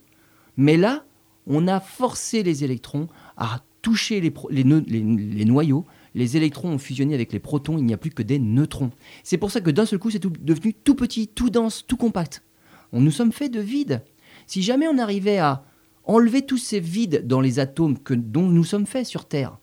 Mais 0.56 0.76
là, 0.76 1.04
on 1.46 1.66
a 1.66 1.80
forcé 1.80 2.42
les 2.42 2.62
électrons 2.62 3.08
à 3.36 3.60
toucher 3.82 4.20
les, 4.20 4.32
les 4.50 4.62
les- 4.64 5.00
les 5.02 5.44
noyaux. 5.44 5.84
Les 6.14 6.36
électrons 6.36 6.70
ont 6.70 6.78
fusionné 6.78 7.14
avec 7.14 7.32
les 7.32 7.38
protons, 7.40 7.76
il 7.78 7.84
n'y 7.84 7.92
a 7.92 7.98
plus 7.98 8.10
que 8.10 8.22
des 8.22 8.38
neutrons. 8.38 8.90
C'est 9.22 9.36
pour 9.36 9.50
ça 9.50 9.60
que 9.60 9.70
d'un 9.70 9.84
seul 9.84 9.98
coup, 9.98 10.10
c'est 10.10 10.22
devenu 10.22 10.72
tout 10.72 10.94
petit, 10.94 11.28
tout 11.28 11.50
dense, 11.50 11.84
tout 11.86 11.96
compact. 11.98 12.42
On 12.92 13.00
nous 13.00 13.10
sommes 13.10 13.32
faits 13.32 13.52
de 13.52 13.60
vide. 13.60 14.02
Si 14.46 14.62
jamais 14.62 14.88
on 14.88 14.96
arrivait 14.98 15.38
à 15.38 15.64
enlever 16.06 16.42
tous 16.42 16.58
ces 16.58 16.80
vides 16.80 17.26
dans 17.26 17.40
les 17.40 17.58
atomes 17.58 17.98
que, 17.98 18.14
dont 18.14 18.48
nous 18.48 18.64
sommes 18.64 18.86
faits 18.86 19.06
sur 19.06 19.26
Terre, 19.26 19.58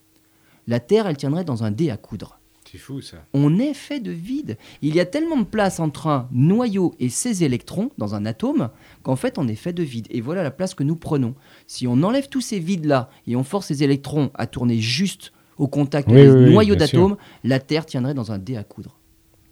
la 0.68 0.80
Terre, 0.80 1.08
elle 1.08 1.18
tiendrait 1.18 1.44
dans 1.44 1.64
un 1.64 1.72
dé 1.72 1.90
à 1.90 1.98
coudre 1.98 2.40
C'est 2.72 2.78
fou 2.78 3.02
ça. 3.02 3.18
on 3.34 3.60
est 3.60 3.74
fait 3.74 4.00
de 4.00 4.12
vide. 4.12 4.58
Il 4.82 4.96
y 4.96 5.00
a 5.02 5.06
tellement 5.06 5.38
de 5.38 5.44
place 5.44 5.80
entre 5.80 6.08
un 6.08 6.28
noyau 6.32 6.94
et 7.00 7.10
ses 7.10 7.44
électrons 7.44 7.92
dans 7.98 8.16
un 8.16 8.26
atome 8.26 8.70
qu'en 9.04 9.16
fait 9.18 9.38
on 9.38 9.48
est 9.48 9.56
fait 9.56 9.74
de 9.74 9.84
vide. 9.84 10.08
Et 10.10 10.22
voilà 10.22 10.42
la 10.44 10.52
place 10.52 10.74
que 10.74 10.84
nous 10.84 10.96
prenons. 10.96 11.36
Si 11.68 11.86
on 11.88 12.02
enlève 12.04 12.30
tous 12.30 12.42
ces 12.42 12.60
vides-là 12.60 13.10
et 13.28 13.36
on 13.36 13.44
force 13.44 13.68
ces 13.68 13.84
électrons 13.84 14.32
à 14.36 14.48
tourner 14.48 14.80
juste 14.80 15.34
au 15.58 15.68
contact 15.68 16.08
Oui, 16.10 16.16
des 16.16 16.30
oui, 16.32 16.52
noyaux 16.52 16.76
d'atomes, 16.76 17.18
la 17.44 17.60
Terre 17.60 17.86
tiendrait 17.86 18.14
dans 18.14 18.32
un 18.32 18.38
dé 18.40 18.56
à 18.58 18.64
coudre. 18.64 18.98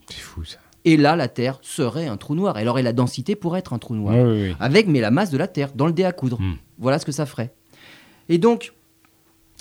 C'est 0.09 0.19
fou 0.19 0.43
ça. 0.45 0.57
Et 0.83 0.97
là, 0.97 1.15
la 1.15 1.27
Terre 1.27 1.59
serait 1.61 2.07
un 2.07 2.17
trou 2.17 2.33
noir. 2.35 2.57
Elle 2.57 2.67
aurait 2.67 2.81
la 2.83 2.93
densité 2.93 3.35
pour 3.35 3.55
être 3.55 3.73
un 3.73 3.79
trou 3.79 3.95
noir 3.95 4.15
avec 4.59 4.87
mais 4.87 4.99
la 4.99 5.11
masse 5.11 5.29
de 5.29 5.37
la 5.37 5.47
Terre 5.47 5.71
dans 5.75 5.85
le 5.85 5.93
dé 5.93 6.03
à 6.03 6.11
coudre. 6.11 6.39
Hmm. 6.41 6.55
Voilà 6.79 6.97
ce 6.97 7.05
que 7.05 7.11
ça 7.11 7.25
ferait. 7.25 7.53
Et 8.29 8.37
donc, 8.37 8.73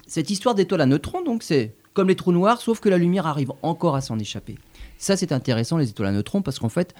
cette 0.07 0.31
histoire 0.31 0.55
d'étoile 0.55 0.81
à 0.81 0.87
neutrons, 0.87 1.23
donc 1.23 1.43
c'est 1.43 1.75
comme 1.93 2.09
les 2.09 2.17
trous 2.17 2.33
noirs, 2.33 2.61
sauf 2.61 2.81
que 2.81 2.89
la 2.89 2.99
lumière 2.99 3.27
arrive 3.27 3.53
encore 3.63 3.97
à 3.97 4.01
s'en 4.01 4.19
échapper. 4.19 4.57
Ça, 4.97 5.17
c'est 5.17 5.33
intéressant, 5.33 5.77
les 5.77 5.91
étoiles 5.91 6.09
à 6.09 6.13
neutrons, 6.13 6.41
parce 6.41 6.59
qu'en 6.59 6.69
fait, 6.69 6.95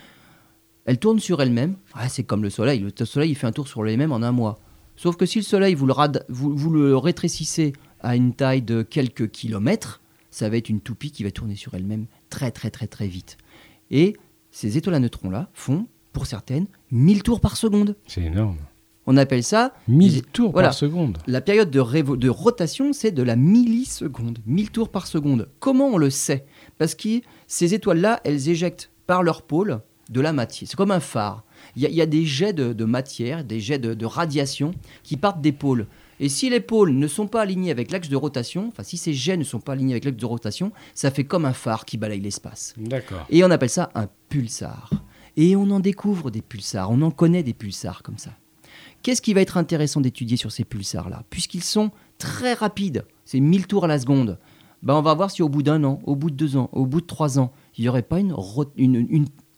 elles 0.85 0.99
tournent 0.99 1.21
sur 1.21 1.41
elles-mêmes. 1.41 1.77
Ah, 1.95 2.09
c'est 2.09 2.25
comme 2.25 2.43
le 2.43 2.51
Soleil. 2.51 2.81
Le 2.81 3.07
Soleil, 3.07 3.31
il 3.31 3.35
fait 3.37 3.47
un 3.47 3.53
tour 3.53 3.69
sur 3.69 3.83
lui-même 3.83 4.13
en 4.13 4.23
un 4.23 4.33
mois. 4.33 4.59
Sauf 4.97 5.17
que 5.17 5.27
si 5.27 5.39
le 5.39 5.45
Soleil, 5.45 5.75
vous 5.75 5.87
le, 5.87 5.93
rad- 5.93 6.25
vous, 6.29 6.55
vous 6.57 6.71
le 6.71 6.97
rétrécissez 6.97 7.73
à 8.01 8.17
une 8.17 8.35
taille 8.35 8.63
de 8.63 8.83
quelques 8.83 9.31
kilomètres, 9.31 10.01
ça 10.31 10.49
va 10.49 10.57
être 10.57 10.69
une 10.69 10.81
toupie 10.81 11.11
qui 11.11 11.25
va 11.25 11.31
tourner 11.31 11.57
sur 11.57 11.75
elle-même 11.75 12.07
très, 12.29 12.51
très, 12.51 12.71
très, 12.71 12.87
très 12.87 13.07
vite. 13.07 13.37
Et 13.91 14.17
ces 14.51 14.77
étoiles 14.77 14.97
à 14.97 15.01
neutrons-là 15.01 15.49
font, 15.55 15.87
pour 16.13 16.27
certaines, 16.27 16.67
1000 16.91 17.23
tours 17.23 17.41
par 17.41 17.57
seconde. 17.57 17.97
C'est 18.07 18.23
énorme. 18.23 18.59
On 19.07 19.17
appelle 19.17 19.43
ça 19.43 19.73
1000 19.89 20.23
tours 20.25 20.53
Voilà. 20.53 20.69
par 20.69 20.75
seconde. 20.75 21.19
la 21.27 21.41
période 21.41 21.71
de, 21.71 21.81
révo- 21.81 22.17
de 22.17 22.29
rotation, 22.29 22.93
c'est 22.93 23.11
de 23.11 23.23
la 23.23 23.35
milliseconde, 23.37 24.39
1000 24.47 24.71
tours 24.71 24.89
par 24.89 25.07
seconde. 25.07 25.49
Comment 25.59 25.89
on 25.89 25.97
le 25.99 26.11
sait? 26.11 26.45
Parce 26.79 26.95
que 26.95 27.21
ces 27.47 27.75
étoiles-là, 27.75 28.21
elles 28.25 28.49
éjectent 28.49 28.91
par 29.07 29.23
leur 29.23 29.43
pôle 29.43 29.81
de 30.11 30.21
la 30.21 30.33
matière. 30.33 30.69
C'est 30.69 30.77
comme 30.77 30.91
un 30.91 31.01
phare. 31.01 31.45
Il 31.77 31.83
y, 31.83 31.87
a- 31.87 31.89
il 31.89 31.95
y 31.95 32.03
a 32.03 32.07
des 32.07 32.25
jets 32.25 32.53
de, 32.53 32.73
de 32.73 32.85
matière, 32.85 33.45
des 33.45 33.61
jets 33.61 33.79
de, 33.79 33.95
de 33.95 34.07
radiation 34.07 34.73
qui 35.03 35.17
partent 35.17 35.41
des 35.41 35.53
pôles. 35.53 35.87
Et 36.21 36.29
si 36.29 36.51
les 36.51 36.61
pôles 36.61 36.93
ne 36.93 37.09
sont 37.09 37.27
pas 37.27 37.41
alignés 37.41 37.71
avec 37.71 37.91
l'axe 37.91 38.11
de 38.11 38.17
rotation, 38.17 38.69
enfin 38.69 38.83
si 38.83 38.99
ces 38.99 39.15
jets 39.15 39.39
ne 39.39 39.43
sont 39.43 39.59
pas 39.59 39.73
alignés 39.73 39.95
avec 39.95 40.05
l'axe 40.05 40.19
de 40.19 40.27
rotation, 40.27 40.71
ça 40.95 41.11
fait 41.11 41.25
comme 41.25 41.47
un 41.47 41.55
phare 41.55 41.87
qui 41.87 41.97
balaye 41.97 42.21
l'espace. 42.21 42.75
D'accord. 42.77 43.27
Et 43.31 43.43
on 43.43 43.51
appelle 43.51 43.71
ça 43.71 43.91
un 43.95 44.07
pulsar. 44.29 44.91
Et 45.37 45.57
on 45.57 45.71
en 45.71 45.81
découvre 45.81 46.31
des 46.31 46.43
pulsars, 46.43 46.91
on 46.91 47.01
en 47.01 47.11
connaît 47.11 47.43
des 47.43 47.55
pulsars 47.55 48.03
comme 48.03 48.19
ça. 48.19 48.33
Qu'est-ce 49.03 49.23
qui 49.23 49.33
va 49.33 49.41
être 49.41 49.57
intéressant 49.57 50.03
d'étudier 50.03 50.37
sur 50.37 50.53
ces 50.53 50.65
pulsars-là? 50.65 51.25
Puisqu'ils 51.31 51.65
sont 51.65 51.91
très 52.19 52.53
rapides, 52.53 53.07
c'est 53.25 53.41
1000 53.41 53.67
tours 53.67 53.85
à 53.85 53.89
la 53.89 53.99
seconde, 53.99 54.39
ben 54.83 54.95
on 54.95 55.03
va 55.03 55.15
voir 55.15 55.31
si 55.31 55.43
au 55.43 55.49
bout 55.49 55.63
d'un 55.63 55.85
an, 55.85 56.01
au 56.05 56.17
bout 56.17 56.31
de 56.31 56.37
deux 56.37 56.59
ans, 56.59 56.69
au 56.73 56.85
bout 56.85 57.01
de 57.01 57.07
trois 57.07 57.39
ans, 57.39 57.53
il 57.79 57.83
n'y 57.83 57.89
aurait 57.89 58.03
pas 58.03 58.21
une 58.21 58.35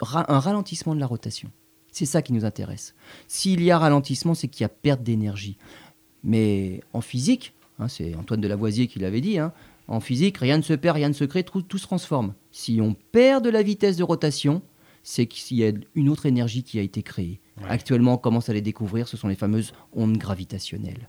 un 0.01 0.39
ralentissement 0.39 0.95
de 0.95 1.01
la 1.01 1.07
rotation. 1.07 1.51
C'est 1.93 2.07
ça 2.07 2.23
qui 2.23 2.33
nous 2.33 2.47
intéresse. 2.47 2.95
S'il 3.29 3.63
y 3.63 3.71
a 3.71 3.79
ralentissement, 3.79 4.35
c'est 4.35 4.49
qu'il 4.49 4.63
y 4.63 4.65
a 4.65 4.71
perte 4.71 5.03
d'énergie. 5.03 5.59
Mais 6.25 6.81
en 6.93 7.01
physique, 7.01 7.53
hein, 7.79 7.89
c'est 7.89 8.15
Antoine 8.15 8.41
de 8.41 8.49
Lavoisier 8.49 8.87
qui 8.87 8.99
l'avait 8.99 9.21
dit, 9.21 9.39
hein, 9.39 9.53
en 9.89 10.01
physique, 10.01 10.39
rien 10.39 10.57
ne 10.57 10.63
se 10.63 10.73
perd, 10.73 10.97
rien 10.97 11.09
ne 11.09 11.15
se 11.15 11.25
crée, 11.25 11.43
tout, 11.43 11.63
tout 11.63 11.79
se 11.79 11.85
transforme. 11.85 12.35
Si 12.51 12.81
on 12.81 12.95
perd 12.95 13.45
de 13.45 13.51
la 13.51 13.63
vitesse 13.63 13.97
de 13.97 14.05
rotation, 14.05 14.63
c'est 15.03 15.27
qu'il 15.27 15.57
y 15.59 15.67
a 15.67 15.73
une 15.95 16.09
autre 16.09 16.27
énergie 16.27 16.63
qui 16.63 16.79
a 16.79 16.83
été 16.83 17.03
créée. 17.03 17.41
Ouais. 17.61 17.69
Actuellement, 17.69 18.15
on 18.15 18.19
commence 18.19 18.49
à 18.49 18.53
les 18.53 18.61
découvrir, 18.61 19.09
ce 19.09 19.17
sont 19.17 19.29
les 19.29 19.35
fameuses 19.35 19.73
ondes 19.93 20.17
gravitationnelles. 20.17 21.09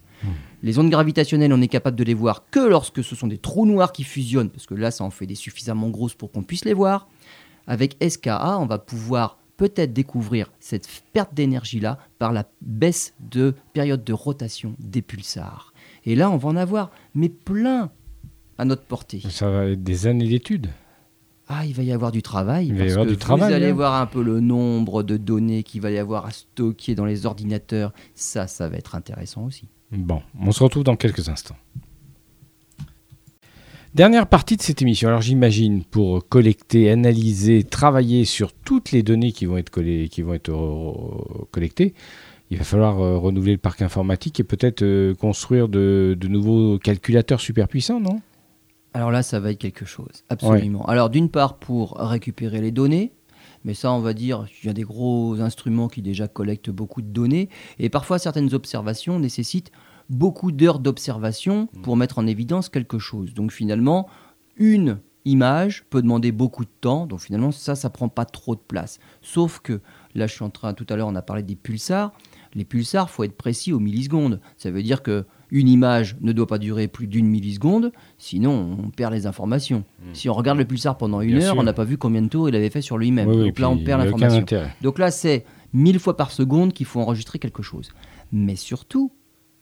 Les 0.62 0.80
ondes 0.80 0.89
gravitationnelles, 0.89 1.52
on 1.52 1.62
est 1.62 1.67
capable 1.67 1.97
de 1.97 2.04
les 2.04 2.13
voir 2.13 2.49
que 2.49 2.60
lorsque 2.60 3.04
ce 3.04 3.15
sont 3.15 3.28
des 3.28 3.38
trous 3.38 3.65
noirs 3.65 3.91
qui 3.91 4.04
fusionnent, 4.04 4.49
parce 4.49 4.65
que 4.65 4.73
là, 4.73 4.89
ça 4.89 5.04
en 5.04 5.10
fait 5.10 5.26
des 5.26 5.36
suffisamment 5.36 5.89
grosses 5.89 6.15
pour 6.15 6.32
qu'on 6.32 6.43
puisse 6.43 6.63
les 6.63 6.73
voir. 6.73 7.10
Avec 7.67 7.97
SKA, 8.02 8.58
on 8.60 8.65
va 8.65 8.80
pouvoir 8.80 9.38
peut-être 9.57 9.93
découvrir 9.93 10.51
cette 10.59 10.87
perte 11.13 11.33
d'énergie-là 11.33 11.99
par 12.19 12.33
la 12.33 12.45
baisse 12.61 13.13
de 13.19 13.53
période 13.73 14.03
de 14.03 14.13
rotation 14.13 14.75
des 14.79 15.01
pulsars. 15.01 15.73
Et 16.05 16.15
là, 16.15 16.29
on 16.29 16.37
va 16.37 16.49
en 16.49 16.55
avoir, 16.55 16.91
mais 17.13 17.29
plein 17.29 17.91
à 18.57 18.65
notre 18.65 18.83
portée. 18.83 19.21
Ça 19.29 19.49
va 19.49 19.65
être 19.67 19.83
des 19.83 20.07
années 20.07 20.27
d'études. 20.27 20.69
Ah, 21.47 21.65
il 21.65 21.73
va 21.73 21.83
y 21.83 21.91
avoir 21.91 22.11
du 22.11 22.21
travail. 22.21 22.67
Il 22.67 22.75
va 22.75 22.85
y 22.85 22.91
avoir 22.91 23.05
du 23.05 23.13
vous 23.13 23.19
travail, 23.19 23.53
allez 23.53 23.69
hein. 23.69 23.73
voir 23.73 23.95
un 23.95 24.05
peu 24.05 24.23
le 24.23 24.39
nombre 24.39 25.03
de 25.03 25.17
données 25.17 25.63
qu'il 25.63 25.81
va 25.81 25.91
y 25.91 25.97
avoir 25.97 26.25
à 26.25 26.31
stocker 26.31 26.95
dans 26.95 27.05
les 27.05 27.25
ordinateurs. 27.25 27.93
Ça, 28.15 28.47
ça 28.47 28.69
va 28.69 28.77
être 28.77 28.95
intéressant 28.95 29.45
aussi. 29.45 29.67
Bon, 29.91 30.21
on 30.39 30.51
se 30.51 30.63
retrouve 30.63 30.83
dans 30.83 30.95
quelques 30.95 31.29
instants. 31.29 31.57
Dernière 33.95 34.25
partie 34.25 34.58
de 34.58 34.62
cette 34.63 34.82
émission. 34.82 35.08
Alors 35.08 35.21
j'imagine 35.21 35.84
pour 35.84 36.27
collecter, 36.27 36.89
analyser, 36.89 37.63
travailler 37.63 38.25
sur 38.25 38.51
toutes 38.51 38.91
les 38.91 39.03
données 39.03 39.32
qui 39.32 39.45
vont 39.45 39.56
être, 39.58 39.69
collées- 39.69 40.10
qui 40.10 40.23
vont 40.23 40.34
être 40.34 40.49
euh, 40.49 41.45
collectées, 41.51 41.93
il 42.49 42.58
va 42.58 42.63
falloir 42.63 42.99
euh, 42.99 43.19
renouveler 43.19 43.51
le 43.51 43.60
parc 43.60 43.84
informatique 43.84 44.39
et 44.39 44.43
peut-être 44.43 44.82
euh, 44.82 45.13
construire 45.13 45.69
de, 45.69 46.17
de 46.19 46.27
nouveaux 46.27 46.79
calculateurs 46.79 47.39
super 47.39 47.67
puissants, 47.67 47.99
non? 47.99 48.19
Alors 48.95 49.12
là, 49.12 49.21
ça 49.21 49.39
va 49.39 49.51
être 49.51 49.60
quelque 49.60 49.86
chose, 49.86 50.23
absolument. 50.27 50.84
Alors 50.88 51.12
d'une 51.12 51.29
part 51.29 51.60
pour 51.60 51.93
récupérer 51.99 52.62
les 52.62 52.71
données, 52.71 53.12
mais 53.63 53.75
ça 53.75 53.91
on 53.91 53.99
va 53.99 54.13
dire, 54.13 54.47
il 54.63 54.67
y 54.67 54.69
a 54.71 54.73
des 54.73 54.82
gros 54.82 55.39
instruments 55.39 55.88
qui 55.88 56.01
déjà 56.01 56.27
collectent 56.27 56.71
beaucoup 56.71 57.03
de 57.03 57.10
données, 57.10 57.47
et 57.77 57.89
parfois 57.89 58.17
certaines 58.17 58.56
observations 58.56 59.19
nécessitent 59.19 59.71
beaucoup 60.09 60.51
d'heures 60.51 60.79
d'observation 60.79 61.67
pour 61.81 61.97
mettre 61.97 62.19
en 62.19 62.27
évidence 62.27 62.69
quelque 62.69 62.99
chose. 62.99 63.33
Donc 63.33 63.51
finalement, 63.51 64.07
une 64.57 64.99
image 65.25 65.85
peut 65.89 66.01
demander 66.01 66.31
beaucoup 66.31 66.65
de 66.65 66.71
temps, 66.81 67.07
donc 67.07 67.21
finalement 67.21 67.51
ça, 67.51 67.75
ça 67.75 67.89
prend 67.89 68.09
pas 68.09 68.25
trop 68.25 68.55
de 68.55 68.61
place. 68.61 68.99
Sauf 69.21 69.59
que, 69.59 69.81
là 70.15 70.27
je 70.27 70.33
suis 70.33 70.43
en 70.43 70.49
train, 70.49 70.73
tout 70.73 70.85
à 70.89 70.95
l'heure 70.95 71.07
on 71.07 71.15
a 71.15 71.21
parlé 71.21 71.43
des 71.43 71.55
pulsars, 71.55 72.11
les 72.55 72.65
pulsars, 72.65 73.09
faut 73.09 73.23
être 73.23 73.37
précis 73.37 73.73
aux 73.73 73.79
millisecondes. 73.79 74.39
Ça 74.57 74.69
veut 74.69 74.83
dire 74.83 75.01
que 75.01 75.25
une 75.49 75.67
image 75.67 76.17
ne 76.21 76.31
doit 76.33 76.47
pas 76.47 76.57
durer 76.57 76.87
plus 76.87 77.07
d'une 77.07 77.27
milliseconde, 77.27 77.91
sinon 78.17 78.77
on 78.83 78.89
perd 78.89 79.13
les 79.13 79.27
informations. 79.27 79.83
Si 80.13 80.27
on 80.27 80.33
regarde 80.33 80.57
le 80.57 80.65
pulsar 80.65 80.97
pendant 80.97 81.21
une. 81.21 81.37
Bien 81.37 81.45
heure, 81.45 81.53
sûr. 81.53 81.61
on 81.61 81.63
n'a 81.63 81.73
pas 81.73 81.83
vu 81.83 81.97
combien 81.97 82.21
de 82.21 82.27
tours 82.27 82.49
il 82.49 82.55
avait 82.55 82.71
fait 82.71 82.81
sur 82.81 82.97
lui-même. 82.97 83.29
Oui, 83.29 83.45
Donc 83.45 83.59
là, 83.59 83.69
on 83.69 83.77
perd 83.77 84.03
l'information. 84.03 84.45
Donc 84.81 84.97
là, 84.97 85.11
c'est 85.11 85.45
1000 85.73 85.99
fois 85.99 86.17
par 86.17 86.31
seconde 86.31 86.73
qu'il 86.73 86.87
faut 86.87 86.99
enregistrer 86.99 87.37
quelque 87.37 87.61
chose. 87.61 87.91
Mais 88.31 88.55
surtout, 88.55 89.11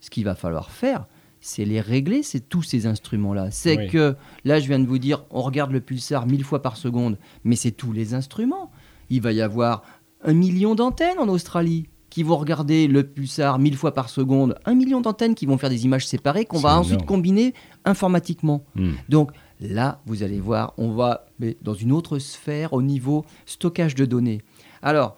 ce 0.01 0.09
qu'il 0.09 0.25
va 0.25 0.35
falloir 0.35 0.69
faire, 0.71 1.05
c'est 1.39 1.63
les 1.65 1.79
régler, 1.81 2.21
c'est 2.21 2.41
tous 2.49 2.61
ces 2.61 2.85
instruments-là. 2.85 3.49
C'est 3.51 3.77
Oui. 3.77 3.87
que, 3.87 4.15
là, 4.43 4.59
je 4.59 4.67
viens 4.67 4.79
de 4.79 4.85
vous 4.85 4.99
dire, 4.99 5.23
on 5.31 5.41
regarde 5.41 5.71
le 5.71 5.79
pulsar 5.79 6.27
1000 6.27 6.43
fois 6.43 6.61
par 6.61 6.75
seconde, 6.75 7.17
mais 7.45 7.55
c'est 7.55 7.71
tous 7.71 7.93
les 7.93 8.13
instruments. 8.13 8.69
Il 9.09 9.21
va 9.21 9.31
y 9.31 9.41
avoir 9.41 9.81
un 10.23 10.33
million 10.33 10.75
d'antennes 10.75 11.17
en 11.17 11.29
Australie. 11.29 11.87
qui 12.11 12.23
vont 12.23 12.35
regarder 12.35 12.87
le 12.89 13.03
pulsar 13.03 13.57
mille 13.57 13.77
fois 13.77 13.93
par 13.93 14.09
seconde, 14.09 14.59
un 14.65 14.75
million 14.75 14.99
d'antennes 14.99 15.33
qui 15.33 15.45
vont 15.45 15.57
faire 15.57 15.69
des 15.69 15.85
images 15.85 16.05
séparées 16.05 16.43
qu'on 16.43 16.59
va 16.59 16.77
ensuite 16.77 17.05
combiner 17.05 17.53
informatiquement. 17.85 18.65
Hmm. 18.75 18.91
Donc 19.07 19.31
là, 19.61 20.01
vous 20.05 20.21
allez 20.21 20.41
voir, 20.41 20.73
on 20.77 20.91
va 20.91 21.27
mais 21.39 21.55
dans 21.61 21.73
une 21.73 21.93
autre 21.93 22.19
sphère 22.19 22.73
au 22.73 22.81
niveau 22.81 23.23
stockage 23.45 23.95
de 23.95 24.03
données. 24.03 24.41
Alors, 24.81 25.15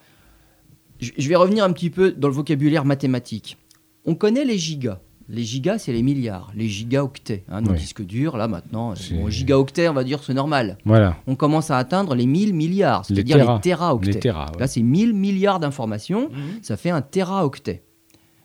je 1.00 1.28
vais 1.28 1.36
revenir 1.36 1.64
un 1.64 1.74
petit 1.74 1.90
peu 1.90 2.12
dans 2.12 2.28
le 2.28 2.34
vocabulaire 2.36 2.86
mathématique. 2.86 3.58
On 4.06 4.16
connaît 4.16 4.46
les 4.46 4.58
gigas. 4.58 5.00
Les 5.30 5.44
gigas, 5.44 5.78
c'est 5.78 5.94
les 5.94 6.04
milliards, 6.04 6.52
les 6.54 6.68
gigaoctets. 6.68 7.46
Hein, 7.48 7.62
nos 7.62 7.72
Oui. 7.72 7.78
disques 7.78 8.02
durs, 8.06 8.36
là 8.36 8.50
maintenant, 8.50 8.94
C'est- 8.94 9.16
bon, 9.16 9.30
gigaoctets, 9.30 9.88
on 9.88 9.94
va 9.94 10.04
dire 10.04 10.22
c'est 10.22 10.34
normal. 10.34 10.78
Voilà, 10.86 11.16
On 11.28 11.36
commence 11.36 11.72
à 11.72 11.78
atteindre 11.78 12.14
les 12.14 12.26
1000 12.26 12.54
milliards, 12.54 13.06
c'est-à-dire 13.06 13.38
les 13.38 13.62
téraoctets. 13.62 14.12
les 14.12 14.20
terras. 14.20 14.52
ouais. 14.52 14.60
Là, 14.60 14.68
c'est 14.68 14.82
1000 14.82 15.14
milliards 15.14 15.62
d'informations, 15.62 16.30
Mhm. 16.30 16.62
ça 16.62 16.76
fait 16.76 16.90
un 16.90 17.02
téraoctet. 17.02 17.84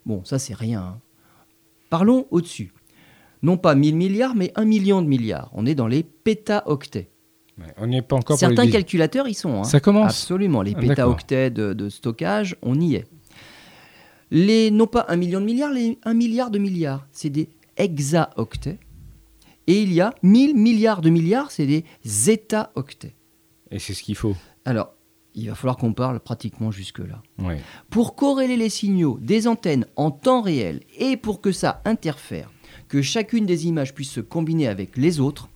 Bon, 0.07 0.23
ça, 0.25 0.39
c'est 0.39 0.55
rien. 0.55 0.81
hein. 0.81 0.99
Parlons 1.91 2.27
au-dessus. 2.31 2.73
Non 3.43 3.57
pas 3.57 3.75
1000 3.75 3.97
milliards, 3.97 4.35
mais 4.37 4.53
1 4.55 4.65
million 4.65 5.03
de 5.03 5.07
milliards. 5.09 5.51
On 5.55 5.67
est 5.67 5.75
dans 5.75 5.87
les 5.89 6.03
pétaoctets. 6.05 7.11
Ouais, 7.59 7.65
On 7.79 7.89
n'y 7.89 7.97
est 7.97 8.03
pas 8.03 8.15
encore 8.17 8.35
pour 8.37 8.39
Certains 8.39 8.65
les 8.65 8.71
calculateurs 8.71 9.27
y 9.27 9.35
sont. 9.35 9.61
hein. 9.61 9.65
Ça 9.65 9.81
commence. 9.81 10.11
Absolument. 10.11 10.63
Les 10.63 10.75
Ah, 10.77 10.81
pétaoctets 10.81 11.51
de, 11.51 11.73
de 11.73 11.89
stockage, 11.89 12.57
on 12.63 12.79
y 12.81 12.95
est. 12.95 13.07
Les, 14.31 14.71
non 14.71 14.87
pas 14.87 15.07
1 15.09 15.17
million 15.17 15.41
de 15.41 15.47
milliards, 15.47 15.73
les 15.73 15.99
1 16.05 16.15
milliard 16.15 16.51
de 16.51 16.59
milliards, 16.59 17.07
c'est 17.13 17.31
des 17.31 17.49
hexaoctets. 17.77 18.79
Et 19.67 19.83
il 19.83 19.93
y 19.93 20.01
a 20.01 20.15
1000 20.23 20.57
milliards 20.57 21.01
de 21.01 21.11
milliards, 21.11 21.51
c'est 21.51 21.67
des 21.67 21.85
zétaoctets. 22.05 23.15
Et 23.71 23.79
c'est 23.79 23.95
ce 23.95 24.03
qu'il 24.03 24.17
faut. 24.17 24.35
Alors, 24.65 24.95
il 25.35 25.49
va 25.49 25.55
falloir 25.55 25.77
qu'on 25.77 25.93
parle 25.93 26.21
pratiquement 26.21 26.71
jusque-là. 26.71 27.23
Pour 27.91 28.17
corréler 28.17 28.57
les 28.57 28.71
signaux 28.71 29.19
des 29.21 29.47
antennes 29.47 29.87
en 29.97 30.11
temps 30.11 30.41
réel 30.41 30.81
et 30.99 31.17
pour 31.17 31.41
que 31.41 31.53
ça 31.53 31.81
interfère, 31.85 32.51
que 32.89 33.03
chacune 33.03 33.47
des 33.47 33.67
images 33.67 33.95
puisse 33.95 34.11
se 34.11 34.21
combiner 34.21 34.69
avec 34.69 34.97
les 34.97 35.21
autres, 35.21 35.49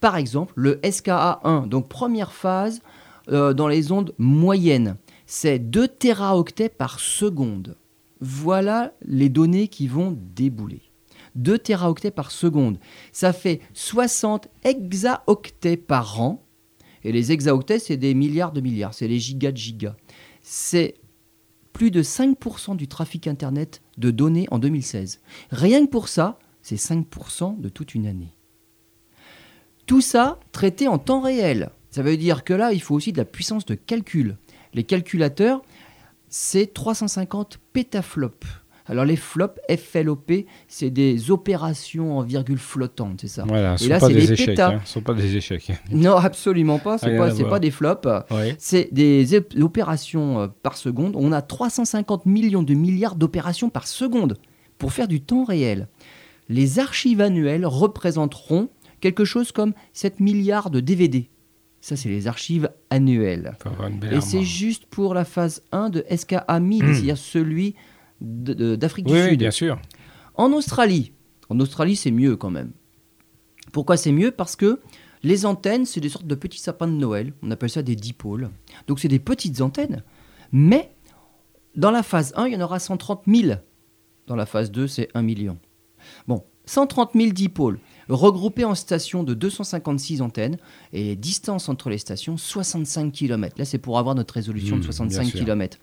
par 0.00 0.16
exemple, 0.16 0.54
le 0.56 0.76
SKA1, 0.76 1.68
donc 1.68 1.88
première 1.88 2.32
phase 2.32 2.80
euh, 3.28 3.52
dans 3.52 3.68
les 3.68 3.92
ondes 3.92 4.14
moyennes, 4.18 4.96
c'est 5.26 5.58
2 5.58 5.86
téraoctets 5.86 6.70
par 6.70 6.98
seconde. 6.98 7.76
Voilà 8.20 8.94
les 9.02 9.28
données 9.28 9.68
qui 9.68 9.88
vont 9.88 10.16
débouler. 10.34 10.82
2 11.36 11.58
téraoctets 11.58 12.10
par 12.10 12.30
seconde. 12.30 12.78
Ça 13.12 13.32
fait 13.32 13.60
60 13.74 14.48
hexaoctets 14.64 15.76
par 15.76 16.20
an. 16.20 16.44
Et 17.02 17.12
les 17.12 17.32
hexaoctets, 17.32 17.78
c'est 17.78 17.96
des 17.96 18.14
milliards 18.14 18.52
de 18.52 18.60
milliards, 18.60 18.94
c'est 18.94 19.08
les 19.08 19.18
gigas 19.18 19.52
de 19.52 19.56
gigas. 19.56 19.96
C'est 20.42 20.96
plus 21.72 21.90
de 21.90 22.02
5% 22.02 22.76
du 22.76 22.88
trafic 22.88 23.26
Internet 23.26 23.80
de 23.96 24.10
données 24.10 24.46
en 24.50 24.58
2016. 24.58 25.20
Rien 25.50 25.86
que 25.86 25.90
pour 25.90 26.08
ça, 26.08 26.38
c'est 26.62 26.76
5% 26.76 27.58
de 27.58 27.68
toute 27.68 27.94
une 27.94 28.06
année. 28.06 28.34
Tout 29.86 30.02
ça 30.02 30.40
traité 30.52 30.88
en 30.88 30.98
temps 30.98 31.20
réel. 31.20 31.70
Ça 31.90 32.02
veut 32.02 32.16
dire 32.16 32.44
que 32.44 32.52
là, 32.52 32.72
il 32.72 32.82
faut 32.82 32.94
aussi 32.94 33.12
de 33.12 33.18
la 33.18 33.24
puissance 33.24 33.64
de 33.64 33.74
calcul. 33.74 34.36
Les 34.74 34.84
calculateurs, 34.84 35.62
c'est 36.30 36.72
350 36.72 37.58
pétaflops. 37.72 38.46
Alors 38.86 39.04
les 39.04 39.16
flops, 39.16 39.60
FLOP, 39.68 40.32
c'est 40.66 40.90
des 40.90 41.30
opérations 41.30 42.18
en 42.18 42.22
virgule 42.22 42.58
flottante, 42.58 43.20
c'est 43.20 43.28
ça 43.28 43.44
Voilà, 43.46 43.76
ce 43.76 43.84
Et 43.84 43.88
là, 43.88 44.00
c'est 44.00 44.08
des 44.08 44.14
les 44.14 44.32
échecs. 44.32 44.58
hein, 44.58 44.80
Ce 44.84 44.94
sont 44.94 45.00
pas 45.00 45.14
des 45.14 45.36
échecs. 45.36 45.70
Non, 45.92 46.16
absolument 46.16 46.80
pas. 46.80 46.98
C'est 46.98 47.06
Rien 47.10 47.18
pas, 47.18 47.44
pas 47.50 47.60
des 47.60 47.70
flops. 47.70 48.08
C'est 48.58 48.88
des 48.92 49.36
opérations 49.60 50.40
euh, 50.40 50.46
par 50.48 50.76
seconde. 50.76 51.14
On 51.16 51.30
a 51.30 51.40
350 51.40 52.26
millions 52.26 52.64
de 52.64 52.74
milliards 52.74 53.14
d'opérations 53.14 53.70
par 53.70 53.86
seconde 53.86 54.38
pour 54.78 54.92
faire 54.92 55.06
du 55.06 55.20
temps 55.20 55.44
réel. 55.44 55.86
Les 56.48 56.80
archives 56.80 57.20
annuelles 57.20 57.66
représenteront 57.66 58.70
quelque 59.00 59.24
chose 59.24 59.52
comme 59.52 59.72
7 59.92 60.18
milliards 60.18 60.70
de 60.70 60.80
DVD. 60.80 61.30
Ça, 61.80 61.96
c'est 61.96 62.08
les 62.10 62.26
archives 62.26 62.70
annuelles. 62.90 63.56
Et 64.12 64.20
c'est 64.20 64.42
juste 64.42 64.84
pour 64.86 65.14
la 65.14 65.24
phase 65.24 65.62
1 65.72 65.88
de 65.90 66.04
SKA 66.14 66.60
1000, 66.60 66.80
c'est-à-dire 66.94 67.16
celui 67.16 67.74
d'Afrique 68.20 69.06
Oui, 69.06 69.12
du 69.14 69.18
oui, 69.22 69.28
Sud. 69.30 69.38
bien 69.38 69.50
sûr. 69.50 69.80
En 70.34 70.52
Australie, 70.52 71.12
en 71.48 71.58
Australie, 71.60 71.96
c'est 71.96 72.10
mieux 72.10 72.36
quand 72.36 72.50
même. 72.50 72.72
Pourquoi 73.72 73.96
c'est 73.96 74.12
mieux? 74.12 74.30
Parce 74.30 74.56
que 74.56 74.80
les 75.22 75.46
antennes, 75.46 75.86
c'est 75.86 76.00
des 76.00 76.08
sortes 76.08 76.26
de 76.26 76.34
petits 76.34 76.58
sapins 76.58 76.86
de 76.86 76.92
Noël. 76.92 77.32
On 77.42 77.50
appelle 77.50 77.70
ça 77.70 77.82
des 77.82 77.96
dipôles. 77.96 78.50
Donc 78.86 79.00
c'est 79.00 79.08
des 79.08 79.18
petites 79.18 79.60
antennes. 79.60 80.02
Mais 80.52 80.94
dans 81.76 81.90
la 81.90 82.02
phase 82.02 82.32
1, 82.36 82.46
il 82.46 82.52
y 82.54 82.56
en 82.56 82.60
aura 82.60 82.78
130 82.78 83.22
000. 83.26 83.54
Dans 84.26 84.36
la 84.36 84.46
phase 84.46 84.70
2, 84.70 84.86
c'est 84.86 85.08
1 85.14 85.22
million. 85.22 85.58
Bon, 86.26 86.44
130 86.66 87.12
000 87.14 87.30
dipôles 87.32 87.78
regroupés 88.10 88.64
en 88.64 88.74
stations 88.74 89.22
de 89.22 89.32
256 89.34 90.20
antennes 90.20 90.58
et 90.92 91.04
les 91.04 91.16
distances 91.16 91.68
entre 91.68 91.88
les 91.90 91.98
stations 91.98 92.36
65 92.36 93.12
km. 93.12 93.56
Là, 93.58 93.64
c'est 93.64 93.78
pour 93.78 93.98
avoir 93.98 94.14
notre 94.14 94.34
résolution 94.34 94.76
Mmh, 94.76 94.80
de 94.80 94.84
65 94.84 95.20
bien 95.22 95.30
sûr. 95.30 95.40
km. 95.40 95.78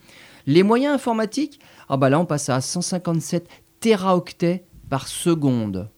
Les 0.45 0.63
moyens 0.63 0.93
informatiques, 0.93 1.59
ah 1.89 1.97
bah 1.97 2.09
là, 2.09 2.19
on 2.19 2.25
passe 2.25 2.49
à 2.49 2.61
157 2.61 3.47
téraoctets 3.79 4.65
par 4.89 5.07
seconde. 5.07 5.89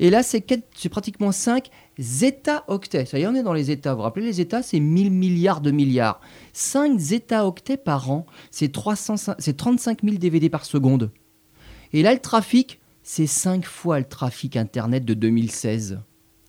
Et 0.00 0.10
là, 0.10 0.22
c'est 0.24 0.44
pratiquement 0.90 1.30
5 1.32 1.68
zétaoctets. 1.98 3.06
Ça 3.06 3.18
y 3.18 3.22
est, 3.22 3.26
on 3.26 3.34
est 3.34 3.42
dans 3.44 3.52
les 3.52 3.70
états. 3.70 3.92
Vous 3.92 3.98
vous 3.98 4.02
rappelez, 4.02 4.26
les 4.26 4.40
états, 4.40 4.62
c'est 4.62 4.80
1000 4.80 5.10
milliards 5.10 5.60
de 5.60 5.70
milliards. 5.70 6.20
5 6.52 6.98
zétaoctets 6.98 7.76
par 7.76 8.10
an, 8.10 8.26
c'est 8.50 8.72
300 8.72 9.34
c'est 9.38 9.56
35 9.56 10.02
000 10.02 10.16
DVD 10.16 10.48
par 10.48 10.64
seconde. 10.64 11.10
Et 11.92 12.02
là, 12.02 12.12
le 12.12 12.18
trafic, 12.20 12.80
c'est 13.04 13.28
5 13.28 13.64
fois 13.66 14.00
le 14.00 14.04
trafic 14.06 14.56
Internet 14.56 15.04
de 15.04 15.14
2016. 15.14 16.00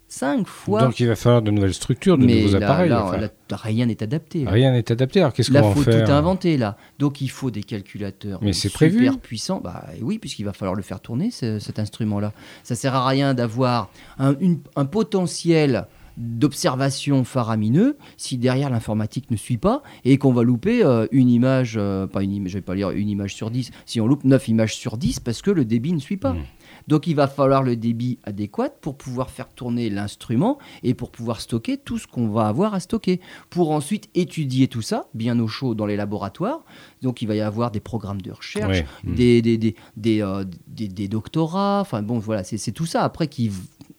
5 0.07 0.47
fois. 0.47 0.81
Donc 0.83 0.99
il 0.99 1.07
va 1.07 1.15
falloir 1.15 1.41
de 1.41 1.51
nouvelles 1.51 1.73
structures, 1.73 2.17
de 2.17 2.25
Mais 2.25 2.41
nouveaux 2.43 2.57
là, 2.59 2.65
appareils. 2.67 2.89
là, 2.89 3.19
là, 3.49 3.57
rien 3.57 3.85
n'est 3.87 4.01
adapté. 4.01 4.45
Rien 4.47 4.71
n'est 4.71 4.89
adapté. 4.91 5.19
Alors 5.19 5.33
qu'est-ce 5.33 5.51
Là, 5.51 5.59
qu'on 5.61 5.65
va 5.67 5.71
en 5.71 5.75
faut 5.75 5.83
faire 5.83 6.05
tout 6.05 6.11
inventer 6.13 6.55
là. 6.57 6.77
Donc 6.99 7.19
il 7.21 7.29
faut 7.29 7.51
des 7.51 7.63
calculateurs 7.63 8.39
Mais 8.41 8.53
c'est 8.53 8.69
super 8.69 8.89
prévu. 8.89 9.11
puissants. 9.17 9.59
Bah 9.61 9.83
oui, 10.01 10.17
puisqu'il 10.17 10.43
va 10.45 10.53
falloir 10.53 10.75
le 10.75 10.83
faire 10.83 11.01
tourner 11.01 11.31
ce- 11.31 11.59
cet 11.59 11.79
instrument-là. 11.79 12.31
Ça 12.63 12.75
sert 12.75 12.95
à 12.95 13.05
rien 13.07 13.33
d'avoir 13.33 13.89
un 14.17 14.85
potentiel 14.85 15.87
d'observation 16.17 17.23
faramineux 17.23 17.97
si 18.17 18.38
derrière 18.38 18.69
l'informatique 18.69 19.32
ne 19.32 19.36
suit 19.36 19.58
pas 19.58 19.82
et 20.04 20.17
qu'on 20.17 20.34
va 20.34 20.43
louper 20.43 20.84
euh, 20.84 21.08
une 21.12 21.30
image, 21.30 21.75
euh, 21.78 22.08
pas 22.08 22.23
une 22.23 22.32
image, 22.34 22.51
je 22.51 22.58
vais 22.58 22.62
pas 22.62 22.75
dire 22.75 22.91
une 22.91 23.10
image 23.10 23.34
sur 23.34 23.51
10, 23.51 23.71
si 23.86 23.99
on 24.01 24.08
loupe 24.08 24.23
9 24.23 24.47
images 24.49 24.75
sur 24.75 24.97
10 24.97 25.19
parce 25.21 25.41
que 25.41 25.51
le 25.51 25.65
débit 25.65 25.93
ne 25.93 25.99
suit 25.99 26.17
pas. 26.17 26.34
Mm. 26.34 26.43
Donc 26.88 27.08
il 27.08 27.15
va 27.15 27.28
falloir 27.28 27.63
le 27.63 27.75
débit 27.75 28.19
adéquat 28.23 28.69
pour 28.69 28.95
pouvoir 28.97 29.30
faire 29.32 29.49
tourner 29.49 29.89
l'instrument 29.89 30.60
et 30.84 30.93
pour 30.93 31.10
pouvoir 31.12 31.41
stocker 31.41 31.78
tout 31.78 31.97
ce 31.97 32.06
qu'on 32.08 32.28
va 32.30 32.47
avoir 32.47 32.73
à 32.75 32.80
stocker. 32.80 33.19
Pour 33.49 33.71
ensuite 33.71 34.10
étudier 34.13 34.67
tout 34.67 34.82
ça, 34.84 35.08
bien 35.13 35.39
au 35.39 35.47
chaud 35.47 35.73
dans 35.73 35.86
les 35.88 35.95
laboratoires. 35.95 36.63
Donc 37.01 37.21
il 37.21 37.28
va 37.28 37.36
y 37.36 37.41
avoir 37.41 37.71
des 37.71 37.80
programmes 37.80 38.21
de 38.21 38.32
recherche, 38.32 38.80
Ouais. 38.80 38.86
Mm. 39.04 39.15
des, 39.15 39.41
des, 39.41 39.58
des, 39.58 39.75
des, 39.97 40.21
euh, 40.21 40.43
des- 40.67 40.88
des 40.88 41.08
doctorats, 41.08 41.80
enfin 41.82 42.01
bon 42.04 42.19
voilà, 42.19 42.43
c'est 42.43 42.58
c'est 42.58 42.71
tout 42.71 42.86
ça 42.86 43.04
après 43.04 43.30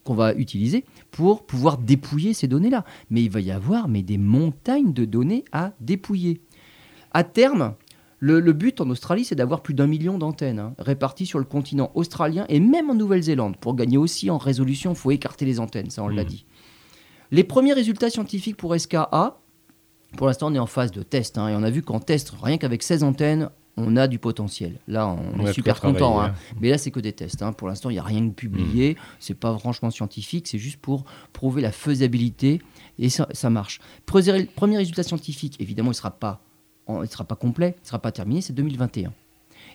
qu'on 0.04 0.14
va 0.14 0.34
utiliser 0.34 0.84
pour 1.16 1.46
pouvoir 1.46 1.78
dépouiller 1.78 2.34
ces 2.34 2.46
données-là. 2.46 2.84
Mais 3.08 3.22
il 3.22 3.30
va 3.30 3.40
y 3.40 3.50
avoir 3.50 3.88
mais 3.88 4.02
des 4.02 4.18
montagnes 4.18 4.92
de 4.92 5.06
données 5.06 5.44
à 5.50 5.72
dépouiller. 5.80 6.42
À 7.12 7.24
terme, 7.24 7.74
le, 8.18 8.38
le 8.40 8.52
but 8.52 8.82
en 8.82 8.90
Australie, 8.90 9.24
c'est 9.24 9.34
d'avoir 9.34 9.62
plus 9.62 9.72
d'un 9.72 9.86
million 9.86 10.18
d'antennes 10.18 10.58
hein, 10.58 10.74
réparties 10.78 11.24
sur 11.24 11.38
le 11.38 11.46
continent 11.46 11.90
australien 11.94 12.44
et 12.50 12.60
même 12.60 12.90
en 12.90 12.94
Nouvelle-Zélande. 12.94 13.56
Pour 13.56 13.74
gagner 13.76 13.96
aussi 13.96 14.30
en 14.30 14.36
résolution, 14.36 14.92
il 14.92 14.96
faut 14.96 15.10
écarter 15.10 15.46
les 15.46 15.58
antennes, 15.58 15.88
ça 15.88 16.02
on 16.02 16.08
l'a 16.08 16.22
Mhm. 16.22 16.28
dit. 16.28 16.44
Les 17.30 17.44
premiers 17.44 17.72
résultats 17.72 18.10
scientifiques 18.10 18.56
pour 18.58 18.74
SKA, 18.78 19.38
pour 20.18 20.26
l'instant 20.26 20.50
on 20.50 20.54
est 20.54 20.58
en 20.58 20.66
phase 20.66 20.92
de 20.92 21.02
test, 21.02 21.38
hein, 21.38 21.48
et 21.48 21.54
on 21.56 21.62
a 21.62 21.70
vu 21.70 21.80
qu'en 21.82 21.98
test, 21.98 22.34
rien 22.42 22.58
qu'avec 22.58 22.82
16 22.82 23.02
antennes, 23.04 23.48
on 23.76 23.96
a 23.96 24.08
du 24.08 24.18
potentiel. 24.18 24.78
Là, 24.88 25.06
on, 25.08 25.18
On 25.40 25.42
est 25.42 25.52
super 25.52 25.74
content. 25.92 26.20
hein. 26.20 26.34
Mais 26.60 26.70
là, 26.70 26.78
c'est 26.78 26.90
que 26.90 27.00
des 27.00 27.12
tests. 27.12 27.42
hein. 27.42 27.52
Pour 27.52 27.68
l'instant, 27.68 27.90
il 27.90 27.94
n'y 27.94 27.98
a 27.98 28.02
rien 28.02 28.22
de 28.22 28.30
publié. 28.30 28.96
C'est 29.20 29.34
pas 29.34 29.56
franchement 29.58 29.90
scientifique. 29.90 30.48
C'est 30.48 30.58
juste 30.58 30.78
pour 30.80 31.04
prouver 31.32 31.60
la 31.62 31.72
faisabilité. 31.72 32.62
Et 32.98 33.10
ça, 33.10 33.28
ça 33.32 33.50
marche. 33.50 33.80
Premier, 34.06 34.46
premier 34.46 34.78
résultat 34.78 35.02
scientifique, 35.02 35.56
évidemment, 35.60 35.88
il 35.88 35.90
ne 35.90 35.96
sera, 35.96 36.10
pas 36.10 36.40
en- 36.86 37.02
il 37.02 37.08
sera 37.10 37.24
pas 37.24 37.36
complet, 37.36 37.74
il 37.78 37.82
ne 37.82 37.86
sera 37.86 37.98
pas 37.98 38.12
terminé. 38.12 38.40
C'est 38.40 38.54
2021. 38.54 39.12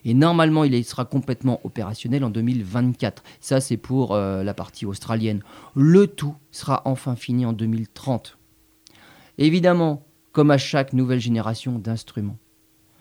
Et 0.04 0.16
normalement, 0.16 0.64
il 0.64 0.84
sera 0.84 1.06
complètement 1.06 1.60
opérationnel 1.64 2.24
en 2.24 2.32
2024. 2.32 3.22
Ça, 3.40 3.62
c'est 3.62 3.78
pour 3.78 4.16
euh, 4.16 4.42
la 4.44 4.56
partie 4.56 4.88
australienne. 4.88 5.42
Le 5.76 6.08
tout 6.08 6.34
sera 6.50 6.82
enfin 6.86 7.16
fini 7.16 7.46
en 7.46 7.54
2030. 7.54 8.36
Évidemment, 9.38 10.04
comme 10.32 10.50
à 10.52 10.58
chaque 10.58 10.94
nouvelle 10.94 11.20
génération 11.20 11.78
d'instruments, 11.78 12.38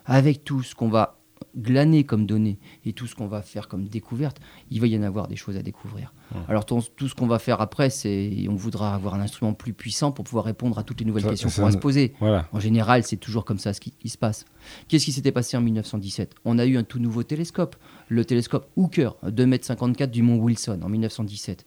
avec 0.05 0.45
tout 0.45 0.63
ce 0.63 0.75
qu'on 0.75 0.89
va 0.89 1.21
glaner 1.57 2.05
comme 2.05 2.27
données 2.27 2.59
et 2.85 2.93
tout 2.93 3.07
ce 3.07 3.15
qu'on 3.15 3.27
va 3.27 3.43
faire 3.43 3.69
comme 3.69 3.89
découverte, 3.89 4.39
il 4.71 4.81
va 4.81 4.87
y 4.87 4.97
en 4.97 5.03
avoir 5.03 5.29
des 5.29 5.37
choses 5.37 5.57
à 5.57 5.63
découvrir. 5.63 6.13
Alors 6.49 6.65
tout, 6.65 6.81
ce 6.81 7.15
qu'on 7.15 7.27
va 7.27 7.39
faire 7.39 7.61
après, 7.61 7.91
c'est 7.91 8.47
on 8.49 8.55
voudra 8.55 8.95
avoir 8.95 9.15
un 9.15 9.21
instrument 9.21 9.53
plus 9.53 9.73
puissant 9.73 10.13
pour 10.13 10.25
pouvoir 10.25 10.45
répondre 10.45 10.79
à 10.79 10.85
toutes 10.85 11.01
les 11.01 11.07
nouvelles 11.07 11.27
questions 11.27 11.49
qu'on 11.51 11.67
va 11.67 11.73
se 11.73 11.79
poser. 11.79 12.15
En 12.21 12.61
général, 12.61 13.05
c'est 13.05 13.17
toujours 13.17 13.45
comme 13.45 13.59
ça 13.59 13.73
ce 13.73 13.81
qui, 13.81 14.09
se 14.09 14.19
passe. 14.19 14.45
Qu'est-ce 14.89 15.05
qui 15.05 15.13
s'était 15.13 15.33
passé 15.33 15.57
en 15.57 15.61
1917 15.61 16.35
On 16.45 16.59
a 16.59 16.67
eu 16.67 16.77
un 16.77 16.85
tout 16.85 16.99
nouveau 16.99 17.23
télescope, 17.23 17.77
le 18.09 18.25
télescope 18.25 18.69
Hooker, 18.77 19.17
2,54 19.25 20.03
m 20.03 20.07
du 20.11 20.23
mont 20.23 20.37
Wilson 20.37 20.81
en 20.83 20.89
1917. 20.89 21.67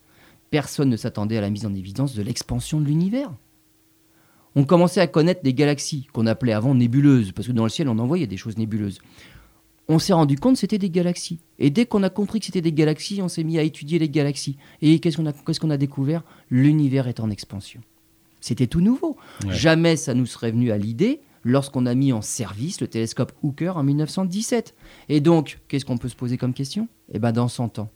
Personne 0.49 0.89
ne 0.89 0.97
s'attendait 0.97 1.37
à 1.37 1.41
la 1.41 1.49
mise 1.49 1.65
en 1.65 1.73
évidence 1.73 2.13
de 2.13 2.21
l'expansion 2.21 2.79
de 2.79 2.85
l'univers 2.85 3.31
on 4.55 4.63
commençait 4.65 5.01
à 5.01 5.07
connaître 5.07 5.41
des 5.43 5.53
galaxies 5.53 6.07
qu'on 6.13 6.27
appelait 6.27 6.53
avant 6.53 6.75
nébuleuses, 6.75 7.31
parce 7.31 7.47
que 7.47 7.53
dans 7.53 7.63
le 7.63 7.69
ciel, 7.69 7.89
on 7.89 7.99
envoyait 7.99 8.27
des 8.27 8.37
choses 8.37 8.57
nébuleuses. 8.57 8.99
On 9.89 9.99
s'est 9.99 10.13
rendu 10.13 10.37
compte 10.37 10.53
que 10.53 10.59
c'était 10.59 10.77
des 10.77 10.89
galaxies. 10.89 11.39
Et 11.59 11.69
dès 11.69 11.85
qu'on 11.85 12.03
a 12.03 12.09
compris 12.09 12.39
que 12.39 12.45
c'était 12.45 12.61
des 12.61 12.71
galaxies, 12.71 13.21
on 13.21 13.27
s'est 13.27 13.43
mis 13.43 13.57
à 13.57 13.63
étudier 13.63 13.99
les 13.99 14.09
galaxies. 14.09 14.57
Et 14.81 14.99
qu'est-ce 14.99 15.17
qu'on 15.17 15.25
a, 15.25 15.33
qu'est-ce 15.33 15.59
qu'on 15.59 15.71
a 15.71 15.77
découvert? 15.77 16.23
L'univers 16.49 17.07
est 17.07 17.19
en 17.19 17.29
expansion. 17.29 17.81
C'était 18.39 18.67
tout 18.67 18.81
nouveau. 18.81 19.17
Jamais 19.49 19.95
ça 19.95 20.13
nous 20.13 20.25
serait 20.25 20.51
venu 20.51 20.71
à 20.71 20.77
l'idée 20.77 21.21
lorsqu'on 21.43 21.85
a 21.85 21.93
mis 21.95 22.13
en 22.13 22.21
service 22.21 22.79
le 22.79 22.87
télescope 22.87 23.33
Hooker 23.41 23.75
en 23.75 23.83
1917. 23.83 24.75
Et 25.09 25.19
donc, 25.19 25.59
qu'est-ce 25.67 25.85
qu'on 25.85 25.97
peut 25.97 26.09
se 26.09 26.15
poser 26.15 26.37
comme 26.37 26.53
question? 26.53 26.87
Eh 27.11 27.19
bien, 27.19 27.31
dans 27.31 27.47
100 27.47 27.79
ans, 27.79 27.89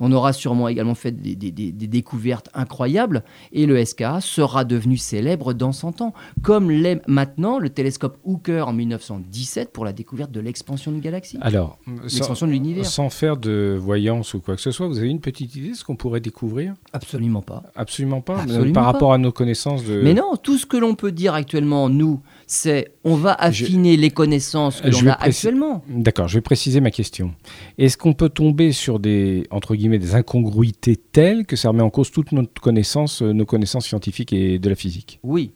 on 0.00 0.12
aura 0.12 0.32
sûrement 0.32 0.68
également 0.68 0.94
fait 0.94 1.12
des, 1.12 1.34
découvertes 1.72 2.48
incroyables 2.54 3.22
et 3.52 3.66
le 3.66 3.84
SKA 3.84 4.20
sera 4.20 4.64
devenu 4.64 4.96
célèbre 4.96 5.52
dans 5.52 5.72
100 5.72 6.00
ans, 6.00 6.14
comme 6.42 6.70
l'est 6.70 7.02
maintenant 7.06 7.58
le 7.58 7.70
télescope 7.70 8.18
Hooker 8.24 8.66
en 8.66 8.72
1917 8.72 9.72
pour 9.72 9.84
la 9.84 9.92
découverte 9.92 10.30
de 10.30 10.40
l'expansion 10.40 10.92
de 10.92 10.98
galaxie. 10.98 11.38
Alors, 11.40 11.78
l'expansion 12.02 12.46
de 12.46 12.52
l'univers. 12.52 12.86
Sans 12.86 13.10
faire 13.10 13.36
de 13.36 13.76
voyance 13.78 14.34
ou 14.34 14.40
quoi 14.40 14.56
que 14.56 14.62
ce 14.62 14.70
soit, 14.70 14.86
vous 14.88 14.98
avez 14.98 15.08
une 15.08 15.20
petite 15.20 15.54
idée 15.54 15.70
de 15.70 15.74
ce 15.74 15.84
qu'on 15.84 15.96
pourrait 15.96 16.20
découvrir? 16.20 16.74
Absolument 16.92 17.42
pas. 17.42 17.62
Absolument 17.74 18.20
pas? 18.20 18.44
par 18.72 18.84
rapport 18.84 19.12
à 19.12 19.18
nos 19.18 19.32
connaissances 19.32 19.84
de. 19.84 20.00
Mais 20.02 20.14
non, 20.14 20.36
tout 20.42 20.58
ce 20.58 20.66
que 20.66 20.76
l'on 20.76 20.94
peut 20.94 21.12
dire 21.12 21.34
actuellement, 21.34 21.88
nous, 21.88 22.20
c'est 22.50 22.94
on 23.04 23.14
va 23.14 23.32
affiner 23.32 23.96
les 23.96 24.10
connaissances 24.10 24.80
que 24.80 24.88
l'on 24.88 25.06
a 25.06 25.12
actuellement. 25.12 25.84
D'accord, 25.88 26.26
je 26.26 26.34
vais 26.34 26.40
préciser 26.40 26.80
ma 26.80 26.90
question. 26.90 27.32
Est-ce 27.78 27.96
qu'on 27.96 28.12
peut 28.12 28.28
tomber 28.28 28.72
sur 28.72 28.98
des 28.98 29.46
entre 29.52 29.76
guillemets 29.76 30.00
des 30.00 30.16
incongruités 30.16 30.96
telles 30.96 31.46
que 31.46 31.54
ça 31.54 31.68
remet 31.68 31.82
en 31.82 31.90
cause 31.90 32.10
toute 32.10 32.32
notre 32.32 32.60
connaissance, 32.60 33.22
euh, 33.22 33.32
nos 33.32 33.46
connaissances 33.46 33.86
scientifiques 33.86 34.32
et 34.32 34.58
de 34.58 34.68
la 34.68 34.74
physique? 34.74 35.20
Oui, 35.22 35.52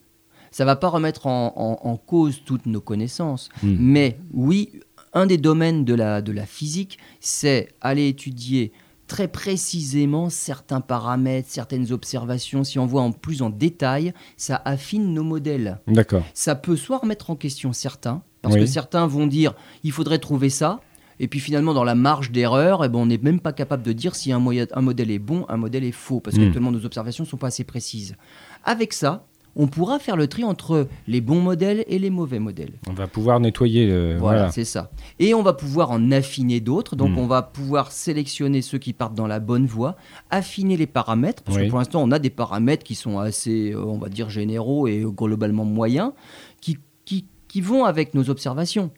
ça 0.51 0.63
va 0.63 0.77
pas 0.77 0.87
remettre 0.87 1.27
en, 1.27 1.99
cause 2.07 2.41
toutes 2.45 2.65
nos 2.65 2.79
connaissances, 2.79 3.49
hmm. 3.61 3.75
mais 3.77 4.17
oui, 4.33 4.69
un 5.11 5.25
des 5.25 5.37
domaines 5.37 5.83
de 5.83 5.95
la, 5.95 6.21
de 6.21 6.31
la 6.31 6.45
physique, 6.45 6.97
c'est 7.19 7.73
aller 7.81 8.07
étudier 8.07 8.71
très 9.07 9.27
précisément 9.27 10.29
certains 10.29 10.81
paramètres, 10.81 11.49
certaines 11.49 11.91
observations. 11.91 12.63
Si 12.63 12.79
on 12.79 12.85
voit 12.85 13.01
en 13.01 13.11
plus 13.11 13.41
en 13.41 13.49
détail, 13.49 14.13
ça 14.37 14.61
affine 14.65 15.13
nos 15.13 15.23
modèles. 15.23 15.79
D'accord. 15.87 16.23
Ça 16.33 16.55
peut 16.55 16.75
soit 16.75 16.97
remettre 16.97 17.29
en 17.29 17.35
question 17.35 17.73
certains, 17.73 18.21
parce 18.41 18.55
que 18.55 18.65
certains 18.65 19.07
vont 19.07 19.27
dire 19.27 19.53
il 19.83 19.91
faudrait 19.91 20.19
trouver 20.19 20.49
ça. 20.49 20.79
Et 21.19 21.27
puis 21.29 21.39
finalement, 21.39 21.73
dans 21.73 21.85
la 21.85 21.95
marge 21.95 22.31
d'erreur, 22.31 22.83
eh 22.83 22.89
ben, 22.89 22.99
on 22.99 23.05
n'est 23.05 23.17
même 23.17 23.39
pas 23.39 23.53
capable 23.53 23.83
de 23.83 23.93
dire 23.93 24.15
si 24.15 24.33
un, 24.33 24.37
un, 24.73 24.81
modèle 24.81 25.11
est 25.11 25.19
bon, 25.19 25.45
un 25.47 25.55
modèle 25.55 25.85
est 25.85 25.93
faux, 25.93 26.19
parce 26.19 26.35
que 26.35 26.41
hmm. 26.41 26.45
qu'actuellement 26.45 26.71
nos 26.71 26.85
observations 26.85 27.23
ne 27.23 27.29
sont 27.29 27.37
pas 27.37 27.47
assez 27.47 27.63
précises. 27.63 28.17
Avec 28.65 28.91
ça, 28.91 29.25
on 29.55 29.67
pourra 29.67 29.99
faire 29.99 30.17
le 30.17 30.27
tri 30.27 30.43
entre 30.43 30.87
les 31.07 31.21
bons 31.21 31.39
modèles 31.39 31.85
et 31.87 31.97
les 31.97 32.09
mauvais 32.09 32.39
modèles. 32.39 32.73
On 32.89 32.93
va 32.93 33.07
pouvoir 33.07 33.39
nettoyer. 33.39 34.15
voilà, 34.17 34.51
c'est 34.51 34.65
ça. 34.65 34.91
Et 35.19 35.33
on 35.33 35.43
va 35.43 35.53
pouvoir 35.53 35.91
en 35.91 36.11
affiner 36.11 36.59
d'autres. 36.59 36.95
Donc, 36.95 37.11
hmm. 37.11 37.19
on 37.19 37.27
va 37.27 37.41
pouvoir 37.41 37.91
sélectionner 37.91 38.61
ceux 38.61 38.77
qui 38.77 38.93
partent 38.93 39.15
dans 39.15 39.27
la 39.27 39.39
bonne 39.39 39.65
voie, 39.65 39.95
affiner 40.29 40.75
les 40.77 40.87
paramètres. 40.87 41.43
Parce 41.43 41.57
que 41.57 41.69
pour 41.69 41.79
l'instant, 41.79 42.01
on 42.03 42.11
a 42.11 42.19
des 42.19 42.29
paramètres 42.29 42.83
qui 42.83 42.95
sont 42.95 43.19
assez, 43.19 43.71
euh, 43.71 43.83
on 43.83 43.97
va 43.97 44.09
dire, 44.09 44.29
généraux 44.29 44.87
et 44.87 45.05
globalement 45.05 45.65
moyens, 45.65 46.11
qui, 46.59 46.77
qui, 47.05 47.25
qui 47.47 47.61
vont 47.61 47.85
avec 47.85 48.13
nos 48.13 48.29
observations. 48.29 48.91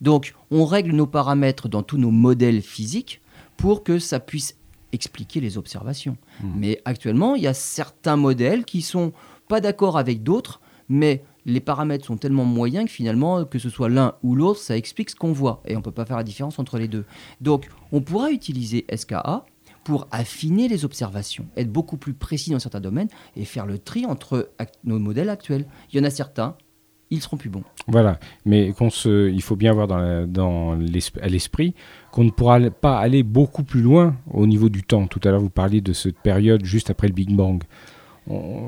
Donc, 0.00 0.34
on 0.50 0.64
règle 0.64 0.92
nos 0.92 1.06
paramètres 1.06 1.68
dans 1.68 1.82
tous 1.82 1.98
nos 1.98 2.10
modèles 2.10 2.62
physiques 2.62 3.20
pour 3.56 3.82
que 3.82 3.98
ça 3.98 4.20
puisse 4.20 4.56
expliquer 4.92 5.40
les 5.40 5.58
observations. 5.58 6.16
Hmm. 6.42 6.52
Mais 6.56 6.80
actuellement, 6.84 7.34
il 7.34 7.42
y 7.42 7.46
a 7.46 7.54
certains 7.54 8.16
modèles 8.16 8.64
qui 8.64 8.80
sont 8.80 9.12
pas 9.48 9.60
d'accord 9.60 9.98
avec 9.98 10.22
d'autres, 10.22 10.60
mais 10.88 11.22
les 11.44 11.60
paramètres 11.60 12.04
sont 12.04 12.16
tellement 12.16 12.44
moyens 12.44 12.86
que 12.86 12.90
finalement, 12.90 13.44
que 13.44 13.58
ce 13.58 13.70
soit 13.70 13.88
l'un 13.88 14.14
ou 14.22 14.34
l'autre, 14.34 14.60
ça 14.60 14.76
explique 14.76 15.10
ce 15.10 15.16
qu'on 15.16 15.32
voit. 15.32 15.62
Et 15.66 15.74
on 15.74 15.78
ne 15.78 15.84
peut 15.84 15.90
pas 15.90 16.04
faire 16.04 16.16
la 16.16 16.24
différence 16.24 16.58
entre 16.58 16.78
les 16.78 16.88
deux. 16.88 17.04
Donc, 17.40 17.68
on 17.90 18.00
pourra 18.00 18.30
utiliser 18.30 18.86
SKA 18.94 19.44
pour 19.84 20.06
affiner 20.10 20.68
les 20.68 20.84
observations, 20.84 21.46
être 21.56 21.72
beaucoup 21.72 21.96
plus 21.96 22.12
précis 22.12 22.50
dans 22.50 22.58
certains 22.58 22.80
domaines 22.80 23.08
et 23.36 23.46
faire 23.46 23.64
le 23.64 23.78
tri 23.78 24.04
entre 24.04 24.50
nos 24.84 24.98
modèles 24.98 25.30
actuels. 25.30 25.64
Il 25.90 25.98
y 25.98 26.00
en 26.00 26.04
a 26.04 26.10
certains, 26.10 26.56
ils 27.10 27.22
seront 27.22 27.38
plus 27.38 27.48
bons. 27.48 27.64
Voilà, 27.86 28.18
mais 28.44 28.74
se, 28.90 29.30
il 29.30 29.40
faut 29.40 29.56
bien 29.56 29.70
avoir 29.70 29.90
à 29.90 30.26
l'esprit 31.28 31.74
qu'on 32.12 32.24
ne 32.24 32.30
pourra 32.30 32.60
pas 32.70 32.98
aller 32.98 33.22
beaucoup 33.22 33.62
plus 33.62 33.80
loin 33.80 34.16
au 34.30 34.46
niveau 34.46 34.68
du 34.68 34.82
temps. 34.82 35.06
Tout 35.06 35.20
à 35.24 35.30
l'heure, 35.30 35.40
vous 35.40 35.48
parliez 35.48 35.80
de 35.80 35.94
cette 35.94 36.18
période 36.18 36.66
juste 36.66 36.90
après 36.90 37.08
le 37.08 37.14
Big 37.14 37.34
Bang 37.34 37.62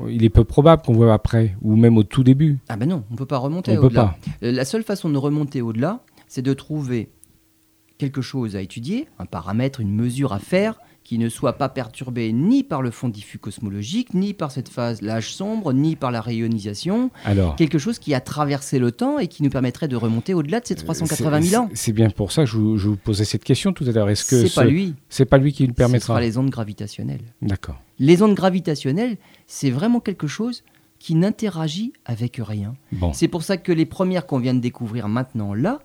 il 0.09 0.23
est 0.23 0.29
peu 0.29 0.43
probable 0.43 0.81
qu'on 0.83 0.93
voit 0.93 1.13
après, 1.13 1.55
ou 1.61 1.75
même 1.75 1.97
au 1.97 2.03
tout 2.03 2.23
début. 2.23 2.59
Ah 2.69 2.77
ben 2.77 2.87
non, 2.87 3.03
on 3.09 3.13
ne 3.13 3.17
peut 3.17 3.25
pas 3.25 3.37
remonter 3.37 3.77
au-delà. 3.77 4.15
Euh, 4.43 4.51
la 4.51 4.65
seule 4.65 4.83
façon 4.83 5.09
de 5.09 5.17
remonter 5.17 5.61
au-delà, 5.61 6.01
c'est 6.27 6.41
de 6.41 6.53
trouver 6.53 7.09
quelque 7.97 8.21
chose 8.21 8.55
à 8.55 8.61
étudier, 8.61 9.07
un 9.19 9.25
paramètre, 9.25 9.79
une 9.79 9.93
mesure 9.93 10.33
à 10.33 10.39
faire, 10.39 10.79
qui 11.03 11.17
ne 11.17 11.29
soit 11.29 11.53
pas 11.53 11.69
perturbé 11.69 12.31
ni 12.31 12.63
par 12.63 12.81
le 12.81 12.91
fond 12.91 13.09
diffus 13.09 13.37
cosmologique, 13.37 14.13
ni 14.13 14.33
par 14.33 14.51
cette 14.51 14.69
phase 14.69 15.01
l'âge 15.01 15.33
sombre, 15.33 15.73
ni 15.73 15.95
par 15.95 16.11
la 16.11 16.21
rayonisation. 16.21 17.11
Alors, 17.25 17.55
quelque 17.55 17.79
chose 17.79 17.99
qui 17.99 18.13
a 18.13 18.21
traversé 18.21 18.79
le 18.79 18.91
temps 18.91 19.19
et 19.19 19.27
qui 19.27 19.43
nous 19.43 19.49
permettrait 19.49 19.87
de 19.87 19.95
remonter 19.95 20.33
au-delà 20.33 20.59
de 20.59 20.67
ces 20.67 20.75
380 20.75 21.41
000 21.41 21.63
ans. 21.63 21.69
C'est 21.73 21.91
bien 21.91 22.09
pour 22.09 22.31
ça 22.31 22.43
que 22.43 22.49
je 22.49 22.57
vous, 22.57 22.95
posais 22.95 23.25
cette 23.25 23.43
question 23.43 23.73
tout 23.73 23.83
à 23.87 23.91
l'heure. 23.91 24.09
Est-ce 24.09 24.25
que 24.25 24.47
c'est 24.47 24.53
pas 24.53 24.63
lui 24.63 24.95
C'est 25.09 25.25
pas 25.25 25.37
lui 25.37 25.53
qui 25.53 25.65
le 25.65 25.73
permettra. 25.73 25.99
Ce 25.99 26.07
sera 26.07 26.21
les 26.21 26.37
ondes 26.37 26.49
gravitationnelles. 26.49 27.33
D'accord. 27.41 27.81
Les 28.01 28.23
ondes 28.23 28.33
gravitationnelles, 28.33 29.17
c'est 29.45 29.69
vraiment 29.69 29.99
quelque 29.99 30.25
chose 30.25 30.63
qui 30.97 31.13
n'interagit 31.13 31.93
avec 32.03 32.39
rien. 32.41 32.73
C'est 33.13 33.27
pour 33.27 33.43
ça 33.43 33.57
que 33.57 33.71
les 33.71 33.85
premières 33.85 34.25
qu'on 34.25 34.39
vient 34.39 34.55
de 34.55 34.59
découvrir 34.59 35.07
maintenant 35.07 35.53
là, 35.53 35.79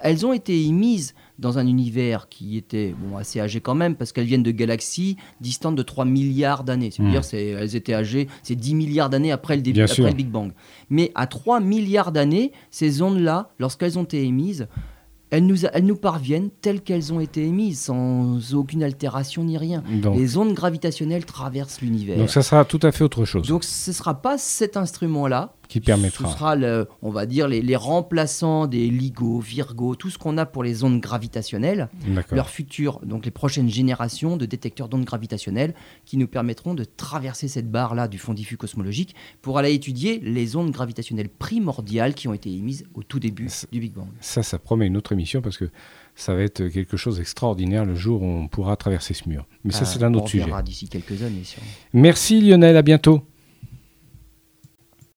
elles 0.00 0.24
ont 0.24 0.32
été 0.32 0.64
émises 0.64 1.14
dans 1.40 1.58
un 1.58 1.66
univers 1.66 2.28
qui 2.28 2.56
était 2.56 2.94
bon, 2.96 3.16
assez 3.16 3.40
âgé 3.40 3.60
quand 3.60 3.74
même, 3.74 3.96
parce 3.96 4.12
qu'elles 4.12 4.26
viennent 4.26 4.44
de 4.44 4.52
galaxies 4.52 5.16
distantes 5.40 5.74
de 5.74 5.82
3 5.82 6.04
milliards 6.04 6.62
d'années. 6.62 6.92
C'est-à-dire 6.92 7.20
mmh. 7.20 7.58
elles 7.60 7.74
étaient 7.76 7.94
âgées, 7.94 8.28
c'est 8.44 8.54
10 8.54 8.76
milliards 8.76 9.10
d'années 9.10 9.32
après, 9.32 9.56
le, 9.56 9.62
début, 9.62 9.80
après 9.80 10.02
le 10.02 10.14
Big 10.14 10.28
Bang. 10.28 10.52
Mais 10.88 11.10
à 11.16 11.26
3 11.26 11.58
milliards 11.58 12.12
d'années, 12.12 12.52
ces 12.70 13.02
ondes-là, 13.02 13.50
lorsqu'elles 13.58 13.98
ont 13.98 14.04
été 14.04 14.24
émises, 14.24 14.68
elles 15.36 15.46
nous, 15.46 15.66
elles 15.66 15.84
nous 15.84 15.96
parviennent 15.96 16.48
telles 16.62 16.80
qu'elles 16.80 17.12
ont 17.12 17.20
été 17.20 17.44
émises, 17.44 17.80
sans 17.80 18.54
aucune 18.54 18.82
altération 18.82 19.44
ni 19.44 19.58
rien. 19.58 19.82
les 20.14 20.38
ondes 20.38 20.54
gravitationnelles 20.54 21.26
traversent 21.26 21.82
l'univers. 21.82 22.16
Donc 22.16 22.30
ça 22.30 22.42
sera 22.42 22.64
tout 22.64 22.80
à 22.82 22.90
fait 22.90 23.04
autre 23.04 23.24
chose. 23.26 23.46
Donc 23.46 23.62
ce 23.64 23.90
ne 23.90 23.94
sera 23.94 24.22
pas 24.22 24.38
cet 24.38 24.76
instrument-là 24.78 25.55
qui 25.68 25.80
permettra. 25.80 26.28
Ce 26.28 26.34
sera, 26.34 26.56
le, 26.56 26.88
on 27.02 27.10
va 27.10 27.26
dire, 27.26 27.48
les, 27.48 27.62
les, 27.62 27.76
remplaçants 27.76 28.66
des 28.66 28.88
LIGO, 28.88 29.40
Virgo, 29.40 29.94
tout 29.94 30.10
ce 30.10 30.18
qu'on 30.18 30.38
a 30.38 30.46
pour 30.46 30.62
les 30.62 30.84
ondes 30.84 31.00
gravitationnelles, 31.00 31.88
leur 32.30 32.50
futur, 32.50 33.00
donc 33.04 33.24
les 33.24 33.30
prochaines 33.30 33.68
générations 33.68 34.36
de 34.36 34.46
détecteurs 34.46 34.88
d'ondes 34.88 35.04
gravitationnelles 35.04 35.74
qui 36.04 36.16
nous 36.16 36.28
permettront 36.28 36.74
de 36.74 36.84
traverser 36.84 37.48
cette 37.48 37.70
barre-là 37.70 38.08
du 38.08 38.18
fond 38.18 38.34
diffus 38.34 38.56
cosmologique 38.56 39.14
pour 39.42 39.58
aller 39.58 39.72
étudier 39.74 40.20
les 40.20 40.56
ondes 40.56 40.70
gravitationnelles 40.70 41.28
primordiales 41.28 42.14
qui 42.14 42.28
ont 42.28 42.34
été 42.34 42.52
émises 42.52 42.86
au 42.94 43.02
tout 43.02 43.20
début 43.20 43.48
du 43.72 43.80
Big 43.80 43.92
Bang. 43.92 44.08
Ça, 44.20 44.42
ça 44.42 44.58
promet 44.58 44.86
une 44.86 44.96
autre 44.96 45.12
émission 45.12 45.42
parce 45.42 45.56
que 45.56 45.70
ça 46.14 46.34
va 46.34 46.42
être 46.42 46.68
quelque 46.68 46.96
chose 46.96 47.18
d'extraordinaire 47.18 47.84
le 47.84 47.94
jour 47.94 48.22
où 48.22 48.26
on 48.26 48.48
pourra 48.48 48.76
traverser 48.76 49.14
ce 49.14 49.28
mur. 49.28 49.46
Mais 49.64 49.72
ça, 49.72 49.80
ah, 49.82 49.84
c'est 49.84 50.02
un 50.02 50.14
autre 50.14 50.28
sujet. 50.28 50.44
On 50.44 50.46
verra 50.46 50.62
d'ici 50.62 50.88
quelques 50.88 51.22
années. 51.22 51.42
Merci 51.92 52.40
Lionel, 52.40 52.76
à 52.76 52.82
bientôt. 52.82 53.22